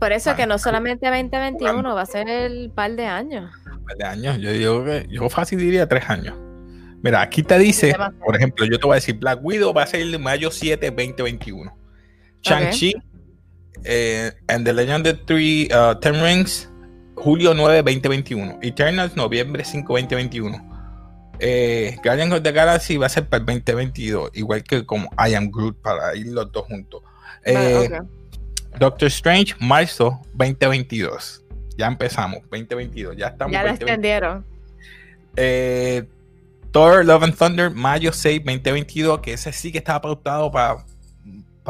Por 0.06 0.14
eso 0.14 0.36
que 0.36 0.46
no 0.46 0.60
solamente 0.60 1.08
2021, 1.08 1.96
va 1.96 2.02
a 2.02 2.06
ser 2.06 2.30
el 2.30 2.70
par 2.70 2.92
de 2.92 3.08
años. 3.08 3.52
par 3.88 3.98
de 3.98 4.04
años. 4.06 4.38
Yo 4.38 4.52
digo 4.52 4.86
que 4.86 5.08
yo 5.10 5.28
fácil 5.30 5.58
diría 5.58 5.88
tres 5.88 6.08
años. 6.08 6.36
Mira, 7.02 7.24
aquí 7.24 7.42
te 7.42 7.58
dice, 7.58 7.96
por 8.24 8.36
ejemplo, 8.36 8.68
yo 8.68 8.78
te 8.78 8.86
voy 8.86 8.94
a 8.94 8.96
decir, 8.98 9.16
Black 9.16 9.40
Widow 9.42 9.74
va 9.74 9.82
a 9.82 9.88
ser 9.88 10.02
el 10.02 10.20
mayo 10.20 10.52
7, 10.52 10.92
2021. 10.92 11.76
Shang-Chi 12.44 12.94
eh, 13.84 14.32
and 14.48 14.64
the 14.64 14.74
Legend 14.74 15.08
of 15.08 15.18
the 15.18 15.26
Three, 15.26 15.70
uh, 15.74 15.96
Ten 15.96 16.22
Rings, 16.22 16.70
julio 17.16 17.56
9, 17.56 17.82
2021. 17.82 18.60
Eternals, 18.62 19.16
noviembre 19.16 19.66
5, 19.66 19.92
2021. 19.92 21.36
Eh, 21.40 21.98
Guardians 22.04 22.32
of 22.32 22.44
the 22.44 22.52
Galaxy 22.52 22.98
va 22.98 23.08
a 23.08 23.10
ser 23.10 23.28
para 23.28 23.40
el 23.40 23.46
2022, 23.48 24.30
igual 24.36 24.64
que 24.64 24.86
como 24.86 25.10
I 25.18 25.34
Am 25.34 25.50
Groot 25.50 25.82
para 25.82 26.16
ir 26.16 26.28
los 26.28 26.52
dos 26.52 26.68
juntos. 26.68 27.02
Eh. 27.44 27.90
Doctor 28.80 29.08
Strange, 29.08 29.56
marzo 29.60 30.20
2022. 30.34 31.44
Ya 31.78 31.88
empezamos, 31.88 32.40
2022. 32.50 33.16
Ya 33.18 33.28
estamos. 33.28 33.52
Ya 33.54 33.64
la 33.64 33.70
2022. 33.72 33.80
extendieron. 33.90 34.46
Eh, 35.36 36.08
Thor 36.72 37.06
Love 37.06 37.24
and 37.24 37.36
Thunder, 37.38 37.72
mayo 37.72 38.12
6, 38.12 38.40
2022, 38.44 39.20
que 39.22 39.34
ese 39.34 39.52
sí 39.54 39.72
que 39.72 39.78
estaba 39.78 40.02
pautado 40.02 40.52
para 40.52 40.84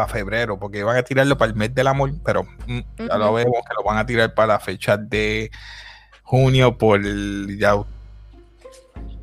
febrero, 0.07 0.57
porque 0.59 0.83
van 0.83 0.97
a 0.97 1.03
tirarlo 1.03 1.37
para 1.37 1.51
el 1.51 1.55
mes 1.57 1.73
del 1.73 1.87
amor, 1.87 2.11
pero 2.23 2.43
mm, 2.67 2.79
ya 3.07 3.17
lo 3.17 3.33
vemos 3.33 3.53
que 3.67 3.73
lo 3.77 3.83
van 3.83 3.97
a 3.97 4.05
tirar 4.05 4.33
para 4.33 4.53
la 4.53 4.59
fecha 4.59 4.97
de 4.97 5.51
junio 6.23 6.77
por 6.77 6.99
el- 6.99 7.57
ya, 7.59 7.75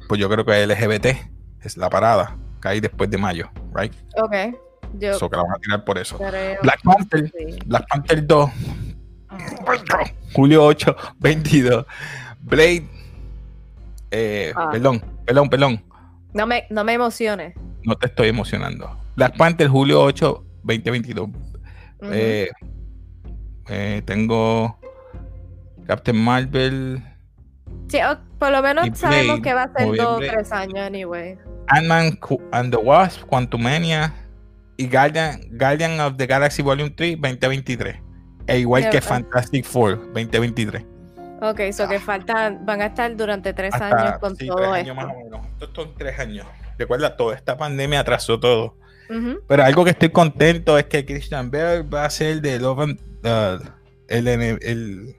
pues 0.09 0.21
yo 0.21 0.29
creo 0.29 0.45
que 0.45 0.63
LGBT 0.67 1.07
es 1.63 1.77
la 1.77 1.91
parada, 1.91 2.37
que 2.61 2.69
hay 2.69 2.81
después 2.81 3.11
de 3.11 3.19
mayo, 3.19 3.51
right? 3.75 3.93
Ok. 4.17 4.35
Yo 4.99 5.11
Eso 5.13 5.29
que 5.31 5.37
la 5.37 5.43
van 5.43 5.53
a 5.53 5.59
tirar 5.59 5.85
por 5.85 5.99
eso. 5.99 6.19
Black 6.19 6.83
Panther, 6.83 7.31
sí. 7.37 7.59
Black 7.67 7.87
Panther 7.89 8.27
2, 8.27 8.51
julio 10.35 10.65
8, 10.65 10.97
22. 11.19 11.87
Blade, 12.41 12.87
eh, 14.11 14.53
Ah. 14.57 14.69
perdón, 14.73 15.03
perdón, 15.25 15.49
perdón. 15.49 15.85
No 16.35 16.47
me, 16.47 16.67
no 16.71 16.85
me 16.85 16.93
emociones. 16.95 17.55
No 17.85 17.97
te 17.97 18.07
estoy 18.07 18.29
emocionando. 18.29 18.99
Black 19.17 19.37
Panther, 19.37 19.69
julio 19.69 20.03
8, 20.03 20.45
2022. 20.65 21.29
Ujú. 21.29 22.11
Eh, 22.13 22.51
eh, 23.69 24.03
tengo 24.05 24.79
Captain 25.87 26.17
Marvel, 26.17 27.03
Sí, 27.89 27.99
por 28.39 28.51
lo 28.51 28.63
menos 28.63 28.87
sabemos 28.99 29.41
Blade, 29.41 29.43
que 29.43 29.55
va 29.55 29.63
a 29.65 29.73
ser 29.73 29.87
dos 29.97 30.17
o 30.17 30.19
tres 30.19 30.51
años, 30.51 30.79
anyway. 30.79 31.39
Ant-Man 31.69 32.19
and 32.53 32.71
the 32.75 32.79
Wasp, 32.79 33.23
Quantumania 33.27 34.13
y 34.77 34.89
Guardian, 34.89 35.41
Guardian 35.53 36.01
of 36.01 36.17
the 36.17 36.27
Galaxy 36.27 36.63
Volume 36.63 36.91
3, 36.91 37.17
2023. 37.21 37.97
E 38.47 38.59
igual 38.59 38.91
que. 38.91 39.01
Fantastic 39.01 39.65
Four, 39.65 39.99
2023. 40.15 40.85
Ok, 41.43 41.61
so 41.73 41.89
que 41.89 41.99
faltan, 41.99 42.65
van 42.65 42.81
a 42.83 42.87
estar 42.87 43.15
durante 43.17 43.53
tres. 43.53 43.75
Hasta- 43.75 44.01
años 44.09 44.19
con 44.19 44.37
sí, 44.37 44.47
todo 44.47 44.59
tres 44.59 44.69
esto. 44.69 44.75
años 44.93 44.97
más 44.97 45.07
o 45.07 45.19
menos. 45.25 45.47
Estos 45.61 45.71
son 45.75 45.95
tres 45.97 46.19
años. 46.19 46.47
Recuerda, 46.79 47.17
toda 47.17 47.35
esta 47.35 47.57
pandemia 47.57 48.01
atrasó 48.01 48.39
todo. 48.41 48.77
Pero 49.47 49.63
algo 49.63 49.85
que 49.85 49.91
estoy 49.91 50.09
contento 50.09 50.79
es 50.79 50.87
que 50.87 51.05
Christian 51.05 51.51
Bale 51.51 51.83
va 51.83 52.07
a 52.07 52.11
ser 52.11 52.41
de 52.41 52.59
Love 52.59 52.81
and- 52.81 53.01
uh, 53.25 53.63
el, 54.09 54.27
el, 54.27 55.17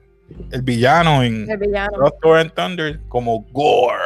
el 0.52 0.62
villano 0.64 1.22
en 1.22 1.48
El 1.48 1.58
villano. 1.60 1.92
Thor 2.22 2.40
and 2.40 2.52
Thunder 2.54 3.00
como 3.08 3.42
Gore. 3.52 4.00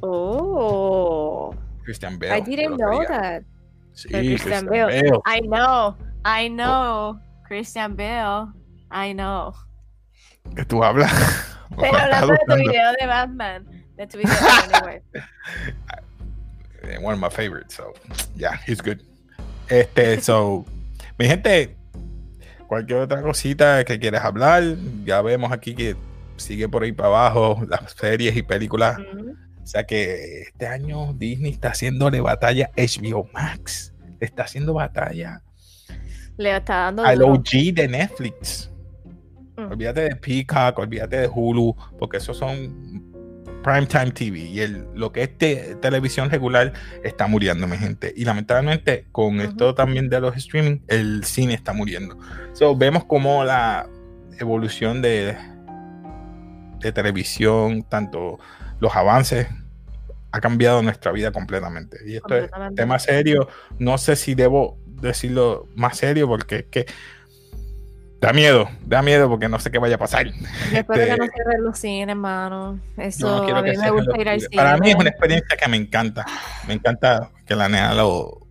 Oh, 0.00 1.54
Christian 1.84 2.18
Bale. 2.18 2.38
I 2.38 2.40
didn't 2.40 2.76
know 2.76 3.02
that. 3.06 3.42
Sí, 3.94 4.08
Christian 4.08 4.36
Christian 4.38 4.66
Bale. 4.66 5.02
Bale. 5.02 5.22
I 5.26 5.40
know, 5.40 5.96
I 6.24 6.48
know. 6.48 7.20
Christian 7.46 7.96
Bale, 7.96 8.52
I 8.90 9.12
know. 9.12 9.52
¿Qué 10.56 10.64
tú 10.64 10.82
hablas? 10.82 11.12
Pero 11.78 11.96
hablando 11.96 12.32
de 12.32 12.38
tu 12.46 12.54
video 12.56 12.92
de 12.98 13.06
Batman, 13.06 13.66
de 13.96 14.06
tu 14.06 14.18
video, 14.18 14.32
anyway. 14.74 15.00
One 17.02 17.14
of 17.14 17.20
my 17.20 17.30
favorites, 17.30 17.74
so 17.74 17.94
yeah, 18.36 18.56
he's 18.66 18.80
good. 18.80 19.00
Este, 19.68 20.20
so, 20.20 20.66
mi 21.18 21.26
gente, 21.26 21.76
cualquier 22.66 23.00
otra 23.00 23.22
cosita 23.22 23.84
que 23.84 23.98
quieras 23.98 24.24
hablar, 24.24 24.62
ya 25.04 25.22
vemos 25.22 25.52
aquí 25.52 25.74
que 25.74 25.96
sigue 26.36 26.68
por 26.68 26.82
ahí 26.82 26.92
para 26.92 27.08
abajo 27.08 27.62
las 27.68 27.92
series 27.92 28.36
y 28.36 28.42
películas. 28.42 28.98
Ujú. 28.98 29.36
O 29.62 29.66
sea 29.66 29.84
que 29.84 30.42
este 30.42 30.66
año 30.66 31.12
Disney 31.14 31.52
está 31.52 31.68
haciéndole 31.70 32.20
batalla 32.20 32.70
a 32.76 32.80
HBO 32.82 33.28
Max, 33.32 33.94
le 34.20 34.26
está 34.26 34.42
haciendo 34.42 34.74
batalla 34.74 35.40
Le 36.36 36.56
está 36.56 36.74
dando 36.74 37.04
al. 37.04 37.22
OG 37.22 37.72
de 37.74 37.88
Netflix. 37.88 38.70
Mm. 39.56 39.70
Olvídate 39.72 40.00
de 40.02 40.16
Peacock, 40.16 40.78
olvídate 40.78 41.16
de 41.20 41.28
Hulu, 41.32 41.76
porque 41.98 42.16
esos 42.16 42.36
son 42.36 43.12
primetime 43.62 44.10
TV 44.10 44.40
y 44.40 44.60
el, 44.60 44.86
lo 44.94 45.12
que 45.12 45.22
es 45.22 45.38
te- 45.38 45.76
televisión 45.76 46.28
regular 46.30 46.72
está 47.04 47.28
muriendo, 47.28 47.66
mi 47.68 47.76
gente. 47.76 48.12
Y 48.16 48.24
lamentablemente 48.24 49.06
con 49.12 49.40
esto 49.40 49.74
también 49.74 50.08
de 50.08 50.20
los 50.20 50.36
streaming, 50.36 50.78
el 50.88 51.22
cine 51.24 51.54
está 51.54 51.72
muriendo. 51.72 52.18
So, 52.54 52.74
vemos 52.76 53.04
como 53.04 53.44
la 53.44 53.88
evolución 54.40 55.00
de, 55.00 55.36
de 56.80 56.92
televisión, 56.92 57.84
tanto 57.84 58.40
los 58.82 58.96
avances, 58.96 59.46
ha 60.32 60.40
cambiado 60.40 60.82
nuestra 60.82 61.12
vida 61.12 61.30
completamente. 61.30 61.98
Y 62.04 62.16
esto 62.16 62.34
es 62.34 62.42
Completamente. 62.42 62.82
tema 62.82 62.98
serio. 62.98 63.48
No 63.78 63.96
sé 63.96 64.16
si 64.16 64.34
debo 64.34 64.76
decirlo 64.86 65.68
más 65.76 65.96
serio 65.98 66.26
porque 66.26 66.56
es 66.56 66.64
que 66.64 66.86
da 68.20 68.32
miedo, 68.32 68.68
da 68.84 69.02
miedo 69.02 69.28
porque 69.28 69.48
no 69.48 69.60
sé 69.60 69.70
qué 69.70 69.78
vaya 69.78 69.94
a 69.94 69.98
pasar. 69.98 70.26
Yo 70.26 70.32
espero 70.72 70.94
que 70.94 71.02
Este, 71.02 71.16
no 71.16 71.26
cierren 71.32 71.64
los 71.64 71.78
cines, 71.78 72.08
hermano. 72.08 72.80
Eso 72.96 73.46
no 73.46 73.56
a 73.56 73.62
mí 73.62 73.70
que 73.70 73.78
me 73.78 73.90
gusta 73.90 74.20
ir 74.20 74.28
al 74.28 74.40
cine. 74.40 74.56
Para 74.56 74.76
mí 74.78 74.90
es 74.90 74.96
una 74.96 75.10
experiencia 75.10 75.56
que 75.56 75.68
me 75.68 75.76
encanta. 75.76 76.26
Me 76.66 76.74
encanta 76.74 77.30
que 77.46 77.54
la 77.54 77.68
nena 77.68 77.94
lo 77.94 78.44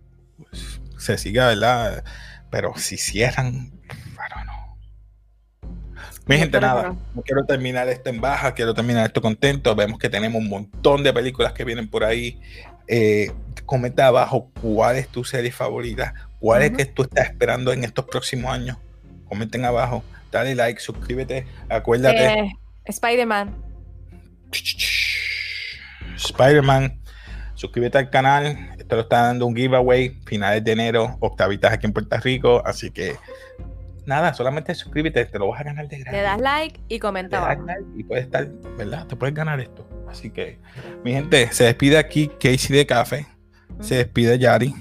se 0.96 1.18
siga, 1.18 1.48
¿verdad? 1.48 2.04
Pero 2.50 2.72
si 2.76 2.96
cierran. 2.96 3.70
Mi 6.26 6.38
gente, 6.38 6.60
nada. 6.60 6.88
no. 6.88 6.98
No 7.14 7.22
quiero 7.22 7.44
terminar 7.44 7.88
esto 7.88 8.10
en 8.10 8.20
baja, 8.20 8.54
quiero 8.54 8.74
terminar 8.74 9.06
esto 9.06 9.20
contento. 9.20 9.74
Vemos 9.74 9.98
que 9.98 10.08
tenemos 10.08 10.40
un 10.40 10.48
montón 10.48 11.02
de 11.02 11.12
películas 11.12 11.52
que 11.52 11.64
vienen 11.64 11.88
por 11.88 12.04
ahí. 12.04 12.40
Eh, 12.86 13.32
comenta 13.66 14.06
abajo 14.06 14.50
cuál 14.60 14.96
es 14.96 15.08
tu 15.08 15.24
serie 15.24 15.50
favorita, 15.50 16.14
cuál 16.38 16.62
es 16.62 16.72
que 16.72 16.84
tú 16.84 17.02
estás 17.02 17.26
esperando 17.26 17.72
en 17.72 17.84
estos 17.84 18.04
próximos 18.06 18.52
años. 18.52 18.76
Comenten 19.28 19.64
abajo, 19.64 20.04
dale 20.30 20.54
like, 20.54 20.80
suscríbete, 20.80 21.46
acuérdate. 21.68 22.40
Eh, 22.40 22.52
Spider-Man. 22.84 23.54
Spider-Man. 26.16 27.00
Suscríbete 27.54 27.98
al 27.98 28.10
canal. 28.10 28.74
Esto 28.78 28.96
lo 28.96 29.02
está 29.02 29.22
dando 29.22 29.46
un 29.46 29.54
giveaway. 29.54 30.18
Finales 30.26 30.64
de 30.64 30.72
enero, 30.72 31.16
octavitas 31.20 31.72
aquí 31.72 31.86
en 31.86 31.92
Puerto 31.92 32.16
Rico. 32.18 32.62
Así 32.64 32.90
que 32.90 33.16
nada, 34.06 34.34
solamente 34.34 34.74
suscríbete. 34.74 35.24
Te 35.24 35.38
lo 35.38 35.48
vas 35.48 35.60
a 35.60 35.64
ganar 35.64 35.88
de 35.88 35.98
gratis. 35.98 36.12
Le 36.12 36.22
das 36.22 36.40
like 36.40 36.80
y 36.88 36.94
Le 36.94 37.00
comenta 37.00 37.36
das 37.38 37.46
abajo. 37.46 37.66
like 37.66 37.84
y 37.96 38.04
puedes 38.04 38.24
estar, 38.24 38.48
¿verdad? 38.76 39.06
Te 39.06 39.16
puedes 39.16 39.34
ganar 39.34 39.60
esto. 39.60 39.86
Así 40.08 40.30
que, 40.30 40.58
mi 41.04 41.12
gente, 41.12 41.50
se 41.52 41.64
despide 41.64 41.98
aquí 41.98 42.28
Casey 42.40 42.76
de 42.76 42.86
Café. 42.86 43.26
Se 43.80 43.96
despide 43.96 44.38
Yari. 44.38 44.74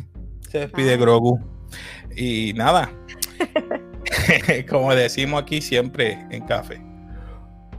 Se 0.49 0.59
despide 0.59 0.95
Bye. 0.95 0.97
Grogu. 0.97 1.39
Y 2.15 2.53
nada. 2.53 2.91
Como 4.69 4.93
decimos 4.93 5.41
aquí 5.41 5.61
siempre 5.61 6.19
en 6.29 6.45
Café. 6.45 6.81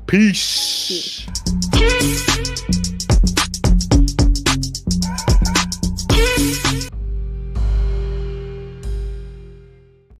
Peace. 0.07 1.27
Peace. 1.71 2.82